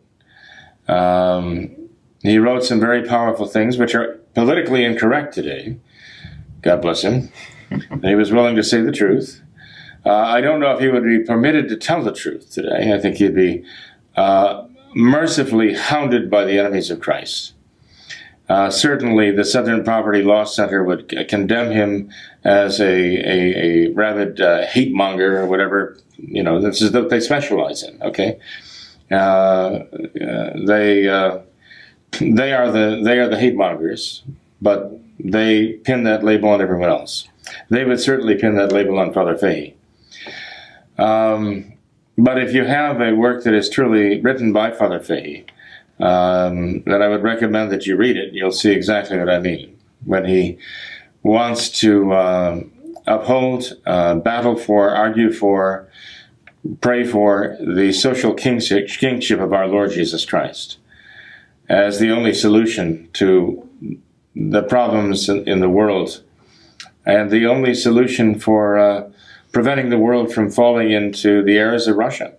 Um, 0.86 1.74
he 2.22 2.38
wrote 2.38 2.64
some 2.64 2.80
very 2.80 3.06
powerful 3.06 3.46
things, 3.46 3.78
which 3.78 3.94
are 3.94 4.20
politically 4.34 4.84
incorrect 4.84 5.34
today. 5.34 5.78
God 6.62 6.82
bless 6.82 7.02
him. 7.02 7.30
he 8.02 8.14
was 8.14 8.32
willing 8.32 8.56
to 8.56 8.62
say 8.62 8.80
the 8.82 8.92
truth. 8.92 9.40
Uh, 10.04 10.14
I 10.14 10.40
don't 10.40 10.60
know 10.60 10.72
if 10.72 10.80
he 10.80 10.88
would 10.88 11.04
be 11.04 11.20
permitted 11.20 11.68
to 11.68 11.76
tell 11.76 12.02
the 12.02 12.12
truth 12.12 12.52
today. 12.52 12.92
I 12.92 12.98
think 12.98 13.16
he'd 13.16 13.34
be 13.34 13.64
uh, 14.14 14.66
mercifully 14.96 15.74
hounded 15.74 16.30
by 16.30 16.44
the 16.44 16.58
enemies 16.58 16.90
of 16.90 17.00
Christ. 17.00 17.52
Uh, 18.48 18.70
certainly, 18.70 19.30
the 19.30 19.44
Southern 19.44 19.84
Poverty 19.84 20.22
Law 20.22 20.44
Center 20.44 20.82
would 20.82 21.10
c- 21.10 21.24
condemn 21.24 21.70
him 21.70 22.10
as 22.44 22.80
a, 22.80 22.84
a, 22.86 23.88
a 23.88 23.92
rabid 23.92 24.40
uh, 24.40 24.64
hate 24.66 24.94
monger 24.94 25.38
or 25.38 25.46
whatever. 25.46 25.98
You 26.16 26.42
know, 26.42 26.60
this 26.60 26.80
is 26.80 26.92
what 26.92 27.10
they 27.10 27.20
specialize 27.20 27.82
in. 27.82 28.00
Okay, 28.02 28.38
uh, 29.10 29.14
uh 29.14 30.52
they 30.64 31.08
uh, 31.08 31.40
they 32.20 32.54
are 32.54 32.70
the 32.70 33.02
they 33.04 33.18
are 33.18 33.28
the 33.28 33.38
hate 33.38 33.56
mongers, 33.56 34.22
but 34.62 34.98
they 35.18 35.72
pin 35.84 36.04
that 36.04 36.24
label 36.24 36.48
on 36.48 36.62
everyone 36.62 36.88
else. 36.88 37.28
They 37.68 37.84
would 37.84 38.00
certainly 38.00 38.36
pin 38.36 38.56
that 38.56 38.72
label 38.72 38.98
on 38.98 39.12
Father 39.12 39.36
Fahey. 39.36 39.74
Um, 40.98 41.75
but 42.18 42.38
if 42.38 42.52
you 42.52 42.64
have 42.64 43.00
a 43.00 43.12
work 43.12 43.44
that 43.44 43.54
is 43.54 43.68
truly 43.68 44.20
written 44.20 44.52
by 44.52 44.70
Father 44.70 45.00
Fahey, 45.00 45.44
um, 46.00 46.82
that 46.82 47.02
I 47.02 47.08
would 47.08 47.22
recommend 47.22 47.70
that 47.72 47.86
you 47.86 47.96
read 47.96 48.16
it. 48.16 48.32
You'll 48.32 48.52
see 48.52 48.72
exactly 48.72 49.18
what 49.18 49.30
I 49.30 49.38
mean 49.38 49.78
when 50.04 50.26
he 50.26 50.58
wants 51.22 51.68
to 51.80 52.12
uh, 52.12 52.60
uphold, 53.06 53.72
uh, 53.86 54.16
battle 54.16 54.56
for, 54.56 54.90
argue 54.90 55.32
for, 55.32 55.88
pray 56.80 57.04
for 57.04 57.56
the 57.60 57.92
social 57.92 58.34
kingship 58.34 59.40
of 59.40 59.52
our 59.52 59.66
Lord 59.66 59.92
Jesus 59.92 60.24
Christ 60.24 60.78
as 61.68 61.98
the 61.98 62.10
only 62.10 62.32
solution 62.32 63.08
to 63.14 63.68
the 64.34 64.62
problems 64.62 65.28
in 65.28 65.60
the 65.60 65.68
world 65.68 66.22
and 67.04 67.30
the 67.30 67.46
only 67.46 67.74
solution 67.74 68.38
for 68.38 68.78
uh, 68.78 69.10
preventing 69.56 69.88
the 69.88 69.96
world 69.96 70.30
from 70.30 70.50
falling 70.50 70.90
into 70.90 71.42
the 71.42 71.56
errors 71.56 71.86
of 71.86 71.96
Russia. 71.96 72.30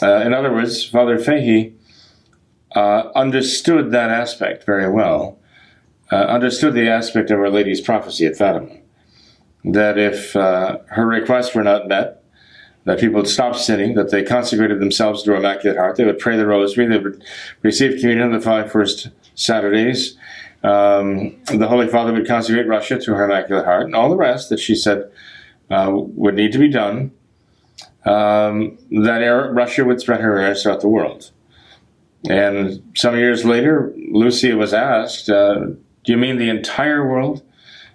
Uh, 0.00 0.22
in 0.24 0.32
other 0.32 0.52
words, 0.52 0.84
Father 0.84 1.18
Fahey 1.18 1.74
uh, 2.76 3.10
understood 3.16 3.90
that 3.90 4.08
aspect 4.08 4.64
very 4.64 4.88
well, 4.88 5.40
uh, 6.12 6.14
understood 6.14 6.74
the 6.74 6.88
aspect 6.88 7.32
of 7.32 7.40
Our 7.40 7.50
Lady's 7.50 7.80
prophecy 7.80 8.26
at 8.26 8.36
Fatima, 8.36 8.76
that 9.64 9.98
if 9.98 10.36
uh, 10.36 10.78
her 10.90 11.04
requests 11.04 11.52
were 11.52 11.64
not 11.64 11.88
met, 11.88 12.22
that 12.84 13.00
people 13.00 13.16
would 13.16 13.26
stop 13.26 13.56
sinning, 13.56 13.94
that 13.94 14.12
they 14.12 14.22
consecrated 14.22 14.78
themselves 14.78 15.24
to 15.24 15.32
her 15.32 15.38
Immaculate 15.38 15.78
Heart, 15.78 15.96
they 15.96 16.04
would 16.04 16.20
pray 16.20 16.36
the 16.36 16.46
Rosary, 16.46 16.86
they 16.86 16.98
would 16.98 17.24
receive 17.62 17.98
communion 17.98 18.28
on 18.28 18.32
the 18.32 18.40
five 18.40 18.70
first 18.70 19.08
Saturdays. 19.34 20.16
Um, 20.62 21.42
the 21.46 21.66
Holy 21.66 21.88
Father 21.88 22.12
would 22.12 22.28
consecrate 22.28 22.68
Russia 22.68 23.00
to 23.00 23.14
her 23.14 23.24
Immaculate 23.24 23.64
Heart, 23.64 23.86
and 23.86 23.96
all 23.96 24.08
the 24.08 24.16
rest 24.16 24.48
that 24.50 24.60
she 24.60 24.76
said 24.76 25.10
uh, 25.70 25.90
would 25.92 26.34
need 26.34 26.52
to 26.52 26.58
be 26.58 26.68
done. 26.68 27.12
Um, 28.04 28.78
that 28.90 29.18
Russia 29.52 29.84
would 29.84 30.00
spread 30.00 30.20
her 30.20 30.38
errors 30.38 30.62
throughout 30.62 30.80
the 30.80 30.88
world. 30.88 31.30
And 32.28 32.82
some 32.96 33.16
years 33.16 33.44
later, 33.44 33.92
Lucia 34.10 34.56
was 34.56 34.72
asked, 34.72 35.28
uh, 35.28 35.66
Do 36.04 36.12
you 36.12 36.16
mean 36.16 36.38
the 36.38 36.48
entire 36.48 37.06
world? 37.06 37.42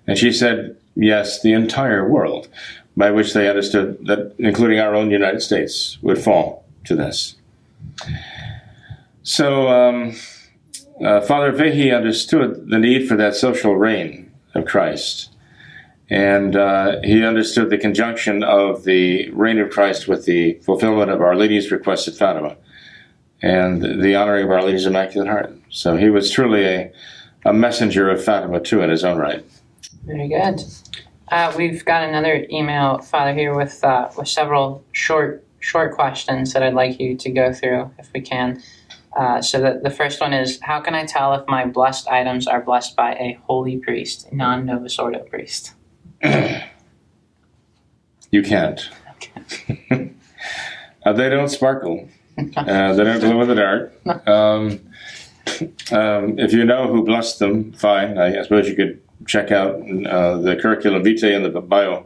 And 0.07 0.17
she 0.17 0.31
said, 0.31 0.77
Yes, 0.95 1.41
the 1.41 1.53
entire 1.53 2.07
world, 2.07 2.47
by 2.95 3.11
which 3.11 3.33
they 3.33 3.49
understood 3.49 4.05
that, 4.05 4.33
including 4.37 4.79
our 4.79 4.95
own 4.95 5.09
United 5.09 5.41
States, 5.41 5.97
would 6.01 6.19
fall 6.19 6.65
to 6.85 6.95
this. 6.95 7.35
So, 9.23 9.67
um, 9.69 10.15
uh, 11.03 11.21
Father 11.21 11.53
Fahey 11.53 11.91
understood 11.91 12.69
the 12.69 12.77
need 12.77 13.07
for 13.07 13.15
that 13.17 13.35
social 13.35 13.75
reign 13.75 14.31
of 14.53 14.65
Christ. 14.65 15.32
And 16.09 16.55
uh, 16.55 16.97
he 17.03 17.23
understood 17.23 17.69
the 17.69 17.77
conjunction 17.77 18.43
of 18.43 18.83
the 18.83 19.29
reign 19.31 19.59
of 19.59 19.69
Christ 19.69 20.07
with 20.07 20.25
the 20.25 20.55
fulfillment 20.55 21.09
of 21.09 21.21
Our 21.21 21.35
Lady's 21.35 21.71
request 21.71 22.07
at 22.07 22.15
Fatima 22.15 22.57
and 23.41 24.01
the 24.01 24.15
honoring 24.15 24.45
of 24.45 24.51
Our 24.51 24.63
Lady's 24.63 24.85
Immaculate 24.85 25.29
Heart. 25.29 25.57
So 25.69 25.97
he 25.97 26.09
was 26.09 26.29
truly 26.29 26.65
a, 26.65 26.91
a 27.45 27.53
messenger 27.53 28.09
of 28.09 28.23
Fatima, 28.23 28.59
too, 28.59 28.81
in 28.81 28.89
his 28.89 29.03
own 29.03 29.17
right. 29.17 29.43
Very 30.05 30.27
good. 30.27 30.61
Uh, 31.29 31.53
we've 31.57 31.83
got 31.85 32.03
another 32.03 32.45
email, 32.51 32.99
Father, 32.99 33.33
here 33.33 33.55
with 33.55 33.83
uh, 33.83 34.09
with 34.17 34.27
several 34.27 34.83
short 34.91 35.43
short 35.59 35.95
questions 35.95 36.53
that 36.53 36.61
I'd 36.61 36.73
like 36.73 36.99
you 36.99 37.15
to 37.15 37.29
go 37.31 37.53
through, 37.53 37.89
if 37.97 38.11
we 38.13 38.21
can. 38.21 38.61
Uh, 39.17 39.41
so 39.41 39.61
the, 39.61 39.79
the 39.81 39.89
first 39.89 40.19
one 40.19 40.33
is, 40.33 40.59
how 40.61 40.81
can 40.81 40.93
I 40.93 41.05
tell 41.05 41.33
if 41.33 41.47
my 41.47 41.65
blessed 41.65 42.07
items 42.07 42.47
are 42.47 42.61
blessed 42.61 42.95
by 42.95 43.13
a 43.13 43.39
holy 43.43 43.77
priest, 43.77 44.31
non-Novus 44.33 44.99
Ordo 44.99 45.19
priest? 45.19 45.73
You 48.31 48.43
can't. 48.43 48.89
uh, 51.05 51.13
they 51.13 51.29
don't 51.29 51.49
sparkle. 51.49 52.07
Uh, 52.37 52.93
they 52.93 53.03
don't 53.03 53.19
glow 53.19 53.41
in 53.41 53.47
the 53.47 53.55
dark. 53.55 54.27
Um, 54.27 54.79
um, 55.91 56.39
if 56.39 56.53
you 56.53 56.63
know 56.65 56.87
who 56.87 57.03
blessed 57.03 57.39
them, 57.39 57.73
fine. 57.73 58.17
I, 58.17 58.39
I 58.39 58.43
suppose 58.43 58.67
you 58.67 58.75
could 58.75 59.01
check 59.27 59.51
out 59.51 59.75
uh, 60.07 60.37
the 60.37 60.55
curriculum 60.55 61.03
vitae 61.03 61.33
and 61.33 61.45
the 61.45 61.61
bio 61.61 62.05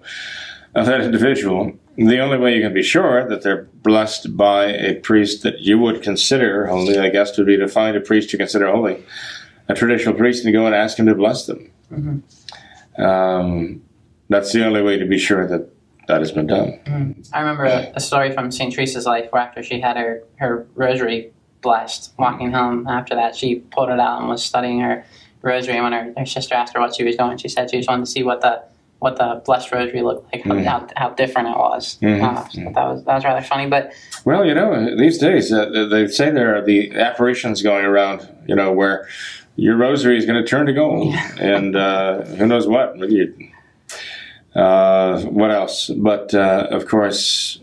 of 0.75 0.85
that 0.85 1.01
individual. 1.01 1.73
The 1.95 2.19
only 2.19 2.37
way 2.37 2.55
you 2.55 2.61
can 2.61 2.73
be 2.73 2.83
sure 2.83 3.27
that 3.27 3.41
they're 3.41 3.63
blessed 3.81 4.37
by 4.37 4.65
a 4.65 4.95
priest 4.95 5.43
that 5.43 5.59
you 5.59 5.79
would 5.79 6.03
consider 6.03 6.67
holy, 6.67 6.99
I 6.99 7.09
guess, 7.09 7.37
would 7.37 7.47
be 7.47 7.57
to 7.57 7.67
find 7.67 7.97
a 7.97 8.01
priest 8.01 8.31
you 8.33 8.37
consider 8.37 8.71
holy, 8.71 9.03
a 9.67 9.73
traditional 9.73 10.13
priest, 10.13 10.45
and 10.45 10.53
go 10.53 10.65
and 10.67 10.75
ask 10.75 10.99
him 10.99 11.07
to 11.07 11.15
bless 11.15 11.47
them. 11.47 11.71
Mm-hmm. 11.91 13.01
Um, 13.01 13.81
that's 14.29 14.51
the 14.53 14.65
only 14.65 14.81
way 14.81 14.97
to 14.97 15.05
be 15.05 15.17
sure 15.17 15.47
that 15.47 15.69
that 16.07 16.21
has 16.21 16.31
been 16.31 16.47
done. 16.47 16.79
Mm-hmm. 16.85 17.21
I 17.33 17.39
remember 17.39 17.65
a, 17.65 17.91
a 17.95 17.99
story 17.99 18.31
from 18.31 18.51
St. 18.51 18.73
Teresa's 18.73 19.05
life 19.05 19.29
where 19.31 19.41
after 19.41 19.61
she 19.61 19.81
had 19.81 19.97
her, 19.97 20.23
her 20.37 20.65
rosary 20.75 21.31
blessed, 21.61 22.13
walking 22.17 22.51
home 22.51 22.87
after 22.87 23.13
that, 23.15 23.35
she 23.35 23.55
pulled 23.55 23.89
it 23.89 23.99
out 23.99 24.19
and 24.19 24.29
was 24.29 24.43
studying 24.43 24.79
her 24.79 25.05
rosary. 25.41 25.75
And 25.75 25.83
when 25.83 25.93
her, 25.93 26.13
her 26.17 26.25
sister 26.25 26.55
asked 26.55 26.73
her 26.73 26.79
what 26.79 26.95
she 26.95 27.03
was 27.03 27.17
doing, 27.17 27.37
she 27.37 27.49
said 27.49 27.69
she 27.69 27.77
just 27.77 27.89
wanted 27.89 28.05
to 28.05 28.11
see 28.11 28.23
what 28.23 28.41
the 28.41 28.63
what 28.99 29.17
the 29.17 29.41
blessed 29.45 29.71
rosary 29.71 30.01
looked 30.01 30.33
like, 30.33 30.43
mm. 30.43 30.65
how, 30.65 30.87
how 30.95 31.09
different 31.09 31.49
it 31.49 31.55
was. 31.55 31.99
Mm-hmm. 32.01 32.23
Uh, 32.23 32.49
so 32.49 32.61
that 32.61 32.87
was 32.87 33.03
that 33.03 33.15
was 33.15 33.23
rather 33.23 33.45
funny. 33.45 33.67
But 33.67 33.93
well, 34.25 34.43
you 34.43 34.55
know, 34.55 34.97
these 34.97 35.19
days 35.19 35.51
uh, 35.51 35.87
they 35.91 36.07
say 36.07 36.31
there 36.31 36.55
are 36.55 36.63
the 36.63 36.95
apparitions 36.95 37.61
going 37.61 37.85
around, 37.85 38.27
you 38.47 38.55
know, 38.55 38.71
where 38.71 39.07
your 39.55 39.75
rosary 39.75 40.17
is 40.17 40.25
going 40.25 40.41
to 40.41 40.47
turn 40.47 40.65
to 40.65 40.73
gold, 40.73 41.13
yeah. 41.13 41.35
and 41.39 41.75
uh, 41.75 42.21
who 42.25 42.47
knows 42.47 42.67
what. 42.67 42.97
Uh, 44.57 45.21
what 45.23 45.51
else? 45.51 45.89
But 45.89 46.33
uh, 46.33 46.67
of 46.71 46.87
course, 46.87 47.59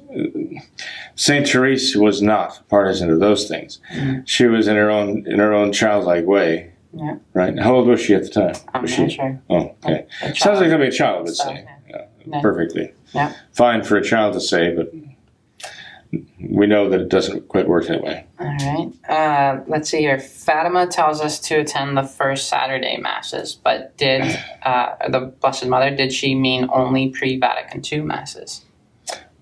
Saint 1.16 1.46
Teresa 1.46 2.00
was 2.00 2.22
not 2.22 2.62
partisan 2.68 3.10
of 3.10 3.20
those 3.20 3.48
things. 3.48 3.80
Mm-hmm. 3.92 4.20
She 4.26 4.46
was 4.46 4.68
in 4.68 4.76
her 4.76 4.90
own 4.90 5.26
in 5.26 5.38
her 5.40 5.52
own 5.52 5.72
childlike 5.72 6.26
way 6.26 6.74
yeah. 6.96 7.16
Right. 7.32 7.58
How 7.58 7.74
old 7.74 7.88
was 7.88 8.00
she 8.00 8.14
at 8.14 8.22
the 8.22 8.28
time? 8.28 8.54
I'm 8.72 8.82
was 8.82 8.90
she? 8.92 9.08
sure. 9.08 9.40
Oh, 9.50 9.74
okay. 9.84 10.06
Sounds 10.34 10.60
like 10.60 10.78
be 10.78 10.86
a 10.86 10.90
child 10.90 11.24
would 11.24 11.36
say. 11.36 11.66
Yeah. 11.88 12.04
Yeah. 12.26 12.40
Perfectly. 12.40 12.92
Yeah. 13.12 13.34
Fine 13.52 13.84
for 13.84 13.96
a 13.96 14.02
child 14.02 14.34
to 14.34 14.40
say, 14.40 14.74
but 14.74 14.92
we 16.38 16.66
know 16.66 16.88
that 16.90 17.00
it 17.00 17.08
doesn't 17.08 17.48
quite 17.48 17.68
work 17.68 17.86
that 17.86 18.02
way. 18.02 18.26
All 18.38 18.46
right. 18.46 18.92
Uh, 19.08 19.62
let's 19.66 19.90
see 19.90 19.98
here. 19.98 20.18
Fatima 20.18 20.86
tells 20.86 21.20
us 21.20 21.38
to 21.40 21.56
attend 21.56 21.96
the 21.96 22.02
first 22.02 22.48
Saturday 22.48 22.96
masses, 22.98 23.54
but 23.54 23.96
did 23.96 24.22
uh, 24.62 25.08
the 25.08 25.32
Blessed 25.40 25.66
Mother 25.66 25.94
did 25.94 26.12
she 26.12 26.34
mean 26.34 26.68
only 26.72 27.10
pre-Vatican 27.10 27.82
II 27.90 28.00
masses? 28.02 28.64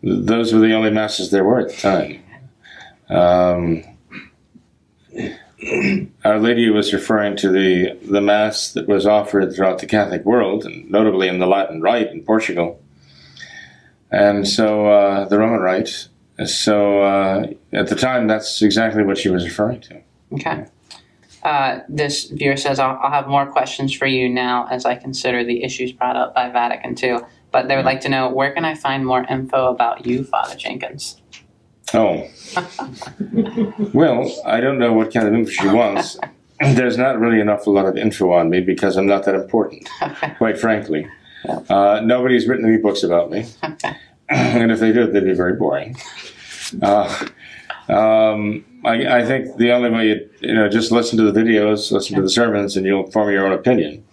Those 0.03 0.53
were 0.53 0.61
the 0.61 0.75
only 0.75 0.91
masses 0.91 1.31
there 1.31 1.45
were 1.45 1.61
at 1.61 1.69
the 1.69 1.77
time. 1.77 2.23
Um, 3.09 3.85
Our 6.25 6.41
Lady 6.41 6.69
was 6.71 6.93
referring 6.93 7.37
to 7.37 7.49
the, 7.49 7.97
the 8.11 8.21
Mass 8.21 8.73
that 8.73 8.89
was 8.89 9.07
offered 9.07 9.55
throughout 9.55 9.79
the 9.79 9.87
Catholic 9.87 10.25
world, 10.25 10.65
and 10.65 10.91
notably 10.91 11.29
in 11.29 11.39
the 11.39 11.47
Latin 11.47 11.81
Rite 11.81 12.11
in 12.11 12.25
Portugal. 12.25 12.83
And 14.11 14.47
so 14.47 14.87
uh, 14.89 15.29
the 15.29 15.39
Roman 15.39 15.61
Rite. 15.61 16.09
So 16.46 17.02
uh, 17.02 17.46
at 17.72 17.88
the 17.88 17.94
time, 17.94 18.26
that's 18.26 18.62
exactly 18.62 19.02
what 19.02 19.18
she 19.18 19.28
was 19.28 19.44
referring 19.44 19.81
to. 19.83 20.00
Okay. 20.35 20.66
Uh, 21.42 21.81
this 21.88 22.26
viewer 22.26 22.57
says, 22.57 22.78
I'll, 22.78 22.98
I'll, 23.02 23.11
have 23.11 23.26
more 23.26 23.46
questions 23.46 23.92
for 23.92 24.07
you 24.07 24.28
now 24.28 24.68
as 24.70 24.85
I 24.85 24.94
consider 24.94 25.42
the 25.42 25.64
issues 25.64 25.90
brought 25.90 26.14
up 26.14 26.35
by 26.35 26.48
Vatican 26.50 26.94
II. 27.02 27.18
But 27.50 27.66
they 27.66 27.76
would 27.76 27.85
like 27.85 28.00
to 28.02 28.09
know 28.09 28.31
where 28.31 28.52
can 28.52 28.64
I 28.64 28.74
find 28.76 29.05
more 29.05 29.24
info 29.24 29.68
about 29.68 30.07
you, 30.07 30.24
Father 30.24 30.55
Jenkins? 30.55 31.20
Oh. 31.92 32.28
well, 33.92 34.33
I 34.46 34.61
don't 34.61 34.78
know 34.78 34.92
what 34.92 35.12
kind 35.12 35.26
of 35.26 35.35
info 35.35 35.50
she 35.50 35.66
wants. 35.66 36.16
There's 36.61 36.96
not 36.96 37.18
really 37.18 37.40
enough 37.40 37.66
a 37.66 37.70
lot 37.70 37.87
of 37.87 37.96
info 37.96 38.33
on 38.33 38.48
me 38.48 38.61
because 38.61 38.96
I'm 38.96 39.07
not 39.07 39.24
that 39.24 39.35
important, 39.35 39.88
quite 40.38 40.59
frankly. 40.59 41.09
Uh, 41.68 42.00
nobody's 42.05 42.46
written 42.46 42.64
any 42.64 42.76
books 42.76 43.02
about 43.02 43.31
me. 43.31 43.46
and 44.28 44.70
if 44.70 44.78
they 44.78 44.92
did, 44.92 45.12
they'd 45.12 45.24
be 45.24 45.35
very 45.35 45.55
boring. 45.55 45.96
Uh, 46.81 47.27
um, 47.89 48.65
I, 48.85 49.19
I, 49.19 49.25
think 49.25 49.57
the 49.57 49.73
only 49.73 49.91
way 49.91 50.09
you, 50.09 50.31
you 50.41 50.55
know, 50.55 50.69
just 50.69 50.93
listen 50.93 51.19
to 51.19 51.31
the 51.31 51.39
videos, 51.39 51.91
listen 51.91 52.17
to 52.17 52.23
the 52.23 52.31
sermons, 52.31 52.77
and 52.77 52.87
you'll 52.87 53.11
form 53.11 53.31
your 53.31 53.47
own 53.47 53.53
opinion. 53.53 54.05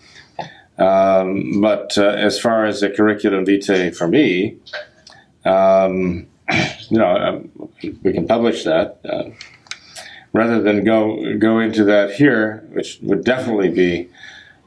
Um, 0.78 1.62
but 1.62 1.98
uh, 1.98 2.08
as 2.08 2.40
far 2.40 2.66
as 2.66 2.82
the 2.82 2.90
curriculum 2.90 3.46
vitae 3.46 3.92
for 3.92 4.08
me, 4.08 4.58
um, 5.46 6.28
you 6.90 6.98
know, 6.98 7.16
um, 7.16 7.70
we 8.04 8.14
can 8.14 8.28
publish 8.28 8.64
that. 8.64 9.00
Uh, 9.04 9.30
rather 10.34 10.62
than 10.62 10.84
go 10.84 11.38
go 11.38 11.60
into 11.60 11.84
that 11.84 12.12
here, 12.12 12.64
which 12.72 13.00
would 13.02 13.24
definitely 13.24 13.70
be 13.70 14.10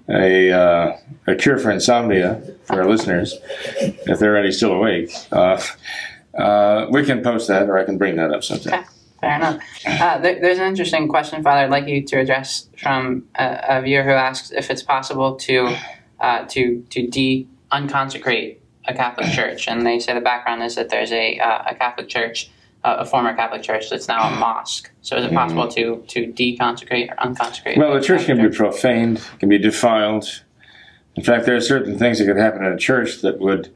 a, 0.09 0.51
uh, 0.51 0.97
a 1.27 1.35
cure 1.35 1.59
for 1.59 1.71
insomnia 1.71 2.43
for 2.65 2.83
our 2.83 2.89
listeners, 2.89 3.39
if 3.81 4.19
they're 4.19 4.33
already 4.33 4.53
still 4.53 4.73
awake. 4.73 5.11
Uh, 5.31 5.61
uh, 6.37 6.87
we 6.91 7.05
can 7.05 7.23
post 7.23 7.49
that, 7.49 7.69
or 7.69 7.79
I 7.79 7.85
can 7.85 7.99
bring 7.99 8.17
that 8.17 8.33
up 8.33 8.45
sometime. 8.45 8.75
Okay. 8.75 8.89
Fair 9.21 9.37
enough. 9.37 9.63
Uh, 9.87 10.19
there, 10.19 10.41
there's 10.41 10.59
an 10.59 10.67
interesting 10.67 11.07
question, 11.07 11.45
Father. 11.45 11.61
I'd 11.61 11.71
like 11.71 11.87
you 11.87 12.03
to 12.03 12.19
address 12.19 12.69
from 12.77 13.29
a, 13.37 13.61
a 13.69 13.83
viewer 13.83 14.03
who 14.03 14.11
asks 14.11 14.51
if 14.51 14.69
it's 14.69 14.83
possible 14.83 15.37
to 15.37 15.77
uh, 16.19 16.45
to 16.47 16.85
to 16.91 17.07
de 17.07 17.47
unconsecrate 17.71 18.61
a 18.87 18.95
Catholic 18.95 19.31
church, 19.33 19.69
and 19.69 19.87
they 19.87 20.01
say 20.01 20.13
the 20.13 20.21
background 20.21 20.63
is 20.65 20.75
that 20.75 20.89
there's 20.89 21.13
a 21.13 21.39
uh, 21.39 21.71
a 21.71 21.75
Catholic 21.77 22.09
church, 22.09 22.51
uh, 22.83 22.97
a 22.99 23.07
former 23.07 23.33
Catholic 23.35 23.63
church 23.63 23.91
that's 23.91 24.09
now 24.09 24.29
a 24.29 24.37
mosque. 24.39 24.91
So 25.03 25.17
is 25.17 25.25
it 25.25 25.33
possible 25.33 25.69
to 25.69 26.05
to 26.09 26.27
deconsecrate 26.27 27.13
or 27.13 27.21
unconsecrate? 27.21 27.79
Well, 27.79 27.95
the 27.95 28.01
church 28.01 28.27
can 28.27 28.39
church? 28.39 28.51
be 28.53 28.57
profaned, 28.57 29.21
can 29.39 29.49
be 29.49 29.59
defiled. 29.59 30.43
In 31.15 31.23
fact, 31.23 31.47
there 31.47 31.55
are 31.55 31.61
certain 31.61 31.97
things 31.97 32.19
that 32.19 32.25
could 32.25 32.39
happen 32.39 32.65
in 32.65 32.73
a 32.73 32.79
church 32.79 33.21
that 33.21 33.39
would 33.39 33.73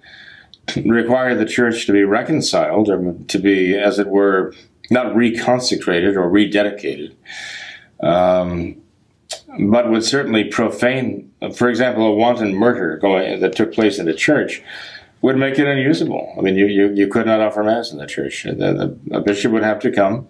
require 0.85 1.35
the 1.35 1.47
church 1.47 1.87
to 1.87 1.93
be 1.93 2.05
reconciled 2.05 2.89
or 2.89 3.15
to 3.29 3.39
be, 3.39 3.77
as 3.77 3.99
it 3.99 4.09
were, 4.09 4.55
not 4.91 5.15
reconsecrated 5.15 6.17
or 6.17 6.31
rededicated. 6.31 7.15
Um, 8.03 8.81
but 9.59 9.91
would 9.91 10.05
certainly 10.05 10.45
profane, 10.45 11.33
for 11.55 11.69
example, 11.69 12.07
a 12.07 12.15
wanton 12.15 12.55
murder 12.55 12.99
going 12.99 13.41
that 13.41 13.57
took 13.57 13.73
place 13.73 13.99
in 13.99 14.07
the 14.07 14.15
church 14.15 14.63
would 15.23 15.37
make 15.37 15.59
it 15.59 15.67
unusable. 15.67 16.35
I 16.39 16.43
mean, 16.43 16.57
you, 16.57 16.67
you, 16.67 16.93
you 16.93 17.09
could 17.09 17.27
not 17.27 17.41
offer 17.41 17.65
mass 17.65 17.91
in 17.91 17.99
the 17.99 18.07
church. 18.07 18.45
The, 18.45 18.55
the, 18.55 19.17
a 19.17 19.21
bishop 19.21 19.53
would 19.53 19.63
have 19.63 19.81
to 19.81 19.91
come 19.91 20.29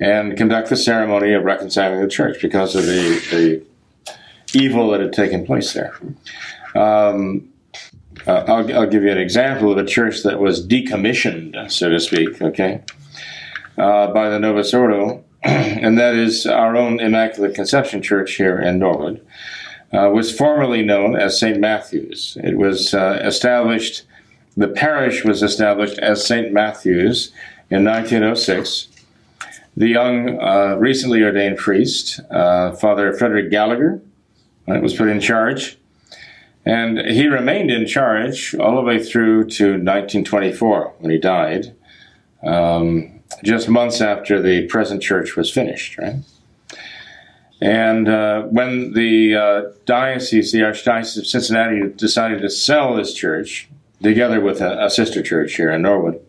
and 0.00 0.36
conduct 0.36 0.70
the 0.70 0.76
ceremony 0.76 1.32
of 1.34 1.44
reconciling 1.44 2.00
the 2.00 2.08
church 2.08 2.40
because 2.40 2.74
of 2.74 2.86
the, 2.86 3.20
the 3.30 4.58
evil 4.58 4.90
that 4.90 5.00
had 5.00 5.12
taken 5.12 5.44
place 5.44 5.72
there. 5.74 5.98
Um, 6.74 7.48
uh, 8.28 8.44
I'll, 8.46 8.80
I'll, 8.80 8.86
give 8.86 9.02
you 9.02 9.10
an 9.10 9.18
example 9.18 9.72
of 9.72 9.78
a 9.78 9.86
church 9.86 10.22
that 10.22 10.38
was 10.38 10.64
decommissioned, 10.64 11.70
so 11.70 11.88
to 11.88 11.98
speak, 11.98 12.42
okay, 12.42 12.82
uh, 13.78 14.08
by 14.08 14.28
the 14.28 14.38
Novus 14.38 14.74
Ordo, 14.74 15.24
and 15.42 15.96
that 15.96 16.14
is 16.14 16.44
our 16.44 16.76
own 16.76 17.00
Immaculate 17.00 17.54
Conception 17.54 18.02
Church 18.02 18.34
here 18.34 18.60
in 18.60 18.78
Norwood. 18.78 19.26
Uh, 19.94 20.10
was 20.12 20.36
formerly 20.36 20.82
known 20.82 21.16
as 21.16 21.40
St. 21.40 21.58
Matthew's. 21.58 22.36
It 22.44 22.58
was 22.58 22.92
uh, 22.92 23.18
established, 23.24 24.02
the 24.54 24.68
parish 24.68 25.24
was 25.24 25.42
established 25.42 25.98
as 25.98 26.26
St. 26.26 26.52
Matthew's 26.52 27.32
in 27.70 27.84
1906. 27.84 28.88
The 29.74 29.88
young, 29.88 30.38
uh, 30.38 30.76
recently 30.78 31.22
ordained 31.22 31.56
priest, 31.56 32.20
uh, 32.30 32.72
Father 32.72 33.14
Frederick 33.14 33.50
Gallagher, 33.50 34.02
was 34.66 34.92
put 34.92 35.08
in 35.08 35.18
charge. 35.18 35.78
And 36.68 36.98
he 36.98 37.28
remained 37.28 37.70
in 37.70 37.86
charge 37.86 38.54
all 38.54 38.76
the 38.76 38.82
way 38.82 39.02
through 39.02 39.44
to 39.44 39.64
1924 39.70 40.96
when 40.98 41.10
he 41.10 41.16
died, 41.16 41.74
um, 42.42 43.22
just 43.42 43.70
months 43.70 44.02
after 44.02 44.42
the 44.42 44.66
present 44.66 45.02
church 45.02 45.34
was 45.34 45.50
finished, 45.50 45.96
right? 45.96 46.16
And 47.62 48.06
uh, 48.06 48.42
when 48.42 48.92
the 48.92 49.34
uh, 49.34 49.62
diocese, 49.86 50.52
the 50.52 50.60
Archdiocese 50.60 51.16
of 51.16 51.26
Cincinnati, 51.26 51.88
decided 51.96 52.42
to 52.42 52.50
sell 52.50 52.94
this 52.94 53.14
church, 53.14 53.66
together 54.02 54.38
with 54.38 54.60
a, 54.60 54.84
a 54.84 54.90
sister 54.90 55.22
church 55.22 55.54
here 55.54 55.70
in 55.70 55.80
Norwood, 55.80 56.20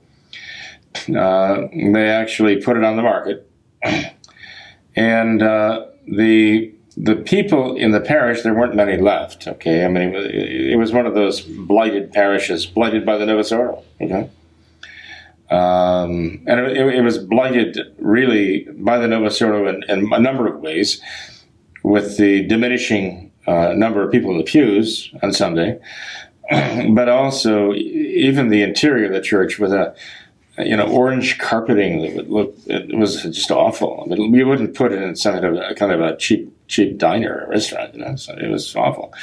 uh, 1.14 1.68
they 1.74 2.10
actually 2.10 2.62
put 2.62 2.78
it 2.78 2.86
on 2.86 2.96
the 2.96 3.04
market. 3.04 3.46
and 4.96 5.44
uh, 5.44 5.86
the 6.08 6.74
the 7.02 7.16
people 7.16 7.78
in 7.78 7.91
the 7.91 8.02
parish, 8.02 8.41
there 8.41 8.54
weren't 8.54 8.76
many 8.76 8.97
left. 8.97 9.47
Okay, 9.47 9.86
I 9.86 9.88
mean, 9.88 10.14
it 10.14 10.78
was 10.78 10.91
one 10.91 11.06
of 11.06 11.16
those 11.16 11.39
blighted 11.39 12.12
parishes, 12.12 12.66
blighted 12.66 13.06
by 13.06 13.18
the 13.18 13.26
Novus 13.26 13.54
Ordo. 13.54 13.82
Okay, 14.02 14.30
um, 15.50 16.41
and 16.45 16.60
it, 16.60 16.95
it, 16.95 17.02
was 17.02 17.18
blighted 17.18 17.80
really 18.00 18.68
by 18.74 18.97
the 18.97 19.08
Novus 19.08 19.41
Ordo 19.41 19.68
in, 19.68 19.84
in, 19.88 20.12
a 20.12 20.20
number 20.20 20.45
of 20.45 20.60
ways, 20.60 21.02
with 21.84 22.18
the 22.18 22.45
diminishing 22.47 23.32
uh, 23.47 23.74
number 23.74 24.04
of 24.04 24.12
people 24.12 24.32
in 24.32 24.38
the 24.38 24.43
pews 24.43 25.10
on 25.24 25.32
Sunday, 25.32 25.80
but 26.89 27.08
also 27.08 27.74
even 27.74 28.50
the 28.50 28.62
interior 28.62 29.06
of 29.06 29.14
the 29.14 29.22
church 29.22 29.58
with 29.58 29.72
a 29.72 29.95
you 30.60 30.76
know 30.76 30.88
orange 30.88 31.38
carpeting 31.38 32.01
that 32.01 32.16
would 32.16 32.30
look 32.30 32.55
it 32.68 32.95
was 32.97 33.24
just 33.24 33.51
awful. 33.51 34.03
I 34.05 34.16
mean, 34.16 34.34
you 34.34 34.47
wouldn't 34.47 34.76
put 34.76 34.91
it 34.91 35.01
in 35.01 35.16
some 35.16 35.34
kind 35.34 35.45
of 35.45 35.55
a, 35.55 35.76
kind 35.76 35.91
of 35.91 36.01
a 36.01 36.18
cheap 36.18 36.53
cheap 36.68 36.97
diner 36.97 37.45
or 37.45 37.49
restaurant. 37.49 37.95
You 37.95 38.01
know, 38.01 38.16
so 38.16 38.34
it 38.34 38.49
was 38.49 38.76
awful 38.76 39.14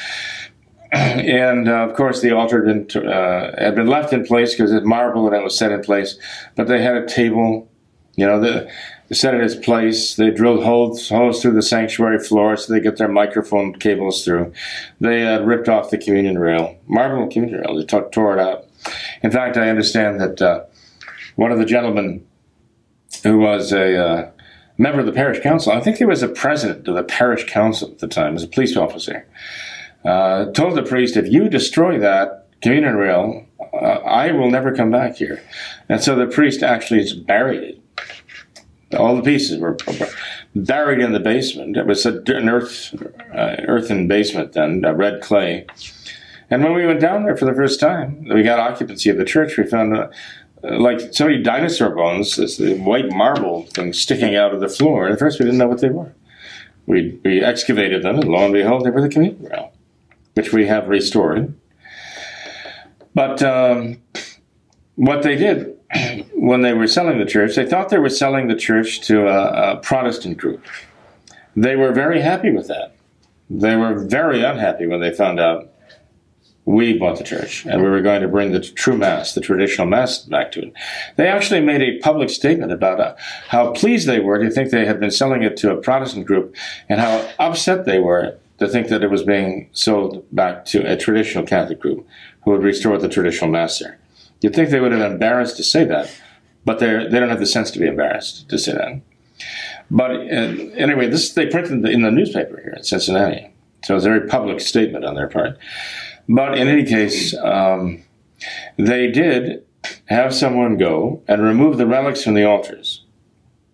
and 0.93 1.69
uh, 1.69 1.89
of 1.89 1.95
course 1.97 2.21
the 2.21 2.31
altar 2.31 2.65
had 2.65 2.89
been, 2.89 3.09
uh, 3.09 3.55
had 3.59 3.75
been 3.75 3.89
left 3.89 4.13
in 4.13 4.25
place 4.25 4.55
because 4.55 4.73
it's 4.73 4.87
marble 4.87 5.27
and 5.27 5.35
it 5.35 5.43
was 5.43 5.59
set 5.59 5.73
in 5.73 5.83
place. 5.83 6.17
But 6.55 6.69
they 6.69 6.81
had 6.81 6.97
a 6.97 7.07
table, 7.07 7.69
you 8.15 8.25
know, 8.25 8.41
the, 8.41 8.71
they 9.09 9.15
set 9.15 9.35
it 9.35 9.39
in 9.39 9.45
its 9.45 9.57
place. 9.57 10.15
They 10.15 10.31
drilled 10.31 10.65
holes, 10.65 11.09
holes 11.09 11.43
through 11.43 11.55
the 11.55 11.63
sanctuary 11.63 12.19
floor 12.19 12.57
so 12.57 12.73
they 12.73 12.81
get 12.81 12.99
their 12.99 13.09
microphone 13.09 13.75
cables 13.75 14.25
through. 14.25 14.53
They 15.01 15.27
uh, 15.27 15.41
ripped 15.43 15.69
off 15.69 15.91
the 15.91 15.99
communion 15.99 16.39
rail, 16.39 16.77
marble 16.87 17.29
communion 17.29 17.63
rail. 17.63 17.77
They 17.77 17.85
t- 17.85 18.11
tore 18.13 18.39
it 18.39 18.41
out. 18.41 18.67
In 19.23 19.33
fact, 19.33 19.57
I 19.57 19.69
understand 19.69 20.21
that 20.21 20.41
uh, 20.41 20.65
one 21.37 21.53
of 21.53 21.59
the 21.59 21.65
gentlemen 21.65 22.27
who 23.23 23.39
was 23.39 23.73
a 23.73 23.97
uh, 23.97 24.31
member 24.77 25.01
of 25.01 25.07
the 25.07 25.13
parish 25.13 25.41
council, 25.43 25.73
I 25.73 25.81
think 25.81 25.97
he 25.97 26.05
was 26.05 26.23
a 26.23 26.29
president 26.29 26.87
of 26.89 26.97
the 26.97 27.05
parish 27.05 27.45
council 27.45 27.91
at 27.91 28.01
the 28.01 28.09
time, 28.09 28.35
as 28.35 28.43
a 28.43 28.49
police 28.49 28.77
officer 28.77 29.27
uh, 30.07 30.47
told 30.53 30.77
the 30.77 30.83
priest, 30.83 31.17
if 31.17 31.31
you 31.31 31.49
destroy 31.49 31.99
that 31.99 32.47
communion 32.63 32.97
rail, 32.97 33.45
uh, 33.61 33.77
I 33.77 34.31
will 34.31 34.51
never 34.51 34.75
come 34.75 34.91
back 34.91 35.17
here. 35.17 35.43
And 35.89 36.03
so 36.03 36.15
the 36.15 36.27
priest 36.27 36.63
actually 36.63 37.21
buried 37.23 37.63
it. 37.63 38.97
All 38.97 39.17
the 39.17 39.23
pieces 39.23 39.59
were 39.59 39.77
buried 40.55 41.01
in 41.01 41.13
the 41.13 41.21
basement. 41.21 41.77
It 41.77 41.87
was 41.87 42.07
an 42.07 42.49
earth, 42.49 42.95
uh, 43.35 43.57
earthen 43.67 44.07
basement 44.07 44.53
then, 44.53 44.83
red 44.83 45.23
clay. 45.23 45.67
And 46.49 46.63
when 46.63 46.75
we 46.75 46.87
went 46.87 47.01
down 47.01 47.25
there 47.25 47.37
for 47.37 47.45
the 47.45 47.55
first 47.55 47.81
time, 47.81 48.29
we 48.33 48.45
got 48.45 48.61
occupancy 48.61 49.11
of 49.11 49.17
the 49.17 49.25
church. 49.25 49.59
We 49.59 49.65
found 49.65 49.97
uh, 49.97 50.09
like 50.63 51.01
so 51.13 51.27
many 51.27 51.43
dinosaur 51.43 51.91
bones, 51.91 52.37
this 52.37 52.59
white 52.59 53.11
marble 53.13 53.67
thing 53.67 53.93
sticking 53.93 54.37
out 54.37 54.55
of 54.55 54.61
the 54.61 54.69
floor. 54.69 55.09
At 55.09 55.19
first, 55.19 55.39
we 55.39 55.45
didn't 55.45 55.59
know 55.59 55.69
what 55.69 55.81
they 55.81 55.91
were. 55.91 56.13
We, 56.87 57.19
we 57.25 57.43
excavated 57.43 58.03
them, 58.03 58.17
and 58.17 58.29
lo 58.29 58.45
and 58.45 58.55
behold, 58.55 58.85
they 58.85 58.91
were 58.91 59.01
the 59.01 59.09
communion 59.09 59.45
rail 59.45 59.73
which 60.37 60.53
we 60.53 60.67
have 60.67 60.89
restored. 60.89 61.55
But 63.15 63.43
um, 63.43 64.03
what 64.97 65.23
they 65.23 65.35
did 65.35 65.75
when 66.35 66.61
they 66.61 66.75
were 66.75 66.87
selling 66.87 67.19
the 67.19 67.25
church, 67.25 67.57
they 67.57 67.67
thought 67.67 67.89
they 67.89 67.99
were 67.99 68.11
selling 68.11 68.47
the 68.47 68.55
church 68.55 69.01
to 69.03 69.27
a, 69.27 69.73
a 69.73 69.77
Protestant 69.79 70.37
group. 70.37 70.63
They 71.57 71.75
were 71.75 71.93
very 71.93 72.21
happy 72.21 72.51
with 72.51 72.69
that. 72.69 72.95
They 73.49 73.77
were 73.77 73.99
very 73.99 74.45
unhappy 74.45 74.87
when 74.87 75.01
they 75.01 75.11
found 75.11 75.41
out 75.41 75.73
we 76.67 76.99
bought 76.99 77.17
the 77.17 77.25
church 77.25 77.65
and 77.65 77.81
we 77.81 77.89
were 77.89 78.03
going 78.03 78.21
to 78.21 78.29
bring 78.29 78.51
the 78.51 78.61
true 78.61 78.99
mass, 78.99 79.35
the 79.35 79.41
traditional 79.41 79.87
mass, 79.87 80.19
back 80.19 80.51
to 80.53 80.63
it. 80.63 80.73
They 81.15 81.29
actually 81.29 81.61
made 81.61 81.81
a 81.81 81.99
public 82.01 82.29
statement 82.29 82.73
about 82.73 83.01
uh, 83.01 83.15
how 83.49 83.71
pleased 83.71 84.09
they 84.09 84.19
were 84.19 84.39
to 84.39 84.51
think 84.51 84.71
they 84.71 84.85
had 84.85 84.99
been 84.99 85.13
selling 85.13 85.45
it 85.45 85.57
to 85.59 85.71
a 85.71 85.81
Protestant 85.81 86.27
group 86.27 86.57
and 86.89 87.01
how 87.01 87.31
upset 87.39 87.87
they 87.87 88.01
were 88.01 88.37
to 88.59 88.67
think 88.67 88.89
that 88.89 89.05
it 89.05 89.11
was 89.11 89.23
being 89.23 89.69
sold 89.73 90.27
back 90.33 90.65
to 90.67 90.81
a 90.91 90.97
traditional 90.97 91.47
Catholic 91.47 91.79
group 91.79 92.07
who 92.43 92.51
would 92.51 92.63
restore 92.63 92.99
the 92.99 93.09
traditional 93.09 93.51
mass 93.51 93.79
there. 93.79 93.99
You'd 94.41 94.55
think 94.55 94.71
they 94.71 94.81
would 94.81 94.93
have 94.93 95.01
been 95.01 95.13
embarrassed 95.13 95.57
to 95.59 95.63
say 95.63 95.85
that, 95.85 96.13
but 96.65 96.81
they 96.81 97.07
they 97.09 97.21
don't 97.21 97.29
have 97.29 97.41
the 97.41 97.47
sense 97.47 97.71
to 97.73 97.79
be 97.79 97.87
embarrassed 97.87 98.49
to 98.49 98.59
say 98.59 98.73
that. 98.73 99.01
But 99.91 100.11
uh, 100.11 100.75
anyway, 100.77 101.09
this 101.09 101.33
they 101.33 101.47
printed 101.47 101.85
in 101.87 102.03
the 102.03 102.11
newspaper 102.11 102.61
here 102.61 102.75
in 102.77 102.83
Cincinnati, 102.83 103.51
so 103.85 103.97
it's 103.97 104.05
a 104.05 104.09
very 104.09 104.27
public 104.27 104.61
statement 104.61 105.05
on 105.05 105.15
their 105.15 105.29
part. 105.29 105.59
But 106.29 106.59
in 106.59 106.69
any 106.69 106.85
case, 106.85 107.37
um, 107.37 108.03
they 108.77 109.11
did 109.11 109.65
have 110.07 110.35
someone 110.35 110.77
go 110.77 111.23
and 111.29 111.43
remove 111.43 111.77
the 111.77 111.87
relics 111.87 112.25
from 112.25 112.35
the 112.35 112.45
altars, 112.45 113.05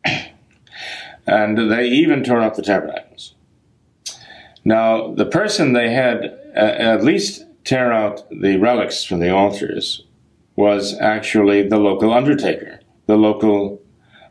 and 1.27 1.71
they 1.71 1.89
even 1.89 2.23
tore 2.23 2.41
up 2.41 2.55
the 2.55 2.63
tabernacles. 2.63 3.35
Now, 4.65 5.13
the 5.13 5.27
person 5.27 5.73
they 5.73 5.93
had 5.93 6.25
uh, 6.57 6.61
at 6.61 7.05
least 7.05 7.45
tear 7.65 7.93
out 7.93 8.29
the 8.31 8.57
relics 8.59 9.05
from 9.05 9.21
the 9.21 9.31
altars 9.31 10.05
was 10.57 10.99
actually 11.01 11.67
the 11.67 11.79
local 11.79 12.13
undertaker. 12.13 12.81
The 13.07 13.17
local 13.17 13.81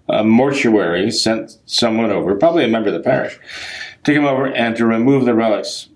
uh, 0.08 0.24
mortuary 0.24 1.12
sent 1.12 1.58
someone 1.66 2.12
over, 2.12 2.36
probably 2.36 2.64
a 2.64 2.68
member 2.68 2.90
of 2.90 2.94
the 2.94 3.02
parish, 3.02 3.40
to 4.04 4.14
come 4.14 4.26
over 4.26 4.48
and 4.48 4.76
to 4.78 4.86
remove 4.86 5.26
the 5.26 5.34
relics. 5.34 5.90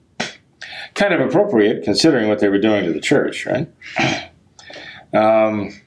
Kind 0.96 1.14
of 1.14 1.22
appropriate 1.22 1.84
considering 1.84 2.28
what 2.28 2.40
they 2.40 2.50
were 2.50 2.60
doing 2.60 2.86
to 2.86 2.94
the 2.94 3.00
church, 3.00 3.46
right? 3.46 3.70
Um, 5.14 5.80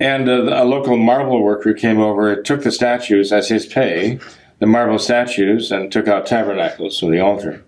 and 0.00 0.28
a, 0.28 0.62
a 0.62 0.64
local 0.64 0.96
marble 0.96 1.42
worker 1.42 1.72
came 1.72 1.98
over, 1.98 2.40
took 2.42 2.62
the 2.62 2.72
statues 2.72 3.32
as 3.32 3.48
his 3.48 3.66
pay, 3.66 4.18
the 4.60 4.66
marble 4.66 4.98
statues 4.98 5.72
and 5.72 5.90
took 5.90 6.06
out 6.06 6.26
tabernacles 6.26 6.98
from 6.98 7.10
the 7.10 7.20
altar. 7.20 7.64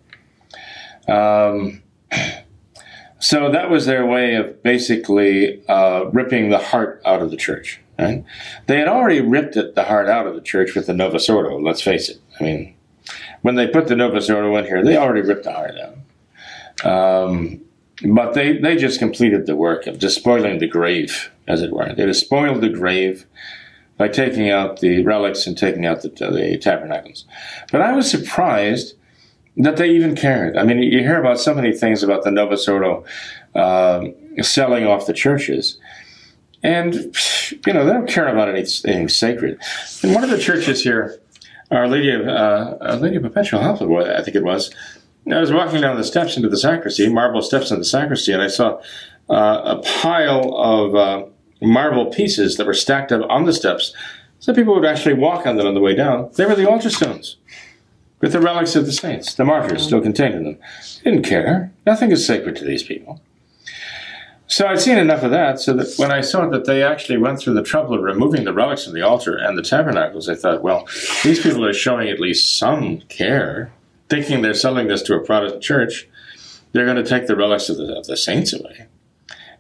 Um, 1.09 1.83
so 3.19 3.51
that 3.51 3.71
was 3.71 3.87
their 3.87 4.07
way 4.07 4.35
of 4.35 4.63
basically 4.63 5.67
uh, 5.69 6.05
ripping 6.13 6.51
the 6.51 6.59
heart 6.59 7.01
out 7.05 7.23
of 7.23 7.31
the 7.31 7.37
church. 7.37 7.81
Right? 7.99 8.25
They 8.67 8.79
had 8.79 8.89
already 8.89 9.21
ripped 9.21 9.57
it, 9.57 9.75
the 9.75 9.85
heart 9.85 10.09
out 10.09 10.27
of 10.27 10.35
the 10.35 10.41
church 10.41 10.75
with 10.75 10.87
the 10.87 10.95
Novus 10.95 11.29
Ordo. 11.29 11.59
Let's 11.59 11.83
face 11.83 12.09
it. 12.09 12.19
I 12.41 12.45
mean, 12.45 12.75
when 13.43 13.57
they 13.57 13.67
put 13.67 13.89
the 13.89 13.97
Novus 13.97 14.31
Ordo 14.31 14.57
in 14.57 14.65
here, 14.65 14.85
they 14.85 14.97
already 14.97 15.27
ripped 15.27 15.45
the 15.45 15.53
heart 15.53 15.75
out. 15.79 16.87
Um, 16.87 17.61
but 18.05 18.35
they, 18.35 18.57
they 18.59 18.77
just 18.77 18.99
completed 18.99 19.47
the 19.47 19.55
work 19.55 19.87
of 19.87 19.99
despoiling 19.99 20.59
the 20.59 20.67
grave, 20.67 21.31
as 21.47 21.63
it 21.63 21.73
were. 21.73 21.93
They 21.93 22.07
despoiled 22.07 22.61
the 22.61 22.69
grave 22.69 23.27
by 23.99 24.09
taking 24.09 24.51
out 24.51 24.81
the 24.81 25.05
relics 25.05 25.47
and 25.47 25.57
taking 25.57 25.87
out 25.87 26.03
the, 26.03 26.09
the 26.09 26.59
tabernacles. 26.61 27.25
But 27.71 27.83
I 27.83 27.93
was 27.93 28.11
surprised 28.11 28.95
that 29.57 29.77
they 29.77 29.91
even 29.91 30.17
cared. 30.17 30.57
I 30.57 30.65
mean, 30.65 30.79
you 30.79 31.01
hear 31.01 31.21
about 31.21 31.39
so 31.39 31.55
many 31.55 31.73
things 31.73 32.03
about 32.03 32.25
the 32.25 32.31
Novus 32.31 32.67
Ordo 32.67 33.05
uh, 33.55 34.07
selling 34.41 34.87
off 34.87 35.07
the 35.07 35.13
churches. 35.13 35.79
And, 36.63 36.95
you 37.67 37.73
know, 37.73 37.85
they 37.85 37.93
don't 37.93 38.09
care 38.09 38.29
about 38.29 38.49
anything 38.49 39.09
sacred. 39.09 39.61
And 40.03 40.15
one 40.15 40.25
of 40.25 40.31
the 40.31 40.39
churches 40.39 40.83
here 40.83 41.21
Our 41.73 41.89
Lady 41.89 42.11
of 42.11 42.27
uh, 42.27 42.77
Our 42.81 42.97
Lady 42.97 43.17
of 43.17 43.23
Perpetual 43.23 43.61
Help, 43.61 43.83
I 43.83 44.23
think 44.23 44.37
it 44.37 44.45
was. 44.45 44.71
I 45.31 45.41
was 45.41 45.53
walking 45.53 45.81
down 45.81 45.97
the 45.97 46.05
steps 46.05 46.37
into 46.37 46.49
the 46.49 46.57
sacristy, 46.57 47.09
marble 47.09 47.43
steps 47.43 47.71
into 47.71 47.81
the 47.81 47.85
sacristy, 47.85 48.33
and 48.33 48.43
I 48.43 48.49
saw 48.49 48.81
uh, 49.31 49.79
a 49.79 49.83
pile 50.01 50.55
of 50.57 50.95
uh, 50.95 51.25
marble 51.61 52.07
pieces 52.07 52.57
that 52.57 52.67
were 52.67 52.75
stacked 52.75 53.13
up 53.13 53.25
on 53.31 53.45
the 53.45 53.53
steps. 53.53 53.95
So 54.41 54.53
people 54.53 54.75
would 54.75 54.85
actually 54.85 55.15
walk 55.15 55.47
on 55.47 55.57
them 55.57 55.67
on 55.67 55.75
the 55.75 55.81
way 55.81 55.95
down. 55.95 56.31
They 56.35 56.45
were 56.45 56.57
the 56.57 56.69
altar 56.69 56.91
stones 56.91 57.37
with 58.23 58.33
the 58.33 58.41
relics 58.41 58.75
of 58.77 58.87
the 58.87 58.93
saints, 58.93 59.35
the 59.35 59.45
martyrs 59.45 59.83
still 59.83 60.01
contained 60.01 60.35
in 60.35 60.45
them. 60.45 60.59
They 61.03 61.11
didn't 61.11 61.27
care. 61.27 61.73
Nothing 61.85 62.13
is 62.13 62.25
sacred 62.25 62.57
to 62.57 62.65
these 62.65 62.85
people. 62.85 63.21
So 64.53 64.67
I'd 64.67 64.83
seen 64.83 64.99
enough 64.99 65.23
of 65.23 65.31
that, 65.31 65.61
so 65.61 65.73
that 65.73 65.95
when 65.97 66.13
I 66.13 66.21
saw 66.21 66.47
that 66.51 66.67
they 66.67 66.83
actually 66.83 67.17
went 67.17 67.39
through 67.39 67.55
the 67.55 67.63
trouble 67.63 67.95
of 67.95 68.03
removing 68.03 68.45
the 68.45 68.53
relics 68.53 68.85
from 68.85 68.93
the 68.93 69.01
altar 69.01 69.35
and 69.35 69.57
the 69.57 69.63
tabernacles, 69.63 70.29
I 70.29 70.35
thought, 70.35 70.63
well, 70.63 70.87
these 71.25 71.43
people 71.43 71.65
are 71.65 71.73
showing 71.73 72.11
at 72.11 72.21
least 72.21 72.59
some 72.59 73.01
care, 73.09 73.73
thinking 74.11 74.43
they're 74.43 74.53
selling 74.53 74.89
this 74.89 75.01
to 75.05 75.15
a 75.15 75.25
Protestant 75.25 75.63
church. 75.63 76.07
They're 76.73 76.85
going 76.85 77.03
to 77.03 77.09
take 77.09 77.29
the 77.29 77.35
relics 77.35 77.71
of 77.71 77.79
the, 77.79 77.97
of 77.97 78.07
the 78.07 78.17
saints 78.17 78.53
away 78.53 78.89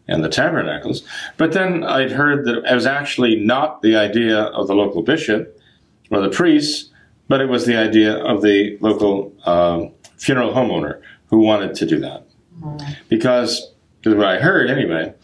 and 0.08 0.22
the 0.22 0.28
tabernacles. 0.28 1.04
But 1.38 1.52
then 1.52 1.84
I'd 1.84 2.12
heard 2.12 2.44
that 2.44 2.62
it 2.70 2.74
was 2.74 2.84
actually 2.84 3.36
not 3.36 3.80
the 3.80 3.96
idea 3.96 4.40
of 4.42 4.66
the 4.66 4.74
local 4.74 5.02
bishop 5.02 5.58
or 6.10 6.20
the 6.20 6.28
priest, 6.28 6.90
but 7.28 7.40
it 7.40 7.48
was 7.48 7.64
the 7.64 7.78
idea 7.78 8.22
of 8.22 8.42
the 8.42 8.76
local 8.82 9.32
uh, 9.46 9.86
funeral 10.18 10.52
homeowner 10.52 11.00
who 11.28 11.38
wanted 11.38 11.74
to 11.76 11.86
do 11.86 11.98
that. 12.00 12.26
Mm-hmm. 12.60 12.92
Because 13.08 13.71
is 14.04 14.14
what 14.14 14.26
I 14.26 14.38
heard 14.38 14.70
anyway, 14.70 15.14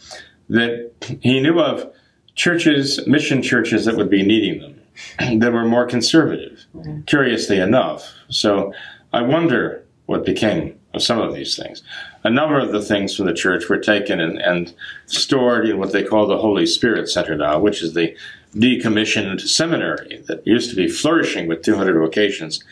that 0.49 0.91
he 1.21 1.39
knew 1.39 1.59
of 1.59 1.93
churches, 2.35 3.05
mission 3.07 3.41
churches 3.41 3.85
that 3.85 3.97
would 3.97 4.09
be 4.09 4.23
needing 4.23 4.61
them, 4.61 5.39
that 5.39 5.51
were 5.51 5.65
more 5.65 5.85
conservative, 5.85 6.65
mm-hmm. 6.75 7.01
curiously 7.01 7.59
enough. 7.59 8.11
So 8.29 8.73
I 9.13 9.21
wonder 9.21 9.85
what 10.05 10.25
became 10.25 10.79
of 10.93 11.03
some 11.03 11.19
of 11.19 11.35
these 11.35 11.55
things. 11.55 11.83
A 12.23 12.29
number 12.29 12.59
of 12.59 12.71
the 12.71 12.81
things 12.81 13.15
from 13.15 13.27
the 13.27 13.33
church 13.33 13.69
were 13.69 13.77
taken 13.77 14.19
and, 14.19 14.39
and 14.39 14.73
stored 15.05 15.67
in 15.67 15.77
what 15.77 15.91
they 15.91 16.03
call 16.03 16.25
the 16.25 16.37
Holy 16.37 16.65
Spirit 16.65 17.09
Center 17.09 17.35
now, 17.35 17.59
which 17.59 17.83
is 17.83 17.93
the 17.93 18.15
decommissioned 18.55 19.41
seminary 19.41 20.23
that 20.27 20.45
used 20.47 20.69
to 20.71 20.75
be 20.75 20.87
flourishing 20.87 21.47
with 21.47 21.61
200 21.61 21.99
vocations 21.99 22.63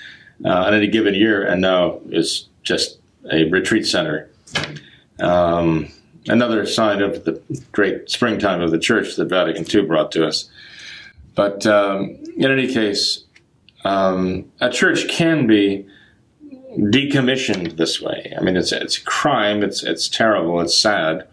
uh, 0.45 0.66
in 0.68 0.74
any 0.74 0.88
given 0.88 1.14
year 1.14 1.45
and 1.45 1.62
now 1.62 1.99
is 2.10 2.47
just 2.64 2.97
a 3.32 3.45
retreat 3.49 3.86
center. 3.86 4.30
Um, 5.20 5.89
another 6.28 6.65
sign 6.65 7.01
of 7.01 7.23
the 7.25 7.41
great 7.71 8.09
springtime 8.09 8.61
of 8.61 8.71
the 8.71 8.80
church 8.80 9.15
that 9.15 9.25
Vatican 9.25 9.65
II 9.73 9.86
brought 9.86 10.11
to 10.13 10.25
us. 10.25 10.49
But 11.36 11.65
um, 11.65 12.17
in 12.36 12.51
any 12.51 12.71
case, 12.71 13.23
um, 13.84 14.51
a 14.59 14.69
church 14.69 15.07
can 15.07 15.47
be 15.47 15.88
decommissioned 16.78 17.78
this 17.78 18.01
way. 18.01 18.34
I 18.38 18.41
mean, 18.41 18.57
it's 18.57 18.71
it's 18.71 18.97
a 18.97 19.03
crime. 19.03 19.63
It's 19.63 19.84
it's 19.84 20.09
terrible. 20.09 20.59
It's 20.61 20.78
sad. 20.78 21.28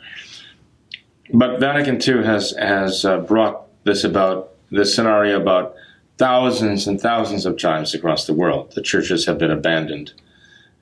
But 1.33 1.59
Vatican 1.59 1.97
II 1.97 2.25
has 2.25 2.53
has 2.53 3.05
uh, 3.05 3.19
brought 3.19 3.63
this 3.85 4.05
about 4.05 4.51
this 4.71 4.95
scenario 4.95 5.41
about 5.41 5.75
thousands 6.17 6.87
and 6.87 7.01
thousands 7.01 7.45
of 7.47 7.59
times 7.59 7.95
across 7.95 8.27
the 8.27 8.35
world. 8.35 8.73
The 8.75 8.83
churches 8.83 9.27
have 9.27 9.39
been 9.39 9.51
abandoned 9.51 10.13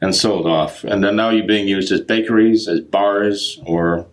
and 0.03 0.15
sold 0.15 0.47
off, 0.47 0.83
and 0.83 1.03
then 1.03 1.15
now 1.17 1.31
you're 1.31 1.47
being 1.47 1.69
used 1.69 1.93
as 1.93 2.01
bakeries, 2.01 2.69
as 2.69 2.81
bars, 2.81 3.61
or. 3.65 4.07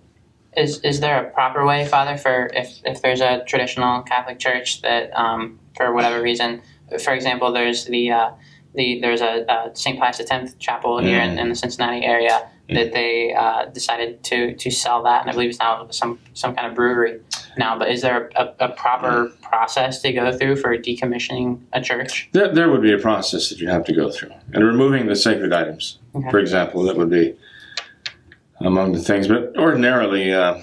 Is 0.55 0.79
is 0.81 0.99
there 0.99 1.25
a 1.25 1.29
proper 1.31 1.65
way, 1.65 1.85
Father, 1.85 2.15
for 2.15 2.49
if 2.53 2.79
if 2.85 3.01
there's 3.01 3.21
a 3.21 3.43
traditional 3.45 4.03
Catholic 4.03 4.39
church 4.39 4.81
that, 4.83 5.11
um, 5.17 5.59
for 5.75 5.93
whatever 5.93 6.21
reason, 6.21 6.61
for 7.03 7.13
example, 7.13 7.51
there's 7.51 7.85
the 7.85 8.11
uh, 8.11 8.31
the 8.75 8.99
there's 9.01 9.21
a, 9.21 9.45
a 9.49 9.75
St. 9.75 9.99
Pius 9.99 10.19
X 10.19 10.53
chapel 10.59 10.97
mm. 10.97 11.03
here 11.03 11.19
in, 11.21 11.39
in, 11.39 11.49
the 11.49 11.55
Cincinnati 11.55 12.05
area 12.05 12.31
mm. 12.31 12.49
That 12.69 12.93
they 12.93 13.33
uh, 13.33 13.65
decided 13.65 14.23
to 14.23 14.55
to 14.55 14.69
sell 14.69 15.03
that, 15.03 15.21
and 15.21 15.29
I 15.29 15.33
believe 15.33 15.49
it's 15.49 15.59
now 15.59 15.87
some 15.89 16.19
some 16.33 16.55
kind 16.55 16.67
of 16.67 16.75
brewery 16.75 17.19
now. 17.57 17.77
But 17.77 17.89
is 17.89 18.01
there 18.01 18.29
a, 18.35 18.53
a 18.59 18.69
proper 18.69 19.31
process 19.41 20.01
to 20.03 20.13
go 20.13 20.31
through 20.37 20.57
for 20.57 20.77
decommissioning 20.77 21.61
a 21.73 21.81
church? 21.81 22.29
There, 22.31 22.53
there 22.53 22.69
would 22.69 22.81
be 22.81 22.93
a 22.93 22.99
process 22.99 23.49
that 23.49 23.59
you 23.59 23.69
have 23.69 23.83
to 23.85 23.93
go 23.93 24.11
through, 24.11 24.33
and 24.53 24.63
removing 24.63 25.07
the 25.07 25.15
sacred 25.15 25.51
items, 25.51 25.97
okay. 26.15 26.29
for 26.29 26.39
example, 26.39 26.83
that 26.83 26.95
would 26.95 27.09
be 27.09 27.35
among 28.59 28.93
the 28.93 28.99
things. 28.99 29.27
But 29.27 29.57
ordinarily, 29.57 30.33
uh, 30.33 30.61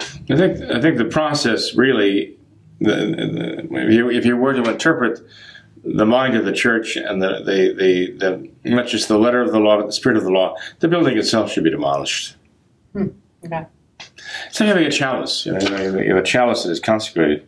I 0.00 0.36
think 0.36 0.60
I 0.70 0.80
think 0.80 0.98
the 0.98 1.08
process 1.10 1.74
really, 1.74 2.36
the, 2.78 3.66
the, 3.70 3.86
if, 3.86 3.92
you, 3.92 4.10
if 4.10 4.26
you 4.26 4.36
were 4.36 4.52
to 4.52 4.70
interpret 4.70 5.20
the 5.84 6.06
mind 6.06 6.36
of 6.36 6.44
the 6.44 6.52
church 6.52 6.96
and 6.96 7.22
the, 7.22 7.42
the, 7.44 7.74
the, 7.74 8.50
the 8.62 8.70
not 8.70 8.86
just 8.86 9.08
the 9.08 9.18
letter 9.18 9.40
of 9.40 9.52
the 9.52 9.60
law, 9.60 9.76
but 9.76 9.86
the 9.86 9.92
spirit 9.92 10.16
of 10.16 10.24
the 10.24 10.30
law, 10.30 10.56
the 10.80 10.88
building 10.88 11.16
itself 11.16 11.50
should 11.50 11.64
be 11.64 11.70
demolished. 11.70 12.36
Hmm. 12.92 13.08
Okay. 13.44 13.66
It's 14.46 14.60
like 14.60 14.68
having 14.68 14.84
a 14.84 14.90
chalice. 14.90 15.46
You 15.46 15.52
know, 15.52 15.60
you 15.60 16.14
have 16.14 16.22
a 16.22 16.26
chalice 16.26 16.64
that 16.64 16.70
is 16.70 16.80
consecrated. 16.80 17.46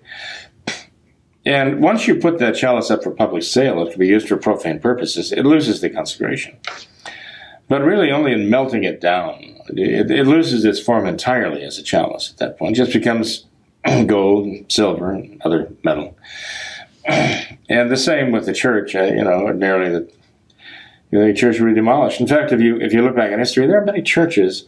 And 1.44 1.82
once 1.82 2.06
you 2.06 2.16
put 2.16 2.38
that 2.38 2.54
chalice 2.54 2.90
up 2.90 3.02
for 3.02 3.10
public 3.10 3.42
sale, 3.42 3.84
it 3.86 3.90
can 3.90 3.98
be 3.98 4.06
used 4.06 4.28
for 4.28 4.36
profane 4.36 4.78
purposes, 4.78 5.32
it 5.32 5.44
loses 5.44 5.80
the 5.80 5.90
consecration. 5.90 6.56
But 7.68 7.82
really, 7.82 8.10
only 8.10 8.32
in 8.32 8.50
melting 8.50 8.84
it 8.84 9.00
down, 9.00 9.34
it, 9.68 10.10
it 10.10 10.26
loses 10.26 10.64
its 10.64 10.78
form 10.78 11.06
entirely 11.06 11.62
as 11.62 11.78
a 11.78 11.82
chalice 11.82 12.30
at 12.30 12.38
that 12.38 12.58
point. 12.58 12.76
It 12.76 12.84
just 12.84 12.92
becomes 12.92 13.46
gold, 14.06 14.70
silver, 14.70 15.10
and 15.10 15.40
other 15.42 15.72
metal. 15.82 16.16
And 17.06 17.90
the 17.90 17.96
same 17.96 18.32
with 18.32 18.46
the 18.46 18.52
church. 18.52 18.94
Uh, 18.94 19.04
you 19.04 19.24
know, 19.24 19.42
ordinarily 19.42 19.90
the, 19.90 20.12
you 21.10 21.18
know, 21.18 21.26
the 21.26 21.34
church 21.34 21.58
would 21.60 21.68
be 21.68 21.74
demolished. 21.74 22.20
In 22.20 22.26
fact, 22.26 22.52
if 22.52 22.60
you 22.60 22.80
if 22.80 22.92
you 22.92 23.02
look 23.02 23.16
back 23.16 23.32
in 23.32 23.38
history, 23.38 23.66
there 23.66 23.80
are 23.80 23.84
many 23.84 24.02
churches 24.02 24.66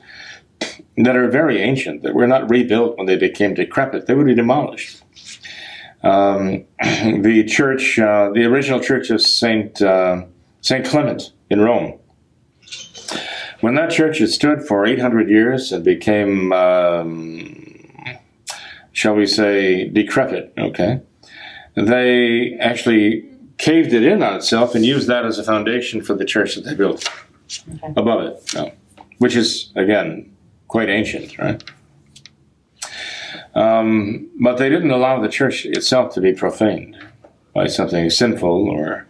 that 0.97 1.17
are 1.17 1.29
very 1.29 1.61
ancient 1.61 2.03
that 2.03 2.15
were 2.15 2.27
not 2.27 2.49
rebuilt 2.49 2.97
when 2.97 3.07
they 3.07 3.17
became 3.17 3.55
decrepit. 3.55 4.07
They 4.07 4.15
would 4.15 4.27
be 4.27 4.35
demolished. 4.35 5.03
Um, 6.03 6.65
the 6.83 7.45
church, 7.49 7.99
uh, 7.99 8.31
the 8.31 8.45
original 8.45 8.81
church 8.81 9.11
of 9.11 9.21
Saint 9.23 9.81
uh, 9.81 10.25
Saint 10.61 10.87
Clement 10.87 11.33
in 11.51 11.61
Rome. 11.61 11.99
When 13.61 13.77
that 13.77 13.91
church 13.91 14.19
had 14.19 14.29
stood 14.29 14.63
for 14.63 14.85
800 14.85 15.31
years 15.31 15.73
and 15.73 15.83
became, 15.83 16.53
um, 16.53 18.11
shall 18.93 19.15
we 19.15 19.27
say, 19.27 19.89
decrepit, 19.89 20.53
okay, 20.59 21.01
they 21.75 22.57
actually 22.61 23.29
caved 23.59 23.93
it 23.93 24.03
in 24.03 24.23
on 24.23 24.37
itself 24.37 24.75
and 24.75 24.85
used 24.85 25.09
that 25.09 25.25
as 25.25 25.39
a 25.39 25.45
foundation 25.45 26.03
for 26.03 26.15
the 26.15 26.25
church 26.25 26.55
that 26.55 26.63
they 26.63 26.75
built 26.75 27.09
okay. 27.69 27.93
above 27.97 28.23
it, 28.23 28.77
which 29.19 29.37
is, 29.37 29.73
again, 29.77 30.35
quite 30.69 30.89
ancient, 30.89 31.39
right? 31.39 31.63
Um, 33.55 34.29
but 34.41 34.57
they 34.57 34.69
didn't 34.69 34.91
allow 34.91 35.21
the 35.21 35.29
church 35.29 35.65
itself 35.65 36.15
to 36.15 36.21
be 36.21 36.33
profaned 36.33 36.97
by 37.55 37.69
something 37.69 38.11
sinful 38.11 38.69
or 38.69 39.07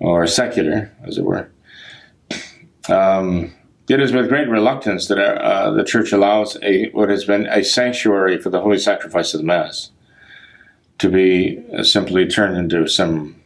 or 0.00 0.26
secular, 0.26 0.92
as 1.04 1.16
it 1.16 1.24
were. 1.24 1.50
Um, 2.90 3.54
it 3.88 4.00
is 4.00 4.12
with 4.12 4.28
great 4.28 4.48
reluctance 4.48 5.08
that 5.08 5.18
uh, 5.18 5.70
the 5.70 5.84
church 5.84 6.12
allows 6.12 6.58
a 6.62 6.90
what 6.90 7.08
has 7.08 7.24
been 7.24 7.46
a 7.46 7.64
sanctuary 7.64 8.38
for 8.38 8.50
the 8.50 8.60
holy 8.60 8.78
sacrifice 8.78 9.32
of 9.32 9.40
the 9.40 9.46
mass 9.46 9.90
to 10.98 11.10
be 11.10 11.62
simply 11.82 12.26
turned 12.26 12.56
into 12.56 12.86
some 12.86 13.40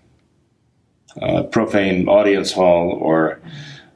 uh, 1.21 1.43
profane 1.45 2.09
audience 2.09 2.53
hall 2.53 2.99
or 3.01 3.41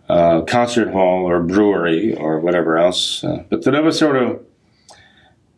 uh, 0.09 0.43
concert 0.43 0.91
hall 0.91 1.29
or 1.29 1.43
brewery 1.43 2.15
or 2.17 2.41
whatever 2.41 2.79
else. 2.79 3.23
Uh, 3.23 3.45
but 3.49 3.63
the 3.63 3.71
Novus 3.71 4.03
Ordo 4.03 4.41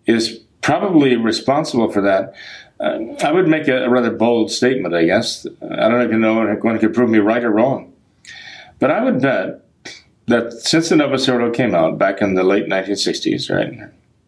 is 0.06 0.40
probably 0.60 1.16
responsible 1.16 1.90
for 1.90 2.00
that. 2.02 2.34
Uh, 2.80 2.98
I 3.24 3.32
would 3.32 3.48
make 3.48 3.68
a, 3.68 3.84
a, 3.84 3.90
rather 3.90 4.10
bold 4.10 4.50
statement, 4.50 4.94
I 4.94 5.04
guess. 5.04 5.46
I 5.62 5.88
don't 5.88 6.02
even 6.02 6.20
know 6.20 6.42
if 6.42 6.48
anyone 6.50 6.78
could 6.78 6.94
prove 6.94 7.10
me 7.10 7.18
right 7.18 7.44
or 7.44 7.50
wrong. 7.50 7.92
But 8.78 8.90
I 8.90 9.02
would 9.04 9.22
bet 9.22 9.64
that 10.26 10.52
since 10.52 10.88
the 10.88 10.96
Novus 10.96 11.28
Ordo 11.28 11.50
came 11.50 11.74
out 11.74 11.98
back 11.98 12.20
in 12.20 12.34
the 12.34 12.42
late 12.42 12.66
1960s, 12.66 13.54
right, 13.54 13.72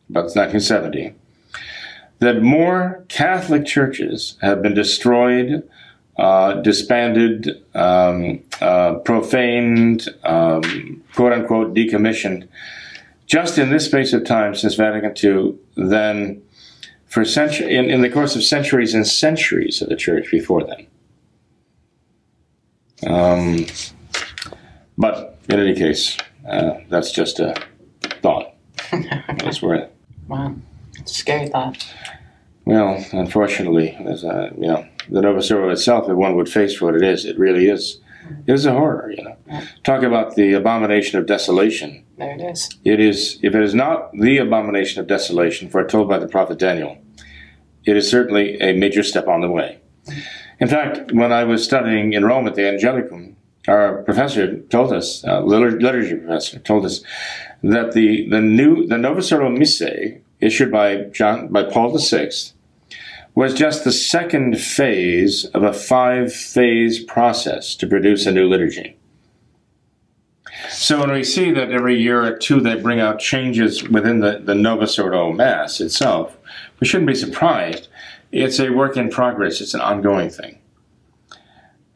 about 0.09 0.35
1970, 0.35 1.15
that 2.19 2.43
more 2.43 3.05
Catholic 3.09 3.67
churches 3.67 4.37
have 4.41 4.63
been 4.63 4.75
destroyed, 4.75 5.69
uh, 6.19 6.55
disbanded, 6.55 7.63
um, 7.75 8.43
uh, 8.61 8.95
profaned, 8.95 10.09
um, 10.25 11.03
quote 11.15 11.33
unquote, 11.33 11.75
decommissioned, 11.75 12.49
just 13.27 13.59
in 13.59 13.71
this 13.71 13.87
space 13.87 14.13
of 14.13 14.25
time 14.25 14.55
since 14.55 14.75
Vatican 14.75 15.15
II 15.23 15.57
than 15.77 16.43
for 17.07 17.25
century, 17.25 17.75
in, 17.75 17.91
in 17.91 18.03
the 18.03 18.11
course 18.11 18.37
of 18.37 18.43
centuries 18.43 18.95
and 18.95 19.07
centuries 19.07 19.83
of 19.83 19.89
the 19.89 19.97
church 19.97 20.31
before 20.31 20.65
then. 20.65 20.87
Um, 23.07 23.67
but 24.99 25.39
in 25.49 25.61
any 25.61 25.75
case, 25.75 26.17
uh, 26.49 26.75
that's 26.89 27.13
just 27.13 27.41
a 27.41 27.55
thought. 28.23 28.55
that's 28.91 29.63
worth. 29.63 29.91
Wow, 30.29 30.55
it's 30.55 30.61
a 30.63 30.76
scary 31.07 31.49
thought. 31.49 31.87
Well, 32.65 33.05
unfortunately, 33.13 33.97
as 34.07 34.25
a, 34.25 34.51
you 34.57 34.67
know, 34.67 34.87
the 35.09 35.23
Novus 35.23 35.51
Ordo 35.51 35.71
itself, 35.71 36.09
if 36.09 36.17
one 36.17 36.35
would 36.37 36.49
face 36.49 36.81
what 36.81 36.97
it 36.97 37.03
is, 37.03 37.25
it 37.25 37.39
really 37.39 37.69
is. 37.69 38.01
It 38.47 38.53
is 38.55 38.67
a 38.67 38.73
horror, 38.73 39.13
you 39.17 39.23
know. 39.23 39.63
Talk 39.85 40.03
about 40.03 40.35
the 40.35 40.53
abomination 40.55 41.19
of 41.19 41.27
desolation. 41.27 42.05
There 42.19 42.35
it 42.35 42.41
is. 42.41 42.69
It 42.85 42.99
is, 42.99 43.39
if 43.43 43.55
it 43.55 43.63
is 43.63 43.75
not 43.75 44.11
the 44.13 44.39
abomination 44.39 45.01
of 45.01 45.07
desolation 45.07 45.69
foretold 45.71 46.09
by 46.09 46.19
the 46.19 46.27
prophet 46.27 46.59
Daniel, 46.59 46.99
it 47.85 47.97
is 47.97 48.11
certainly 48.11 48.61
a 48.61 48.73
major 48.73 49.05
step 49.05 49.29
on 49.29 49.43
the 49.43 49.51
way. 49.51 49.79
In 50.59 50.67
fact, 50.67 51.13
when 51.13 51.33
I 51.33 51.45
was 51.45 51.65
studying 51.65 52.15
in 52.15 52.25
Rome 52.25 52.49
at 52.49 52.57
the 52.57 52.63
Angelicum, 52.63 53.35
our 53.69 54.03
professor 54.03 54.59
told 54.59 54.93
us, 54.93 55.25
uh, 55.25 55.41
liturgy 55.43 56.17
professor 56.17 56.59
told 56.59 56.85
us 56.85 57.03
that 57.63 57.93
the, 57.93 58.29
the 58.29 58.41
new 58.41 58.87
the 58.87 58.99
Novus 58.99 59.33
Ordo 59.33 59.51
Missae 59.51 60.21
issued 60.41 60.71
by 60.71 61.05
John 61.13 61.49
by 61.49 61.65
Paul 61.65 61.97
VI 61.97 62.31
was 63.35 63.53
just 63.53 63.85
the 63.85 63.93
second 63.93 64.59
phase 64.59 65.45
of 65.47 65.63
a 65.63 65.73
five 65.73 66.33
phase 66.33 67.05
process 67.05 67.75
to 67.77 67.87
produce 67.87 68.25
a 68.27 68.33
new 68.33 68.49
liturgy. 68.49 68.97
So 70.71 71.01
when 71.01 71.13
we 71.13 71.23
see 71.23 71.53
that 71.53 71.71
every 71.71 72.01
year 72.01 72.25
or 72.25 72.37
two 72.37 72.61
they 72.61 72.81
bring 72.81 72.99
out 72.99 73.19
changes 73.19 73.87
within 73.89 74.21
the, 74.21 74.41
the 74.43 74.55
Novus 74.55 74.99
Ordo 74.99 75.33
Mass 75.33 75.81
itself, 75.81 76.37
we 76.81 76.87
shouldn't 76.87 77.09
be 77.09 77.15
surprised. 77.15 77.89
It's 78.33 78.59
a 78.59 78.71
work 78.71 78.97
in 78.97 79.11
progress, 79.11 79.61
it's 79.61 79.75
an 79.75 79.81
ongoing 79.81 80.31
thing. 80.31 80.59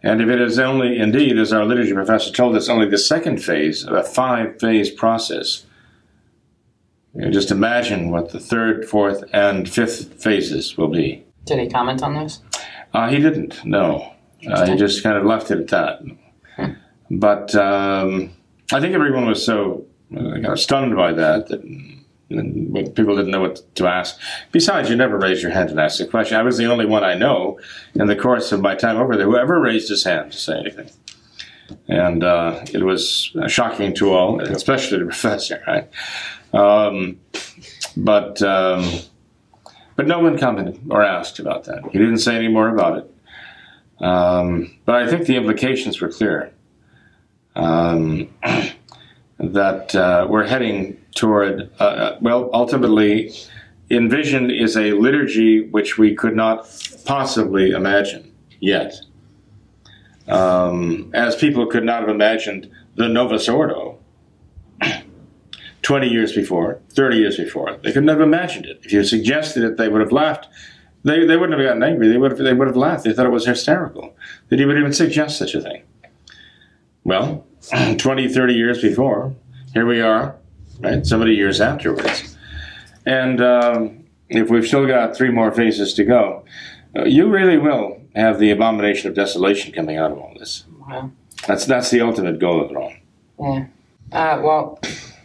And 0.03 0.23
if 0.23 0.29
it 0.29 0.41
is 0.41 0.59
only, 0.59 0.99
indeed, 0.99 1.39
as 1.39 1.53
our 1.53 1.65
liturgy 1.65 1.93
professor 1.93 2.33
told 2.33 2.57
us, 2.57 2.69
only 2.69 2.89
the 2.89 2.99
second 2.99 3.43
phase 3.43 3.85
of 3.85 3.93
a 3.93 4.03
five 4.03 4.59
phase 4.59 4.91
process, 4.91 5.67
you 7.15 7.23
know, 7.23 7.31
just 7.31 7.51
imagine 7.51 8.11
what 8.11 8.31
the 8.31 8.41
third, 8.41 8.89
fourth, 8.89 9.25
and 9.33 9.69
fifth 9.69 10.23
phases 10.23 10.77
will 10.77 10.89
be. 10.89 11.25
Did 11.45 11.59
he 11.59 11.69
comment 11.69 12.03
on 12.03 12.15
this? 12.15 12.41
Uh, 12.93 13.09
he 13.09 13.19
didn't, 13.19 13.65
no. 13.65 14.15
Uh, 14.47 14.67
he 14.67 14.77
just 14.77 15.03
kind 15.03 15.19
of 15.19 15.25
left 15.25 15.51
it 15.51 15.59
at 15.59 15.69
that. 15.69 16.03
Hmm. 16.57 16.73
But 17.11 17.55
um, 17.55 18.31
I 18.73 18.81
think 18.81 18.95
everyone 18.95 19.27
was 19.27 19.45
so 19.45 19.85
uh, 20.15 20.19
kind 20.21 20.47
of 20.47 20.61
stunned 20.61 20.97
by 20.97 21.13
that 21.13 21.49
that 21.49 21.63
people 22.95 23.17
didn't 23.17 23.33
know 23.33 23.41
what 23.41 23.63
to 23.75 23.87
ask. 23.87 24.17
Besides, 24.53 24.89
you 24.89 24.97
never 24.97 25.19
raise 25.19 25.43
your 25.43 25.51
hand 25.51 25.71
and 25.71 25.81
ask 25.81 26.01
a 26.01 26.07
question. 26.07 26.37
I 26.37 26.43
was 26.43 26.57
the 26.57 26.67
only 26.67 26.87
one 26.87 27.03
I 27.03 27.15
know 27.15 27.59
in 27.95 28.07
the 28.07 28.15
course 28.15 28.53
of 28.53 28.61
my 28.61 28.77
time 28.77 28.97
over 28.97 29.17
there 29.17 29.27
who 29.27 29.37
ever 29.37 29.61
raised 29.61 29.89
his 29.89 30.05
hand 30.05 30.33
to 30.33 30.39
say 30.39 30.59
anything. 30.59 30.91
And 31.89 32.23
uh, 32.23 32.65
it 32.73 32.85
was 32.85 33.35
shocking 33.49 33.95
to 33.95 34.13
all, 34.13 34.41
especially 34.41 34.99
the 34.99 35.05
professor, 35.07 35.63
right? 35.67 35.89
Um, 36.53 37.21
but 37.97 38.43
um, 38.43 38.85
but 39.97 40.07
no 40.07 40.19
one 40.19 40.39
commented 40.39 40.81
or 40.91 41.03
asked 41.03 41.39
about 41.39 41.65
that. 41.65 41.83
He 41.93 41.99
didn't 41.99 42.19
say 42.19 42.35
any 42.35 42.49
more 42.49 42.69
about 42.69 42.99
it. 42.99 44.05
Um, 44.05 44.79
but 44.85 44.95
I 44.95 45.09
think 45.09 45.27
the 45.27 45.37
implications 45.37 46.01
were 46.01 46.09
clear. 46.09 46.53
Um, 47.55 48.29
that 49.39 49.95
uh, 49.95 50.27
we're 50.29 50.47
heading 50.47 50.99
toward, 51.15 51.71
uh, 51.81 51.83
uh, 51.83 52.19
well, 52.21 52.51
ultimately, 52.53 53.33
Envision 53.91 54.51
is 54.51 54.77
a 54.77 54.93
liturgy 54.93 55.63
which 55.69 55.99
we 55.99 56.15
could 56.15 56.37
not 56.37 56.69
possibly 57.05 57.71
imagine 57.71 58.33
yet. 58.61 58.95
Um, 60.29 61.11
as 61.13 61.35
people 61.35 61.67
could 61.67 61.85
not 61.85 62.01
have 62.01 62.09
imagined 62.09 62.71
the 62.95 63.09
Novus 63.09 63.49
Ordo 63.49 63.90
20 65.83 66.09
years 66.09 66.35
before, 66.35 66.81
30 66.91 67.17
years 67.17 67.37
before. 67.37 67.77
They 67.83 67.93
could 67.93 68.05
never 68.05 68.21
have 68.21 68.29
imagined 68.29 68.67
it. 68.67 68.81
If 68.85 68.93
you 68.93 69.03
suggested 69.05 69.63
it, 69.63 69.77
they 69.77 69.89
would 69.89 70.01
have 70.01 70.13
laughed. 70.13 70.49
They, 71.05 71.25
they 71.25 71.37
wouldn't 71.37 71.59
have 71.59 71.67
gotten 71.67 71.83
angry. 71.83 72.09
They 72.09 72.19
would 72.19 72.33
have, 72.33 72.39
they 72.39 72.53
would 72.53 72.69
have 72.69 72.77
laughed. 72.77 73.05
They 73.05 73.13
thought 73.13 73.27
it 73.27 73.31
was 73.31 73.47
hysterical 73.47 74.15
that 74.49 74.59
he 74.59 74.65
would 74.65 74.79
even 74.79 74.93
suggest 74.93 75.39
such 75.39 75.55
a 75.55 75.61
thing. 75.61 75.83
Well, 77.05 77.47
20, 77.97 78.29
30 78.29 78.55
years 78.55 78.83
before, 78.83 79.35
here 79.73 79.87
we 79.87 80.01
are, 80.01 80.37
right? 80.81 81.07
So 81.07 81.19
many 81.19 81.33
years 81.33 81.61
afterwards. 81.61 82.37
And 83.07 83.41
um, 83.41 84.05
if 84.29 84.51
we've 84.51 84.67
still 84.67 84.87
got 84.87 85.17
three 85.17 85.31
more 85.31 85.51
phases 85.53 85.95
to 85.95 86.05
go, 86.05 86.45
uh, 86.95 87.05
you 87.05 87.29
really 87.29 87.57
will 87.57 88.01
have 88.15 88.39
the 88.39 88.51
abomination 88.51 89.09
of 89.09 89.15
desolation 89.15 89.73
coming 89.73 89.97
out 89.97 90.11
of 90.11 90.19
all 90.19 90.35
this. 90.39 90.65
Wow. 90.81 91.11
That's, 91.47 91.65
that's 91.65 91.91
the 91.91 92.03
ultimate 92.03 92.39
goal 92.39 92.63
of 92.63 92.71
it 92.71 92.77
all. 92.77 92.93
Yeah. 93.41 93.67
Uh, 94.13 94.41
well, 94.43 94.79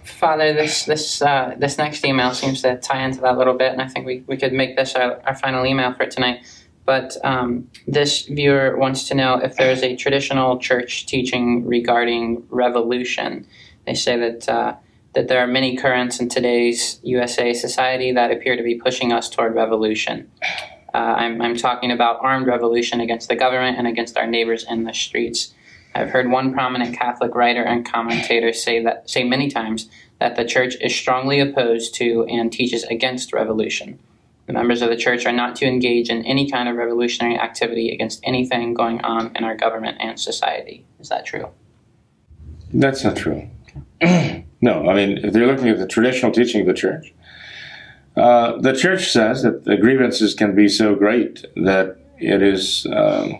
Father, 0.06 0.53
this 0.53 0.86
this 0.86 1.22
uh, 1.22 1.56
this 1.58 1.78
next 1.78 2.06
email 2.06 2.34
seems 2.34 2.62
to 2.62 2.78
tie 2.78 3.03
into 3.03 3.22
that 3.22 3.36
a 3.36 3.38
little 3.38 3.56
bit, 3.56 3.72
and 3.72 3.82
I 3.82 3.88
think 3.88 4.06
we, 4.06 4.24
we 4.28 4.38
could 4.38 4.53
make 4.53 4.76
this 4.76 4.95
our, 4.95 5.22
our 5.26 5.36
final 5.36 5.66
email 5.66 5.93
for 5.93 6.06
tonight. 6.06 6.45
But 6.86 7.18
um, 7.24 7.70
this 7.88 8.28
viewer 8.28 8.78
wants 8.78 9.08
to 9.08 9.16
know 9.16 9.38
if 9.38 9.56
there 9.56 9.72
is 9.72 9.82
a 9.82 9.95
traditional 9.95 10.60
church 10.60 11.08
teaching 11.08 11.66
regarding 11.66 12.45
revolution. 12.49 13.47
They 13.88 13.95
say 13.95 14.18
that 14.18 14.47
uh, 14.47 14.76
that 15.16 15.28
there 15.28 15.39
are 15.39 15.47
many 15.47 15.76
currents 15.76 16.20
in 16.20 16.30
today's 16.30 16.99
USA 17.01 17.53
society 17.53 18.12
that 18.12 18.32
appear 18.32 18.56
to 18.56 18.64
be 18.64 18.76
pushing 18.76 19.12
us 19.12 19.30
toward 19.30 19.56
revolution. 19.56 20.30
Uh, 20.93 20.97
I'm, 20.97 21.41
I'm 21.41 21.58
talking 21.58 21.91
about 21.91 22.20
armed 22.22 22.47
revolution 22.47 23.01
against 23.01 23.28
the 23.28 23.36
government 23.36 23.78
and 23.78 23.88
against 23.88 24.18
our 24.18 24.28
neighbors 24.28 24.66
in 24.70 24.84
the 24.84 24.93
streets. 24.93 25.53
I've 25.96 26.10
heard 26.10 26.30
one 26.30 26.54
prominent 26.54 26.98
Catholic 26.98 27.34
writer 27.34 27.64
and 27.64 27.86
commentator 27.86 28.52
say 28.52 28.84
that 28.84 29.10
say 29.10 29.24
many 29.24 29.50
times 29.50 29.89
that 30.20 30.36
the 30.36 30.43
church 30.43 30.76
is 30.82 30.93
strongly 30.93 31.39
opposed 31.39 31.96
to 31.96 32.26
and 32.26 32.52
teaches 32.52 32.84
against 32.84 33.32
revolution. 33.32 33.98
The 34.46 34.54
members 34.54 34.82
of 34.82 34.89
the 34.89 34.98
church 34.98 35.26
are 35.26 35.32
not 35.32 35.56
to 35.58 35.66
engage 35.66 36.10
in 36.10 36.24
any 36.26 36.52
kind 36.52 36.70
of 36.70 36.76
revolutionary 36.76 37.39
activity 37.39 37.91
against 37.91 38.20
anything 38.24 38.74
going 38.74 39.02
on 39.02 39.36
in 39.36 39.43
our 39.43 39.56
government 39.56 39.98
and 40.00 40.20
society. 40.20 40.86
Is 41.00 41.10
that 41.10 41.26
true? 41.26 41.48
That's 42.74 43.04
not 43.04 43.16
true. 43.16 43.50
no, 44.02 44.89
I 44.89 44.93
mean, 44.93 45.18
if 45.24 45.34
you're 45.34 45.48
looking 45.48 45.70
at 45.70 45.80
the 45.80 45.88
traditional 45.88 46.32
teaching 46.32 46.62
of 46.62 46.68
the 46.68 46.74
church, 46.74 47.14
uh, 48.18 48.60
the 48.60 48.74
church 48.74 49.12
says 49.12 49.43
that 49.43 49.64
the 49.64 49.78
grievances 49.78 50.34
can 50.34 50.56
be 50.56 50.68
so 50.68 50.93
great 50.93 51.46
that 51.56 51.98
it 52.20 52.41
is, 52.41 52.86
um, 52.91 53.39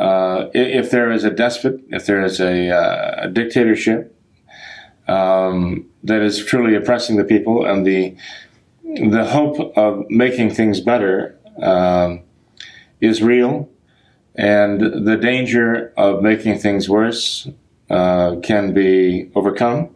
uh, 0.00 0.48
if 0.54 0.90
there 0.90 1.12
is 1.12 1.24
a 1.24 1.30
despot, 1.30 1.78
if 1.90 2.06
there 2.06 2.24
is 2.24 2.40
a, 2.40 2.70
uh, 2.70 3.24
a 3.24 3.28
dictatorship 3.28 4.16
um, 5.06 5.86
that 6.02 6.22
is 6.22 6.42
truly 6.42 6.74
oppressing 6.74 7.16
the 7.16 7.24
people, 7.24 7.66
and 7.66 7.86
the 7.86 8.16
the 8.82 9.24
hope 9.26 9.76
of 9.76 10.08
making 10.08 10.50
things 10.50 10.80
better 10.80 11.38
um, 11.62 12.22
is 13.02 13.22
real, 13.22 13.68
and 14.36 14.80
the 14.80 15.18
danger 15.18 15.92
of 15.98 16.22
making 16.22 16.58
things 16.58 16.88
worse 16.88 17.46
uh, 17.90 18.36
can 18.42 18.72
be 18.72 19.30
overcome. 19.34 19.90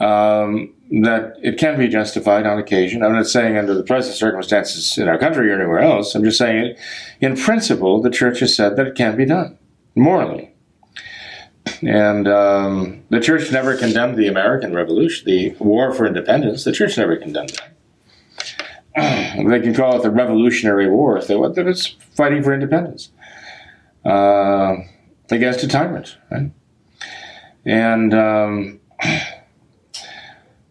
Um, 0.00 0.72
that 0.90 1.36
it 1.42 1.58
can 1.58 1.78
be 1.78 1.88
justified 1.88 2.46
on 2.46 2.58
occasion. 2.58 3.02
I'm 3.02 3.12
not 3.12 3.26
saying 3.26 3.56
under 3.56 3.74
the 3.74 3.82
present 3.82 4.16
circumstances 4.16 4.96
in 4.98 5.08
our 5.08 5.18
country 5.18 5.50
or 5.50 5.54
anywhere 5.60 5.80
else. 5.80 6.14
I'm 6.14 6.24
just 6.24 6.38
saying, 6.38 6.76
in 7.20 7.36
principle, 7.36 8.00
the 8.00 8.10
church 8.10 8.40
has 8.40 8.54
said 8.54 8.76
that 8.76 8.86
it 8.86 8.94
can 8.94 9.16
be 9.16 9.24
done 9.24 9.58
morally. 9.94 10.52
And 11.82 12.28
um, 12.28 13.02
the 13.10 13.20
church 13.20 13.50
never 13.50 13.76
condemned 13.76 14.16
the 14.16 14.28
American 14.28 14.74
Revolution, 14.74 15.26
the 15.26 15.56
war 15.58 15.92
for 15.92 16.06
independence. 16.06 16.64
The 16.64 16.72
church 16.72 16.96
never 16.96 17.16
condemned 17.16 17.58
that. 17.58 17.72
they 19.36 19.60
can 19.60 19.74
call 19.74 19.98
it 19.98 20.02
the 20.02 20.10
Revolutionary 20.10 20.88
War 20.88 21.18
if 21.18 21.26
they 21.26 21.36
want, 21.36 21.58
it's 21.58 21.96
fighting 22.14 22.42
for 22.42 22.54
independence 22.54 23.10
uh, 24.04 24.76
against 25.30 25.64
a 25.64 25.68
tyrant, 25.68 26.16
right? 26.30 26.50
And 27.66 28.14
um, 28.14 28.80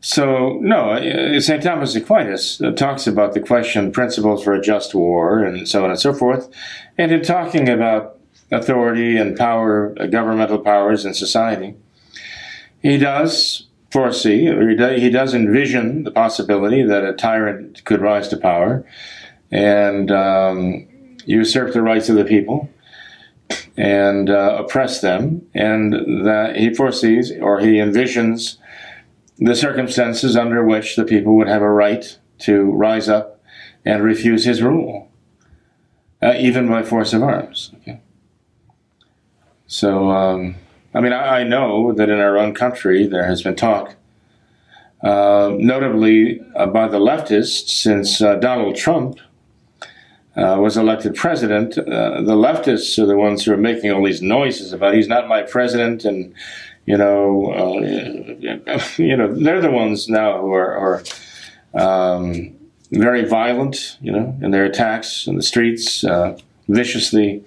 so, 0.06 0.60
no, 0.62 0.92
uh, 0.92 1.40
St. 1.40 1.64
Thomas 1.64 1.96
Aquinas 1.96 2.62
uh, 2.62 2.70
talks 2.74 3.08
about 3.08 3.34
the 3.34 3.40
question, 3.40 3.92
principles 3.92 4.44
for 4.44 4.54
a 4.54 4.62
just 4.62 4.94
war, 4.94 5.44
and 5.44 5.68
so 5.68 5.84
on 5.84 5.90
and 5.90 6.00
so 6.00 6.14
forth. 6.14 6.48
And 6.96 7.12
in 7.12 7.24
talking 7.24 7.68
about 7.68 8.20
authority 8.52 9.18
and 9.18 9.36
power, 9.36 9.96
uh, 10.00 10.06
governmental 10.06 10.60
powers 10.60 11.06
in 11.06 11.16
society, 11.16 11.74
he 12.84 13.00
does 13.00 13.66
foresee, 13.90 14.48
or 14.48 14.70
he 14.70 15.10
does 15.10 15.34
envision 15.34 16.04
the 16.04 16.12
possibility 16.12 16.84
that 16.84 17.04
a 17.04 17.14
tyrant 17.14 17.84
could 17.86 18.00
rise 18.00 18.28
to 18.28 18.38
power 18.38 18.86
and 19.50 20.12
um, 20.12 20.86
usurp 21.26 21.74
the 21.74 21.82
rights 21.82 22.10
of 22.10 22.16
the 22.16 22.26
people 22.26 22.70
and 23.76 24.30
uh, 24.30 24.58
oppress 24.60 25.02
them, 25.02 25.42
and 25.56 25.94
that 26.28 26.58
he 26.58 26.72
foresees 26.76 27.32
or 27.42 27.60
he 27.60 27.78
envisions 27.78 28.58
the 29.38 29.56
circumstances 29.56 30.38
under 30.38 30.64
which 30.64 30.96
the 30.96 31.04
people 31.04 31.36
would 31.36 31.48
have 31.48 31.62
a 31.62 31.70
right 31.70 32.18
to 32.40 32.72
rise 32.72 33.10
up 33.10 33.42
and 33.84 34.04
refuse 34.04 34.46
his 34.46 34.62
rule, 34.62 35.10
uh, 36.22 36.34
even 36.38 36.68
by 36.68 36.84
force 36.84 37.14
of 37.14 37.22
arms. 37.22 37.72
Okay? 37.82 38.00
So, 39.68 40.10
um, 40.10 40.56
I 40.94 41.02
mean, 41.02 41.14
I, 41.14 41.42
I, 41.42 41.44
know 41.44 41.92
that 41.92 42.10
in 42.10 42.20
our 42.20 42.38
own 42.38 42.54
country 42.54 43.08
there 43.08 43.26
has 43.26 43.42
been 43.42 43.56
talk, 43.56 43.96
uh, 45.04 45.54
notably 45.58 46.42
uh, 46.56 46.68
by 46.68 46.88
the 46.88 47.00
leftists, 47.00 47.70
since 47.70 48.22
uh, 48.22 48.36
Donald 48.36 48.76
Trump 48.76 49.20
uh, 50.36 50.58
was 50.60 50.78
elected 50.78 51.16
president, 51.16 51.78
uh, 51.78 52.22
the 52.22 52.36
leftists 52.36 52.98
are 53.02 53.06
the 53.06 53.18
ones 53.18 53.44
who 53.44 53.54
are 53.54 53.58
making 53.58 53.92
all 53.92 54.04
these 54.04 54.22
noises 54.22 54.74
about 54.74 54.94
he's 54.94 55.08
not 55.08 55.28
my 55.28 55.42
president, 55.42 56.06
and 56.06 56.34
you 56.86 56.98
know, 56.98 57.52
uh, 57.52 58.80
you 58.98 59.18
know, 59.18 59.34
they're 59.34 59.62
the 59.62 59.72
ones 59.72 60.08
now 60.08 60.42
who 60.42 60.52
are, 60.54 61.04
are 61.76 61.80
um, 61.80 62.56
very 62.92 63.26
violent, 63.26 63.98
you 64.02 64.12
know, 64.12 64.38
in 64.42 64.52
their 64.52 64.66
attacks 64.66 65.28
in 65.28 65.36
the 65.36 65.44
streets, 65.44 66.04
uh, 66.04 66.38
viciously 66.68 67.44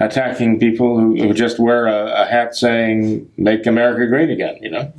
attacking 0.00 0.58
people 0.58 0.98
who, 0.98 1.16
who 1.16 1.32
just 1.32 1.58
wear 1.58 1.86
a, 1.86 2.22
a, 2.22 2.24
hat 2.26 2.54
saying 2.54 3.30
"Make 3.36 3.66
America 3.66 4.06
Great 4.06 4.30
Again," 4.30 4.58
you 4.60 4.70
know. 4.70 4.92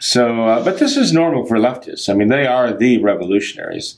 So, 0.00 0.46
uh, 0.46 0.64
but 0.64 0.78
this 0.78 0.96
is 0.96 1.12
normal 1.12 1.46
for 1.46 1.56
leftists. 1.56 2.08
I 2.08 2.14
mean, 2.14 2.28
they 2.28 2.46
are 2.46 2.72
the 2.72 2.98
revolutionaries 2.98 3.96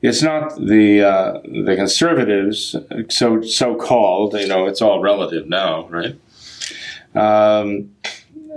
it's 0.00 0.22
not 0.22 0.54
the 0.56 1.02
uh, 1.02 1.40
the 1.42 1.74
conservatives, 1.76 2.76
so 3.08 3.42
so 3.42 3.74
called. 3.74 4.34
You 4.34 4.46
know, 4.46 4.66
it's 4.66 4.80
all 4.80 5.00
relative 5.00 5.48
now, 5.48 5.88
right? 5.88 6.16
Um, 7.14 7.90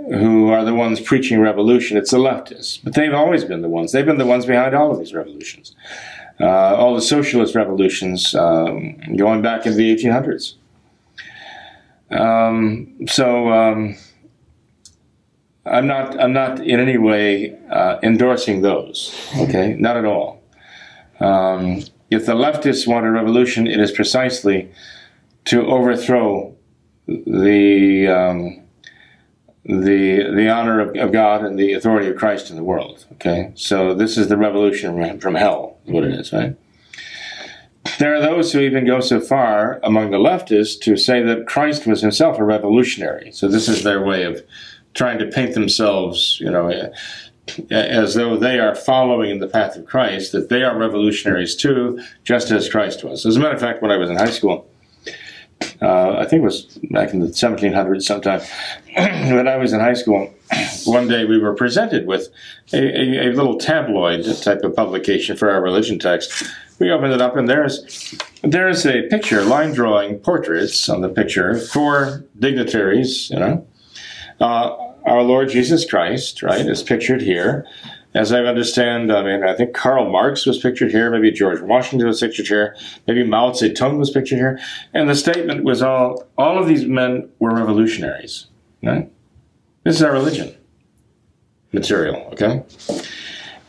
who 0.08 0.50
are 0.50 0.64
the 0.64 0.74
ones 0.74 1.00
preaching 1.00 1.40
revolution? 1.40 1.96
It's 1.96 2.10
the 2.10 2.18
leftists, 2.18 2.80
but 2.82 2.94
they've 2.94 3.14
always 3.14 3.44
been 3.44 3.62
the 3.62 3.68
ones. 3.68 3.92
They've 3.92 4.06
been 4.06 4.18
the 4.18 4.26
ones 4.26 4.46
behind 4.46 4.74
all 4.74 4.90
of 4.90 4.98
these 4.98 5.14
revolutions, 5.14 5.74
uh, 6.40 6.74
all 6.76 6.94
the 6.94 7.02
socialist 7.02 7.54
revolutions 7.54 8.34
um, 8.34 8.96
going 9.16 9.42
back 9.42 9.66
into 9.66 9.76
the 9.76 9.94
1800s. 9.94 10.54
Um, 12.10 13.06
so. 13.06 13.52
Um, 13.52 13.96
I'm 15.64 15.86
not. 15.86 16.20
I'm 16.20 16.32
not 16.32 16.58
in 16.60 16.80
any 16.80 16.98
way 16.98 17.56
uh, 17.70 17.98
endorsing 18.02 18.62
those. 18.62 19.16
Okay, 19.36 19.76
not 19.78 19.96
at 19.96 20.04
all. 20.04 20.42
Um, 21.20 21.84
if 22.10 22.26
the 22.26 22.34
leftists 22.34 22.86
want 22.86 23.06
a 23.06 23.10
revolution, 23.10 23.66
it 23.66 23.78
is 23.78 23.92
precisely 23.92 24.70
to 25.46 25.64
overthrow 25.66 26.54
the 27.06 28.08
um, 28.08 28.61
the 29.64 30.32
the 30.34 30.48
honor 30.48 30.80
of, 30.80 30.96
of, 30.96 31.12
God 31.12 31.44
and 31.44 31.58
the 31.58 31.72
authority 31.72 32.08
of 32.08 32.16
Christ 32.16 32.50
in 32.50 32.56
the 32.56 32.64
world. 32.64 33.06
Okay, 33.12 33.52
so 33.54 33.94
this 33.94 34.18
is 34.18 34.28
the 34.28 34.36
revolution 34.36 35.20
from 35.20 35.34
hell, 35.34 35.78
what 35.84 36.04
it 36.04 36.12
is, 36.12 36.32
right? 36.32 36.56
There 37.98 38.14
are 38.14 38.20
those 38.20 38.52
who 38.52 38.60
even 38.60 38.86
go 38.86 39.00
so 39.00 39.20
far 39.20 39.80
among 39.82 40.10
the 40.10 40.18
leftists 40.18 40.80
to 40.82 40.96
say 40.96 41.22
that 41.22 41.46
Christ 41.46 41.86
was 41.86 42.00
himself 42.00 42.38
a 42.38 42.44
revolutionary. 42.44 43.32
So 43.32 43.48
this 43.48 43.68
is 43.68 43.82
their 43.82 44.04
way 44.04 44.24
of 44.24 44.42
trying 44.94 45.18
to 45.18 45.26
paint 45.26 45.54
themselves, 45.54 46.38
you 46.40 46.50
know, 46.50 46.92
as 47.70 48.14
though 48.14 48.36
they 48.36 48.58
are 48.58 48.74
following 48.74 49.38
the 49.38 49.48
path 49.48 49.76
of 49.76 49.86
Christ, 49.86 50.32
that 50.32 50.48
they 50.48 50.62
are 50.62 50.78
revolutionaries 50.78 51.56
too, 51.56 52.00
just 52.24 52.50
as 52.50 52.68
Christ 52.68 53.02
was. 53.02 53.26
As 53.26 53.36
a 53.36 53.40
matter 53.40 53.54
of 53.54 53.60
fact, 53.60 53.82
when 53.82 53.90
I 53.90 53.96
was 53.96 54.10
in 54.10 54.16
high 54.16 54.30
school, 54.30 54.68
uh, 55.82 56.16
I 56.18 56.26
think 56.26 56.42
it 56.42 56.44
was 56.44 56.62
back 56.90 57.12
in 57.12 57.20
the 57.20 57.26
1700s 57.26 58.02
sometime, 58.02 58.40
when 59.34 59.48
I 59.48 59.56
was 59.56 59.72
in 59.72 59.80
high 59.80 59.94
school, 59.94 60.32
one 60.84 61.08
day 61.08 61.24
we 61.24 61.38
were 61.38 61.54
presented 61.54 62.06
with 62.06 62.28
a, 62.72 62.78
a, 62.78 63.28
a, 63.28 63.32
little 63.32 63.58
tabloid 63.58 64.24
type 64.42 64.62
of 64.62 64.76
publication 64.76 65.36
for 65.36 65.50
our 65.50 65.60
religion 65.60 65.98
text. 65.98 66.44
We 66.78 66.90
opened 66.90 67.12
it 67.12 67.20
up, 67.20 67.36
and 67.36 67.48
there's 67.48 68.14
there's 68.42 68.86
a 68.86 69.02
picture, 69.08 69.42
line 69.44 69.72
drawing 69.72 70.18
portraits 70.18 70.88
on 70.88 71.00
the 71.00 71.08
picture, 71.08 71.58
four 71.58 72.24
dignitaries, 72.38 73.30
you 73.30 73.38
know. 73.38 73.66
Uh, 74.40 74.76
our 75.04 75.22
Lord 75.22 75.48
Jesus 75.48 75.88
Christ, 75.88 76.42
right, 76.42 76.66
is 76.66 76.82
pictured 76.82 77.22
here. 77.22 77.66
As 78.14 78.30
I 78.30 78.40
understand, 78.40 79.10
I 79.10 79.22
mean, 79.22 79.42
I 79.42 79.54
think 79.54 79.74
Karl 79.74 80.10
Marx 80.10 80.44
was 80.44 80.58
pictured 80.58 80.90
here, 80.90 81.10
maybe 81.10 81.30
George 81.30 81.60
Washington 81.60 82.06
was 82.06 82.20
pictured 82.20 82.46
here, 82.46 82.76
maybe 83.06 83.24
Mao 83.24 83.52
Zedong 83.52 83.98
was 83.98 84.10
pictured 84.10 84.36
here, 84.36 84.58
and 84.92 85.08
the 85.08 85.14
statement 85.14 85.64
was 85.64 85.80
all 85.80 86.26
all 86.36 86.58
of 86.58 86.68
these 86.68 86.84
men 86.84 87.30
were 87.38 87.54
revolutionaries. 87.54 88.46
Right? 88.82 89.10
This 89.84 89.96
is 89.96 90.02
our 90.02 90.12
religion 90.12 90.54
material. 91.72 92.28
Okay. 92.32 92.62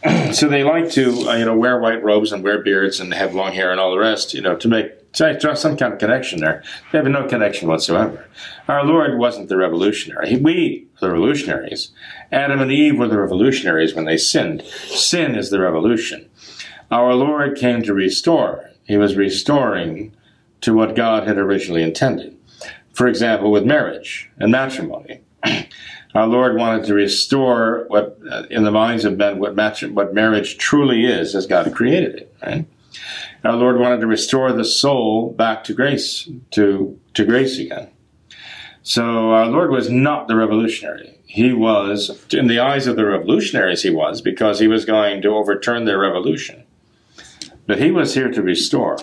so 0.34 0.50
they 0.50 0.64
like 0.64 0.90
to, 0.92 1.30
uh, 1.30 1.36
you 1.36 1.46
know, 1.46 1.58
wear 1.58 1.80
white 1.80 2.04
robes 2.04 2.32
and 2.32 2.44
wear 2.44 2.62
beards 2.62 3.00
and 3.00 3.14
have 3.14 3.34
long 3.34 3.54
hair 3.54 3.72
and 3.72 3.80
all 3.80 3.92
the 3.92 3.98
rest, 3.98 4.34
you 4.34 4.42
know, 4.42 4.56
to 4.58 4.68
make 4.68 4.92
so 5.14 5.30
I 5.30 5.34
draw 5.34 5.54
some 5.54 5.78
kind 5.78 5.94
of 5.94 6.00
connection 6.00 6.42
there. 6.42 6.64
They 6.92 6.98
have 6.98 7.08
no 7.08 7.28
connection 7.28 7.68
whatsoever. 7.68 8.28
Our 8.68 8.84
Lord 8.84 9.20
wasn't 9.20 9.48
the 9.48 9.58
revolutionary. 9.58 10.38
We, 10.38 10.88
the 11.00 11.12
revolutionaries. 11.12 11.92
Adam 12.32 12.60
and 12.60 12.72
Eve 12.72 12.98
were 12.98 13.08
the 13.08 13.20
revolutionaries 13.20 13.94
when 13.94 14.06
they 14.06 14.18
sinned. 14.18 14.64
Sin 14.64 15.36
is 15.36 15.52
the 15.52 15.60
revolution. 15.60 16.30
Our 16.90 17.14
Lord 17.14 17.58
came 17.58 17.84
to 17.84 17.94
restore. 17.94 18.72
He 18.86 18.98
was 18.98 19.16
restoring 19.16 20.14
to 20.62 20.74
what 20.74 20.96
God 20.96 21.28
had 21.28 21.38
originally 21.38 21.84
intended. 21.84 22.36
For 22.92 23.08
example, 23.08 23.52
with 23.52 23.66
marriage 23.66 24.32
and 24.38 24.52
matrimony. 24.52 25.22
Our 26.16 26.28
Lord 26.28 26.58
wanted 26.58 26.86
to 26.86 26.94
restore 26.94 27.86
what, 27.88 28.20
uh, 28.30 28.44
in 28.52 28.64
the 28.64 28.72
minds 28.72 29.04
of 29.04 29.18
men, 29.18 29.40
what, 29.40 29.56
what 29.92 30.14
marriage 30.14 30.58
truly 30.58 31.06
is 31.06 31.34
as 31.34 31.48
God 31.48 31.74
created 31.74 32.16
it. 32.16 32.36
Right? 32.46 32.66
Our 33.44 33.56
Lord 33.56 33.78
wanted 33.80 34.00
to 34.02 34.08
restore 34.08 34.52
the 34.54 34.66
soul 34.66 35.32
back 35.32 35.64
to 35.66 35.74
grace, 35.74 36.30
to, 36.52 37.00
to 37.14 37.26
grace 37.26 37.60
again. 37.60 37.90
So 38.84 39.32
our 39.32 39.48
Lord 39.48 39.72
was 39.72 39.90
not 39.90 40.28
the 40.28 40.36
revolutionary. 40.36 41.20
He 41.26 41.52
was, 41.52 42.26
in 42.34 42.48
the 42.48 42.60
eyes 42.60 42.86
of 42.88 42.96
the 42.96 43.06
revolutionaries, 43.06 43.82
he 43.82 43.90
was, 43.90 44.22
because 44.22 44.60
he 44.60 44.68
was 44.68 44.86
going 44.86 45.22
to 45.24 45.30
overturn 45.30 45.86
their 45.86 46.00
revolution. 46.00 46.64
But 47.66 47.80
he 47.80 47.92
was 47.92 48.14
here 48.14 48.30
to 48.30 48.42
restore. 48.42 48.98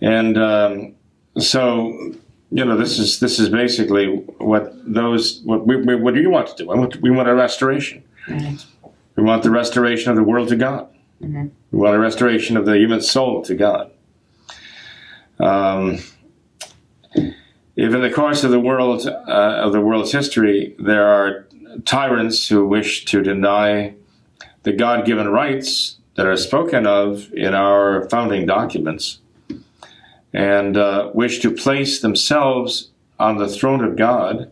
And 0.00 0.36
um, 0.36 0.94
so, 1.38 2.14
you 2.50 2.64
know, 2.64 2.76
this 2.76 2.98
is 2.98 3.20
this 3.20 3.38
is 3.38 3.48
basically 3.48 4.06
what 4.38 4.72
those 4.84 5.40
what 5.44 5.66
we, 5.66 5.76
what 5.76 6.14
do 6.14 6.20
you 6.20 6.30
want 6.30 6.48
to 6.48 6.54
do? 6.56 6.68
We 6.68 6.78
want, 6.78 7.00
we 7.00 7.10
want 7.10 7.28
a 7.28 7.34
restoration. 7.34 8.04
Mm-hmm. 8.26 8.88
We 9.16 9.22
want 9.22 9.42
the 9.42 9.50
restoration 9.50 10.10
of 10.10 10.16
the 10.16 10.22
world 10.22 10.48
to 10.48 10.56
God. 10.56 10.93
Mm-hmm. 11.24 11.48
We 11.72 11.78
want 11.78 11.96
a 11.96 11.98
restoration 11.98 12.56
of 12.56 12.66
the 12.66 12.76
human 12.76 13.00
soul 13.00 13.42
to 13.42 13.54
God. 13.54 13.90
Um, 15.38 15.98
if 17.76 17.92
in 17.92 18.00
the 18.02 18.10
course 18.10 18.44
of 18.44 18.50
the 18.50 18.60
world 18.60 19.06
uh, 19.06 19.64
of 19.64 19.72
the 19.72 19.80
world's 19.80 20.12
history 20.12 20.76
there 20.78 21.06
are 21.06 21.46
tyrants 21.84 22.48
who 22.48 22.64
wish 22.66 23.04
to 23.06 23.22
deny 23.22 23.94
the 24.62 24.72
God-given 24.72 25.28
rights 25.28 25.96
that 26.14 26.26
are 26.26 26.36
spoken 26.36 26.86
of 26.86 27.32
in 27.32 27.52
our 27.54 28.08
founding 28.08 28.46
documents, 28.46 29.18
and 30.32 30.76
uh, 30.76 31.10
wish 31.14 31.40
to 31.40 31.50
place 31.50 32.00
themselves 32.00 32.90
on 33.18 33.38
the 33.38 33.48
throne 33.48 33.82
of 33.84 33.96
God 33.96 34.50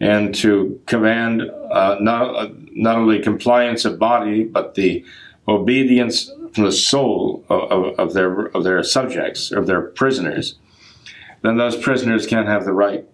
and 0.00 0.34
to 0.36 0.80
command 0.86 1.42
uh, 1.70 1.96
not, 2.00 2.52
not 2.72 2.96
only 2.96 3.20
compliance 3.20 3.84
of 3.84 3.98
body 3.98 4.44
but 4.44 4.74
the 4.74 5.04
obedience 5.46 6.30
from 6.52 6.64
the 6.64 6.72
soul 6.72 7.44
of, 7.48 7.70
of, 7.70 7.98
of, 7.98 8.14
their 8.14 8.46
of 8.46 8.64
their 8.64 8.82
subjects, 8.82 9.50
of 9.50 9.66
their 9.66 9.82
prisoners, 9.82 10.56
then 11.42 11.56
those 11.56 11.76
prisoners 11.76 12.26
can't 12.26 12.46
have 12.46 12.64
the 12.64 12.72
right 12.72 13.04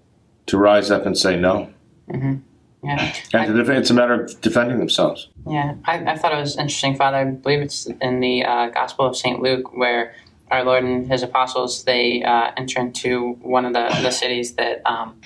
to 0.46 0.58
rise 0.58 0.90
up 0.90 1.06
and 1.06 1.16
say 1.16 1.36
no. 1.36 1.72
Mm-hmm. 2.08 2.36
Yeah, 2.82 3.12
and 3.34 3.56
def- 3.56 3.68
it's 3.68 3.90
a 3.90 3.94
matter 3.94 4.24
of 4.24 4.40
defending 4.40 4.78
themselves. 4.78 5.28
Yeah, 5.46 5.74
I, 5.84 5.98
I, 6.12 6.16
thought 6.16 6.32
it 6.32 6.40
was 6.40 6.56
interesting, 6.56 6.96
Father. 6.96 7.18
I 7.18 7.24
believe 7.24 7.60
it's 7.60 7.86
in 8.00 8.20
the 8.20 8.44
uh, 8.44 8.70
Gospel 8.70 9.04
of 9.04 9.16
Saint 9.16 9.42
Luke 9.42 9.76
where 9.76 10.14
our 10.50 10.64
Lord 10.64 10.84
and 10.84 11.06
His 11.06 11.22
apostles 11.22 11.84
they 11.84 12.22
uh, 12.22 12.52
enter 12.56 12.80
into 12.80 13.32
one 13.42 13.66
of 13.66 13.74
the, 13.74 13.88
the 14.02 14.10
cities 14.10 14.54
that 14.54 14.80
um, 14.86 15.20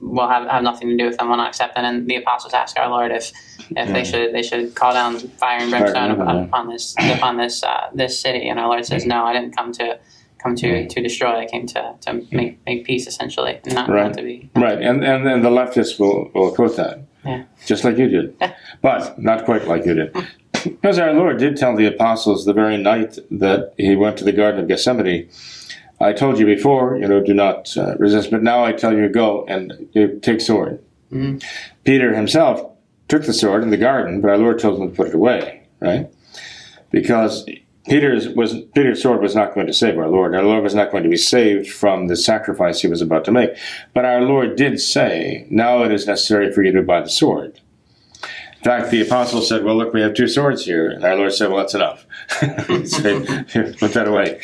will 0.00 0.28
have, 0.28 0.48
have 0.48 0.62
nothing 0.62 0.88
to 0.88 0.96
do 0.96 1.06
with 1.06 1.18
them, 1.18 1.28
will 1.28 1.36
not 1.36 1.48
accept 1.48 1.74
them. 1.74 1.84
And 1.84 2.08
the 2.08 2.16
apostles 2.16 2.54
ask 2.54 2.78
our 2.78 2.88
Lord 2.88 3.12
if 3.12 3.32
if 3.70 3.92
they 3.92 4.04
should 4.04 4.34
they 4.34 4.42
should 4.42 4.74
call 4.74 4.92
down 4.92 5.18
fire 5.18 5.60
and 5.60 5.70
brimstone 5.70 6.10
upon, 6.12 6.44
upon 6.44 6.68
this 6.68 6.94
upon 6.98 7.36
this 7.36 7.62
uh, 7.62 7.90
this 7.94 8.18
city. 8.18 8.48
And 8.48 8.58
our 8.58 8.68
Lord 8.68 8.84
says, 8.84 9.06
"No, 9.06 9.24
I 9.24 9.32
didn't 9.32 9.56
come 9.56 9.72
to." 9.72 9.98
Come 10.40 10.54
to, 10.54 10.86
to 10.86 11.02
destroy. 11.02 11.36
I 11.36 11.46
came 11.46 11.66
to, 11.66 11.96
to 12.02 12.24
make, 12.30 12.64
make 12.64 12.84
peace, 12.84 13.08
essentially, 13.08 13.58
and 13.64 13.74
not, 13.74 13.88
right. 13.88 14.04
not 14.04 14.14
to 14.18 14.22
be. 14.22 14.48
Not 14.54 14.62
right, 14.62 14.74
to 14.76 14.78
be. 14.78 14.86
and 14.86 15.04
and 15.04 15.26
then 15.26 15.42
the 15.42 15.50
leftists 15.50 15.98
will, 15.98 16.30
will 16.32 16.54
quote 16.54 16.76
that, 16.76 17.00
yeah. 17.24 17.42
just 17.66 17.82
like 17.82 17.98
you 17.98 18.06
did, 18.06 18.40
but 18.80 19.18
not 19.18 19.44
quite 19.44 19.66
like 19.66 19.84
you 19.84 19.94
did. 19.94 20.14
Because 20.62 20.98
our 20.98 21.12
Lord 21.12 21.38
did 21.38 21.56
tell 21.56 21.76
the 21.76 21.86
apostles 21.86 22.44
the 22.44 22.52
very 22.52 22.76
night 22.76 23.18
that 23.30 23.74
he 23.76 23.96
went 23.96 24.16
to 24.18 24.24
the 24.24 24.32
Garden 24.32 24.60
of 24.60 24.68
Gethsemane, 24.68 25.28
I 26.00 26.12
told 26.12 26.38
you 26.38 26.46
before, 26.46 26.96
you 26.96 27.08
know, 27.08 27.20
do 27.22 27.34
not 27.34 27.76
uh, 27.76 27.96
resist, 27.98 28.30
but 28.30 28.42
now 28.42 28.64
I 28.64 28.72
tell 28.72 28.96
you, 28.96 29.08
go 29.08 29.44
and 29.48 29.88
you 29.92 30.18
take 30.20 30.40
sword. 30.40 30.82
Mm-hmm. 31.12 31.38
Peter 31.84 32.14
himself 32.14 32.70
took 33.08 33.24
the 33.24 33.32
sword 33.32 33.62
in 33.62 33.70
the 33.70 33.76
garden, 33.76 34.20
but 34.20 34.30
our 34.30 34.38
Lord 34.38 34.58
told 34.58 34.80
him 34.80 34.90
to 34.90 34.96
put 34.96 35.08
it 35.08 35.14
away, 35.14 35.62
right? 35.80 36.08
Because 36.90 37.46
Peter's 37.88 38.28
was 38.28 38.60
Peter's 38.74 39.02
sword 39.02 39.22
was 39.22 39.34
not 39.34 39.54
going 39.54 39.66
to 39.66 39.72
save 39.72 39.98
our 39.98 40.08
Lord. 40.08 40.34
Our 40.34 40.42
Lord 40.42 40.62
was 40.62 40.74
not 40.74 40.90
going 40.90 41.02
to 41.02 41.08
be 41.08 41.16
saved 41.16 41.68
from 41.68 42.06
the 42.06 42.16
sacrifice 42.16 42.80
he 42.80 42.88
was 42.88 43.00
about 43.00 43.24
to 43.24 43.32
make. 43.32 43.56
But 43.94 44.04
our 44.04 44.20
Lord 44.20 44.56
did 44.56 44.80
say, 44.80 45.46
"Now 45.50 45.82
it 45.82 45.92
is 45.92 46.06
necessary 46.06 46.52
for 46.52 46.62
you 46.62 46.72
to 46.72 46.82
buy 46.82 47.00
the 47.00 47.08
sword." 47.08 47.60
In 48.58 48.64
fact, 48.64 48.90
the 48.90 49.00
apostle 49.00 49.40
said, 49.40 49.64
"Well, 49.64 49.76
look, 49.76 49.94
we 49.94 50.02
have 50.02 50.14
two 50.14 50.28
swords 50.28 50.66
here," 50.66 50.90
and 50.90 51.02
our 51.04 51.16
Lord 51.16 51.32
said, 51.32 51.48
"Well, 51.50 51.58
that's 51.58 51.74
enough. 51.74 52.06
so, 52.86 53.24
put 53.78 53.94
that 53.94 54.06
away." 54.06 54.40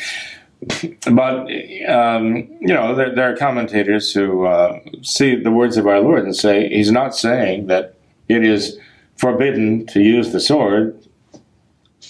But 1.10 1.40
um, 1.88 2.36
you 2.60 2.74
know, 2.74 2.94
there, 2.94 3.14
there, 3.14 3.32
are 3.32 3.36
commentators 3.36 4.12
who 4.12 4.46
uh, 4.46 4.78
see 5.02 5.34
the 5.34 5.50
words 5.50 5.76
of 5.76 5.86
our 5.86 6.00
Lord 6.00 6.24
and 6.24 6.34
say 6.34 6.68
he's 6.68 6.90
not 6.90 7.16
saying 7.16 7.66
that 7.66 7.96
it 8.28 8.44
is 8.44 8.78
forbidden 9.16 9.86
to 9.88 10.00
use 10.00 10.32
the 10.32 10.40
sword 10.40 10.98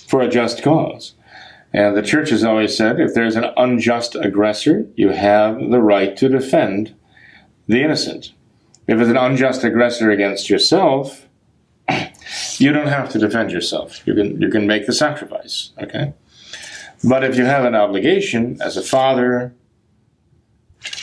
for 0.06 0.20
a 0.20 0.28
just 0.28 0.62
cause. 0.62 1.14
And 1.72 1.96
the 1.96 2.02
church 2.02 2.30
has 2.30 2.44
always 2.44 2.76
said 2.76 3.00
if 3.00 3.14
there's 3.14 3.36
an 3.36 3.46
unjust 3.56 4.14
aggressor, 4.14 4.86
you 4.94 5.10
have 5.10 5.58
the 5.58 5.80
right 5.80 6.16
to 6.18 6.28
defend 6.28 6.94
the 7.66 7.82
innocent. 7.82 8.32
If 8.86 9.00
it's 9.00 9.10
an 9.10 9.16
unjust 9.16 9.64
aggressor 9.64 10.10
against 10.10 10.48
yourself, 10.48 11.26
you 12.58 12.72
don't 12.72 12.86
have 12.86 13.08
to 13.10 13.18
defend 13.18 13.50
yourself. 13.50 14.06
You 14.06 14.14
can 14.14 14.40
you 14.40 14.50
can 14.50 14.66
make 14.66 14.86
the 14.86 14.92
sacrifice. 14.92 15.72
Okay. 15.82 16.12
But 17.04 17.22
if 17.22 17.36
you 17.36 17.44
have 17.44 17.64
an 17.64 17.74
obligation 17.74 18.58
as 18.62 18.78
a 18.78 18.82
father 18.82 19.54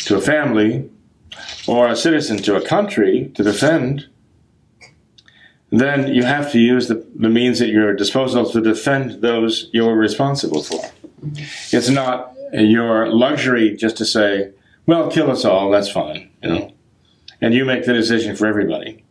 to 0.06 0.18
a 0.18 0.22
family 0.22 0.89
or 1.68 1.88
a 1.88 1.95
citizen 1.95 2.38
to 2.39 2.56
a 2.56 2.62
country 2.62 3.32
to 3.36 3.43
defend, 3.43 4.08
then 5.70 6.12
you 6.14 6.24
have 6.24 6.52
to 6.54 6.60
use 6.60 6.88
the, 6.88 7.06
the 7.16 7.30
means 7.30 7.62
at 7.62 7.70
your 7.70 7.93
disposal 7.93 8.49
to 8.49 8.62
defend 8.62 9.22
those 9.22 9.70
you're 9.74 9.95
responsible 9.95 10.64
for. 10.64 10.84
It's 11.72 11.89
not 11.89 12.36
your 12.52 13.08
luxury 13.08 13.76
just 13.76 13.95
to 13.97 14.06
say, 14.06 14.52
well, 14.88 15.10
kill 15.10 15.30
us 15.30 15.45
all, 15.45 15.70
that's 15.70 15.89
fine, 15.89 16.32
you 16.41 16.49
know. 16.49 16.74
And 17.41 17.54
you 17.54 17.64
make 17.64 17.86
the 17.86 17.93
decision 17.93 18.36
for 18.36 18.47
everybody, 18.47 19.04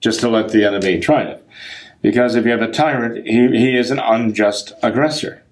just 0.00 0.20
to 0.20 0.30
let 0.30 0.48
the 0.48 0.64
enemy 0.64 0.98
triumph. 0.98 1.42
Because 2.00 2.34
if 2.34 2.46
you 2.46 2.50
have 2.52 2.62
a 2.62 2.72
tyrant, 2.72 3.26
he, 3.26 3.48
he 3.48 3.76
is 3.76 3.90
an 3.90 3.98
unjust 3.98 4.72
aggressor 4.82 5.42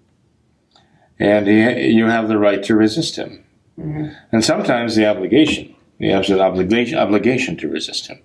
and 1.18 1.46
he, 1.46 1.88
you 1.88 2.06
have 2.06 2.28
the 2.28 2.38
right 2.38 2.62
to 2.64 2.74
resist 2.74 3.16
him. 3.16 3.44
Mm-hmm. 3.78 4.14
And 4.32 4.44
sometimes 4.44 4.94
the 4.94 5.06
obligation, 5.06 5.74
you 5.98 6.12
have 6.12 6.28
an 6.28 6.40
obligation, 6.40 6.98
obligation 6.98 7.56
to 7.58 7.68
resist 7.68 8.06
him. 8.06 8.20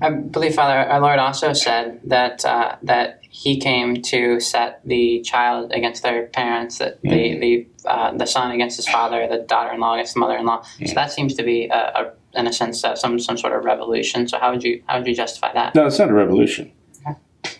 I 0.00 0.10
believe, 0.10 0.54
Father, 0.54 0.90
our 0.90 1.00
Lord 1.00 1.18
also 1.18 1.54
said 1.54 2.00
that 2.04 2.44
uh, 2.44 2.76
that 2.82 3.20
He 3.30 3.58
came 3.58 4.02
to 4.02 4.40
set 4.40 4.80
the 4.84 5.22
child 5.22 5.72
against 5.72 6.02
their 6.02 6.26
parents, 6.26 6.78
that 6.78 7.02
mm-hmm. 7.02 7.40
the 7.40 7.66
the 7.84 7.88
uh, 7.88 8.12
the 8.16 8.26
son 8.26 8.50
against 8.50 8.76
his 8.76 8.88
father, 8.88 9.26
the 9.26 9.38
daughter-in-law 9.38 9.94
against 9.94 10.14
the 10.14 10.20
mother-in-law. 10.20 10.60
Mm-hmm. 10.60 10.86
So 10.86 10.94
that 10.94 11.12
seems 11.12 11.34
to 11.34 11.42
be, 11.42 11.66
a, 11.68 11.76
a, 11.76 12.12
in 12.38 12.46
a 12.46 12.52
sense, 12.52 12.84
uh, 12.84 12.94
some 12.94 13.18
some 13.18 13.38
sort 13.38 13.54
of 13.54 13.64
revolution. 13.64 14.28
So 14.28 14.38
how 14.38 14.50
would 14.52 14.62
you 14.62 14.82
how 14.86 14.98
would 14.98 15.06
you 15.06 15.14
justify 15.14 15.52
that? 15.54 15.74
No, 15.74 15.86
it's 15.86 15.98
not 15.98 16.10
a 16.10 16.14
revolution. 16.14 16.72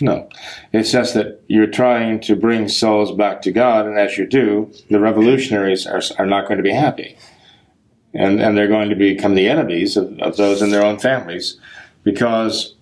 No. 0.01 0.29
It's 0.73 0.93
just 0.93 1.15
that 1.15 1.41
you're 1.49 1.67
trying 1.67 2.21
to 2.21 2.37
bring 2.37 2.69
souls 2.69 3.13
back 3.13 3.43
to 3.43 3.53
God, 3.53 3.87
and 3.87 3.99
as 3.99 4.19
you 4.19 4.27
do, 4.27 4.71
the 4.91 5.01
revolutionaries 5.01 5.87
are, 5.87 6.03
are 6.19 6.27
not 6.27 6.49
going 6.49 6.59
to 6.59 6.63
be 6.63 6.73
happy. 6.73 7.17
And, 8.15 8.41
and 8.41 8.57
they're 8.57 8.69
going 8.69 8.89
to 8.89 8.97
become 8.97 9.35
the 9.35 9.49
enemies 9.49 9.97
of, 9.97 10.19
of 10.21 10.37
those 10.37 10.63
in 10.63 10.71
their 10.71 10.85
own 10.85 10.99
families 10.99 11.59
because, 12.03 12.75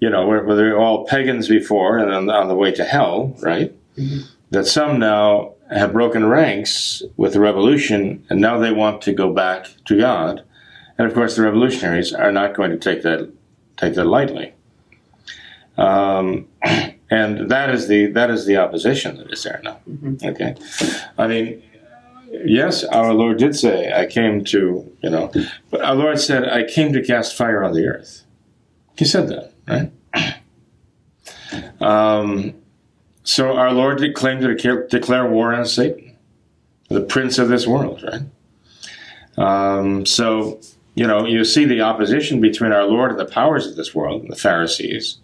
you 0.00 0.10
know, 0.10 0.26
we're, 0.26 0.56
they're 0.56 0.78
all 0.78 1.06
pagans 1.06 1.48
before 1.48 1.98
and 1.98 2.12
on, 2.12 2.28
on 2.28 2.48
the 2.48 2.56
way 2.56 2.72
to 2.72 2.84
hell, 2.84 3.36
right? 3.40 3.72
Mm-hmm. 3.96 4.26
That 4.50 4.66
some 4.66 4.98
now 4.98 5.54
have 5.70 5.92
broken 5.92 6.26
ranks 6.26 7.02
with 7.16 7.34
the 7.34 7.40
revolution 7.40 8.26
and 8.30 8.40
now 8.40 8.58
they 8.58 8.72
want 8.72 9.00
to 9.02 9.12
go 9.12 9.32
back 9.32 9.68
to 9.86 9.96
God. 9.96 10.42
And 10.98 11.06
of 11.06 11.14
course, 11.14 11.36
the 11.36 11.42
revolutionaries 11.42 12.12
are 12.12 12.32
not 12.32 12.54
going 12.54 12.70
to 12.72 12.78
take 12.78 13.02
that, 13.02 13.32
take 13.76 13.94
that 13.94 14.06
lightly. 14.06 14.54
Um, 15.78 16.48
and 17.10 17.50
that 17.50 17.70
is 17.70 17.88
the 17.88 18.06
that 18.06 18.30
is 18.30 18.46
the 18.46 18.56
opposition 18.56 19.18
that 19.18 19.30
is 19.32 19.42
there 19.42 19.60
now. 19.62 19.78
Mm-hmm. 19.88 20.26
Okay, 20.28 20.54
I 21.18 21.26
mean, 21.26 21.62
yes, 22.44 22.84
our 22.84 23.12
Lord 23.12 23.38
did 23.38 23.56
say, 23.56 23.92
"I 23.92 24.06
came 24.06 24.44
to 24.44 24.90
you 25.02 25.10
know," 25.10 25.30
but 25.70 25.82
our 25.82 25.94
Lord 25.94 26.18
said, 26.18 26.48
"I 26.48 26.64
came 26.64 26.92
to 26.92 27.02
cast 27.02 27.36
fire 27.36 27.62
on 27.62 27.74
the 27.74 27.86
earth." 27.86 28.24
He 28.96 29.04
said 29.04 29.28
that, 29.28 29.52
right? 29.68 29.92
Um, 31.82 32.54
so 33.24 33.58
our 33.58 33.72
Lord 33.72 33.98
did 33.98 34.14
claim 34.14 34.40
to 34.40 34.54
declare, 34.54 34.86
declare 34.86 35.28
war 35.28 35.52
on 35.52 35.66
Satan, 35.66 36.16
the 36.88 37.02
prince 37.02 37.38
of 37.38 37.48
this 37.48 37.66
world, 37.66 38.02
right? 38.02 38.22
Um, 39.36 40.06
so 40.06 40.60
you 40.94 41.06
know, 41.06 41.26
you 41.26 41.44
see 41.44 41.64
the 41.64 41.80
opposition 41.80 42.40
between 42.40 42.72
our 42.72 42.84
Lord 42.84 43.10
and 43.10 43.20
the 43.20 43.26
powers 43.26 43.66
of 43.66 43.76
this 43.76 43.94
world, 43.94 44.26
the 44.28 44.36
Pharisees 44.36 45.18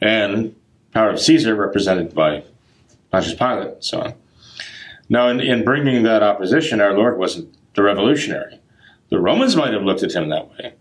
and 0.00 0.54
power 0.92 1.10
of 1.10 1.20
Caesar, 1.20 1.54
represented 1.54 2.14
by 2.14 2.44
Pontius 3.10 3.34
Pilate, 3.34 3.74
and 3.74 3.84
so 3.84 4.00
on. 4.00 4.14
Now, 5.08 5.28
in, 5.28 5.40
in 5.40 5.64
bringing 5.64 6.02
that 6.04 6.22
opposition, 6.22 6.80
our 6.80 6.94
Lord 6.94 7.18
wasn't 7.18 7.54
the 7.74 7.82
revolutionary. 7.82 8.60
The 9.10 9.20
Romans 9.20 9.56
might 9.56 9.72
have 9.72 9.82
looked 9.82 10.02
at 10.02 10.12
him 10.12 10.28
that 10.30 10.50
way, 10.50 10.74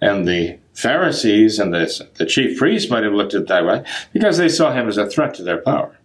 and 0.00 0.26
the 0.26 0.58
Pharisees 0.74 1.58
and 1.58 1.72
the, 1.72 2.08
the 2.14 2.26
chief 2.26 2.58
priests 2.58 2.90
might 2.90 3.04
have 3.04 3.12
looked 3.12 3.34
at 3.34 3.42
it 3.42 3.48
that 3.48 3.64
way 3.64 3.84
because 4.12 4.38
they 4.38 4.48
saw 4.48 4.72
him 4.72 4.88
as 4.88 4.96
a 4.96 5.08
threat 5.08 5.34
to 5.34 5.42
their 5.42 5.58
power. 5.58 5.98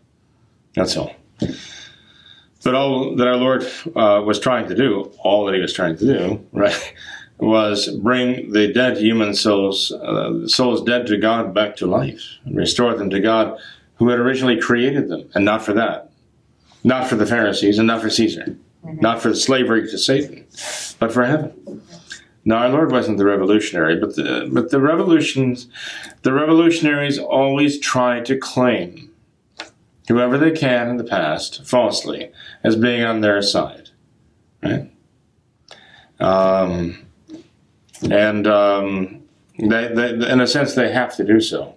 That's 0.76 0.98
all. 0.98 1.16
But 2.64 2.76
all 2.76 3.16
that 3.16 3.28
our 3.28 3.38
Lord 3.38 3.64
uh, 3.96 4.22
was 4.26 4.40
trying 4.40 4.68
to 4.70 4.76
do, 4.76 5.12
all 5.20 5.46
that 5.46 5.56
he 5.56 5.62
was 5.62 5.74
trying 5.74 5.98
to 5.98 6.06
do, 6.06 6.46
right, 6.52 6.94
was 7.38 7.90
bring 7.98 8.52
the 8.52 8.72
dead 8.72 8.98
human 8.98 9.34
souls, 9.34 9.92
uh, 9.92 10.48
souls 10.48 10.84
dead 10.84 11.06
to 11.08 11.18
God, 11.18 11.54
back 11.54 11.76
to 11.78 11.88
life 11.88 12.22
and 12.46 12.56
restore 12.56 12.96
them 12.96 13.10
to 13.10 13.20
God 13.20 13.60
who 13.96 14.10
had 14.10 14.20
originally 14.20 14.60
created 14.60 15.08
them, 15.10 15.30
and 15.36 15.46
not 15.46 15.64
for 15.64 15.74
that. 15.74 16.12
Not 16.84 17.08
for 17.08 17.16
the 17.16 17.26
Pharisees 17.26 17.78
and 17.78 17.88
not 17.88 18.02
for 18.02 18.10
Caesar. 18.10 18.58
Mm-hmm. 18.86 19.00
Not 19.00 19.22
for 19.22 19.30
the 19.30 19.36
slavery 19.36 19.90
to 19.90 19.98
Satan, 19.98 20.46
but 21.00 21.12
for 21.12 21.26
heaven. 21.26 21.82
Now, 22.44 22.58
our 22.58 22.70
Lord 22.70 22.92
wasn't 22.92 23.18
the 23.18 23.26
revolutionary, 23.26 23.96
but 24.00 24.16
the, 24.16 24.48
but 24.52 24.70
the 24.70 24.80
revolutions, 24.80 25.68
the 26.22 26.32
revolutionaries 26.32 27.18
always 27.18 27.80
try 27.80 28.20
to 28.22 28.38
claim 28.38 29.10
whoever 30.08 30.38
they 30.38 30.52
can 30.52 30.90
in 30.90 30.98
the 30.98 31.04
past, 31.04 31.66
falsely, 31.66 32.32
as 32.64 32.76
being 32.76 33.04
on 33.04 33.22
their 33.22 33.42
side. 33.42 33.90
Right? 34.62 34.92
Um, 36.20 37.05
and 38.12 38.48
um, 38.48 39.24
they, 39.58 39.88
they, 39.88 40.10
in 40.30 40.42
a 40.42 40.48
sense, 40.48 40.76
they 40.76 40.92
have 40.92 41.16
to 41.18 41.24
do 41.24 41.40
so 41.40 41.76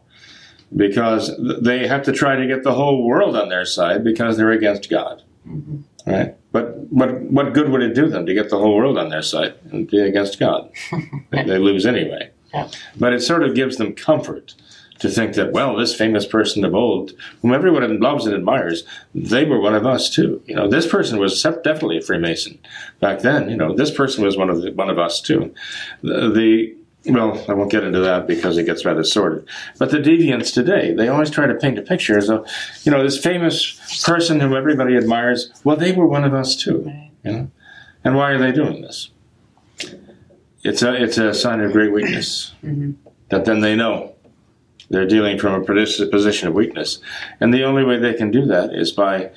because 0.75 1.31
they 1.63 1.87
have 1.87 2.03
to 2.05 2.13
try 2.13 2.37
to 2.37 2.47
get 2.47 2.63
the 2.63 2.75
whole 2.75 3.07
world 3.07 3.37
on 3.37 3.49
their 3.49 3.65
side 3.65 4.05
because 4.05 4.37
they're 4.37 4.51
against 4.51 4.91
God, 4.91 5.23
mm-hmm. 5.47 6.11
right? 6.11 6.35
But 6.53 6.95
but 6.97 7.21
what 7.23 7.53
good 7.53 7.71
would 7.71 7.83
it 7.83 7.95
do 7.95 8.09
them 8.09 8.27
to 8.27 8.35
get 8.35 8.51
the 8.51 8.59
whole 8.59 8.77
world 8.77 8.99
on 8.99 9.09
their 9.11 9.23
side 9.23 9.55
and 9.71 9.89
be 9.89 10.01
against 10.01 10.39
God? 10.39 10.71
they, 11.31 11.45
they, 11.45 11.59
lose 11.59 11.87
anyway. 11.87 12.31
Yeah. 12.53 12.69
But 12.97 13.13
it 13.13 13.21
sort 13.21 13.43
of 13.43 13.55
gives 13.55 13.77
them 13.77 13.95
comfort 13.95 14.55
to 14.99 15.09
think 15.09 15.35
that, 15.35 15.53
well, 15.53 15.77
this 15.77 15.95
famous 15.95 16.27
person 16.27 16.65
of 16.65 16.75
old, 16.75 17.13
whom 17.43 17.55
everyone 17.55 18.01
loves 18.01 18.27
and 18.27 18.35
admires, 18.35 18.85
they 19.15 19.45
were 19.45 19.61
one 19.61 19.75
of 19.75 19.87
us 19.87 20.11
too. 20.11 20.43
You 20.47 20.57
know, 20.57 20.69
this 20.69 20.87
person 20.87 21.19
was 21.19 21.41
definitely 21.43 21.99
a 21.99 22.03
Freemason 22.03 22.59
back 23.01 23.21
then. 23.21 23.49
You 23.49 23.57
know, 23.57 23.75
this 23.75 23.91
person 23.91 24.25
was 24.25 24.37
one 24.37 24.51
of 24.51 24.63
the, 24.63 24.73
one 24.73 24.91
of 24.91 24.99
us 24.99 25.21
too. 25.21 25.55
The, 26.03 26.31
the 26.31 26.75
well, 27.07 27.43
I 27.49 27.55
won't 27.55 27.71
get 27.71 27.85
into 27.85 28.01
that 28.01 28.27
because 28.27 28.59
it 28.59 28.65
gets 28.65 28.85
rather 28.85 29.05
sordid. 29.05 29.49
But 29.79 29.91
the 29.91 29.99
deviants 29.99 30.53
today, 30.53 30.93
they 30.93 31.09
always 31.09 31.31
try 31.31 31.47
to 31.47 31.55
paint 31.55 31.79
a 31.79 31.83
picture 31.83 32.19
as 32.19 32.29
a, 32.29 32.45
you 32.83 32.93
know, 32.93 33.03
this 33.03 33.17
famous 33.17 34.03
person 34.05 34.41
whom 34.41 34.55
everybody 34.55 34.97
admires. 34.97 35.51
Well, 35.65 35.77
they 35.77 35.93
were 35.93 36.07
one 36.07 36.25
of 36.25 36.35
us 36.35 36.57
too. 36.57 36.93
You 37.25 37.33
know, 37.33 37.51
and 38.05 38.17
why 38.17 38.33
are 38.33 38.39
they 38.39 38.53
doing 38.53 38.83
this? 38.83 39.11
It's 40.65 40.83
a 40.83 40.93
it's 40.93 41.19
a 41.19 41.33
sign 41.33 41.61
of 41.61 41.73
great 41.73 41.93
weakness. 41.93 42.53
Mm-hmm. 42.65 42.93
That 43.31 43.45
then 43.45 43.61
they 43.61 43.77
know 43.77 44.15
they're 44.91 45.07
dealing 45.07 45.39
from 45.39 45.55
a 45.55 45.65
position 45.65 46.49
of 46.49 46.55
weakness. 46.55 46.99
And 47.41 47.53
the 47.53 47.65
only 47.65 47.85
way 47.85 47.99
they 47.99 48.15
can 48.15 48.31
do 48.31 48.47
that 48.47 48.73
is 48.73 48.93
by 48.93 49.31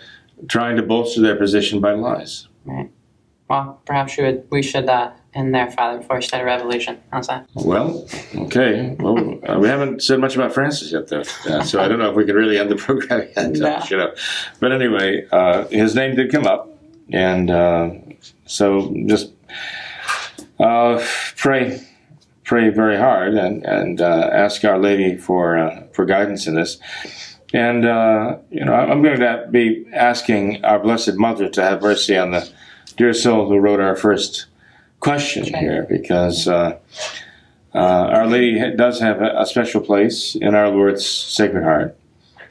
trying 0.47 0.77
to 0.77 0.83
bolster 0.83 1.21
their 1.21 1.35
position 1.35 1.81
by 1.81 1.93
lies. 1.93 2.47
Right. 2.65 2.89
Well, 3.49 3.81
perhaps 3.85 4.17
we, 4.17 4.23
would, 4.23 4.47
we 4.49 4.61
should 4.61 4.87
uh, 4.87 5.11
end 5.33 5.53
there, 5.53 5.69
Father, 5.69 5.99
before 5.99 6.15
we 6.15 6.21
start 6.21 6.43
a 6.43 6.45
revolution. 6.45 7.01
How's 7.11 7.27
that? 7.27 7.49
Well, 7.53 8.07
okay. 8.35 8.95
Well, 8.97 9.39
uh, 9.45 9.59
we 9.59 9.67
haven't 9.67 10.01
said 10.03 10.19
much 10.19 10.35
about 10.35 10.53
Francis 10.53 10.93
yet, 10.93 11.09
though. 11.09 11.23
Uh, 11.45 11.61
so 11.61 11.81
I 11.81 11.89
don't 11.89 11.99
know 11.99 12.09
if 12.09 12.15
we 12.15 12.25
can 12.25 12.35
really 12.35 12.57
end 12.57 12.71
the 12.71 12.77
program 12.77 13.27
yet. 13.35 13.51
No. 13.91 13.97
Know. 13.97 14.13
But 14.61 14.71
anyway, 14.71 15.27
uh, 15.31 15.67
his 15.67 15.95
name 15.95 16.15
did 16.15 16.31
come 16.31 16.47
up. 16.47 16.69
And 17.11 17.51
uh, 17.51 17.91
so 18.45 18.95
just 19.05 19.33
uh, 20.59 21.05
pray 21.35 21.85
pray 22.51 22.67
very 22.67 22.97
hard 22.97 23.33
and 23.33 23.65
and 23.65 24.01
uh, 24.01 24.29
ask 24.33 24.65
Our 24.65 24.77
Lady 24.77 25.15
for 25.15 25.57
uh, 25.57 25.83
for 25.93 26.03
guidance 26.05 26.47
in 26.47 26.55
this. 26.55 26.77
And 27.53 27.85
uh, 27.85 28.39
you 28.49 28.65
know, 28.65 28.73
I'm 28.73 29.01
going 29.01 29.19
to 29.19 29.47
be 29.49 29.85
asking 29.93 30.63
our 30.65 30.77
Blessed 30.79 31.15
Mother 31.15 31.47
to 31.47 31.61
have 31.63 31.81
mercy 31.81 32.17
on 32.17 32.31
the 32.31 32.43
dear 32.97 33.13
soul 33.13 33.47
who 33.47 33.57
wrote 33.57 33.79
our 33.79 33.95
first 33.95 34.47
question 34.99 35.45
here, 35.45 35.85
because 35.89 36.45
uh, 36.45 36.77
uh, 37.73 38.17
Our 38.17 38.27
Lady 38.27 38.59
does 38.75 38.99
have 38.99 39.21
a, 39.21 39.31
a 39.43 39.45
special 39.45 39.79
place 39.79 40.35
in 40.35 40.53
our 40.53 40.69
Lord's 40.69 41.05
Sacred 41.07 41.63
Heart, 41.63 41.95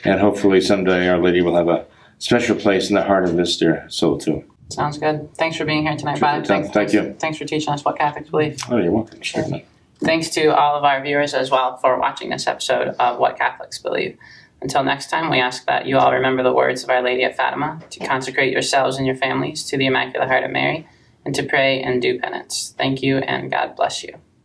and 0.05 0.19
hopefully 0.19 0.63
someday 0.63 1.09
Our 1.11 1.19
Lady 1.19 1.43
will 1.43 1.57
have 1.57 1.69
a 1.69 1.85
special 2.19 2.57
place 2.57 2.89
in 2.89 2.95
the 2.95 3.05
heart 3.05 3.25
of 3.25 3.37
this 3.37 3.59
dear 3.59 3.85
soul 3.91 4.17
too. 4.17 4.45
Sounds 4.71 4.97
good. 4.97 5.29
Thanks 5.35 5.57
for 5.59 5.67
being 5.67 5.83
here 5.87 5.97
tonight, 5.97 6.17
Sure, 6.19 6.29
Bob. 6.29 6.47
thank- 6.47 6.73
thank 6.73 6.93
you. 6.95 7.15
Thanks 7.19 7.37
for 7.37 7.45
teaching 7.45 7.73
us 7.75 7.85
what 7.85 7.99
Catholics 7.99 8.31
believe. 8.31 8.57
Oh, 8.71 8.79
you're 8.79 8.93
welcome. 8.93 9.23
Certainly. 9.23 9.67
Thanks 10.03 10.31
to 10.31 10.47
all 10.57 10.77
of 10.77 10.85
our 10.85 11.03
viewers 11.03 11.35
as 11.35 11.51
well 11.51 11.77
for 11.77 11.99
watching 11.99 12.31
this 12.31 12.47
episode 12.47 12.89
of 12.99 13.19
What 13.19 13.37
Catholics 13.37 13.79
Believe. 13.79 14.17
Until 14.63 14.83
next 14.83 15.11
time, 15.11 15.31
we 15.31 15.41
ask 15.41 15.67
that 15.67 15.87
you 15.87 15.99
all 15.99 16.13
remember 16.13 16.43
the 16.43 16.55
words 16.55 16.83
of 16.83 16.91
Our 16.91 17.03
Lady 17.03 17.23
of 17.25 17.37
Fatima 17.37 17.83
to 17.91 18.07
consecrate 18.07 18.53
yourselves 18.53 18.97
and 18.97 19.07
your 19.07 19.17
families 19.17 19.65
to 19.65 19.77
the 19.77 19.87
Immaculate 19.87 20.29
Heart 20.29 20.45
of 20.45 20.51
Mary 20.51 20.89
and 21.25 21.35
to 21.35 21.43
pray 21.43 21.83
and 21.83 22.01
do 22.01 22.19
penance. 22.19 22.75
Thank 22.79 23.03
you, 23.03 23.19
and 23.19 23.51
God 23.51 23.77
bless 23.77 24.03
you. 24.03 24.15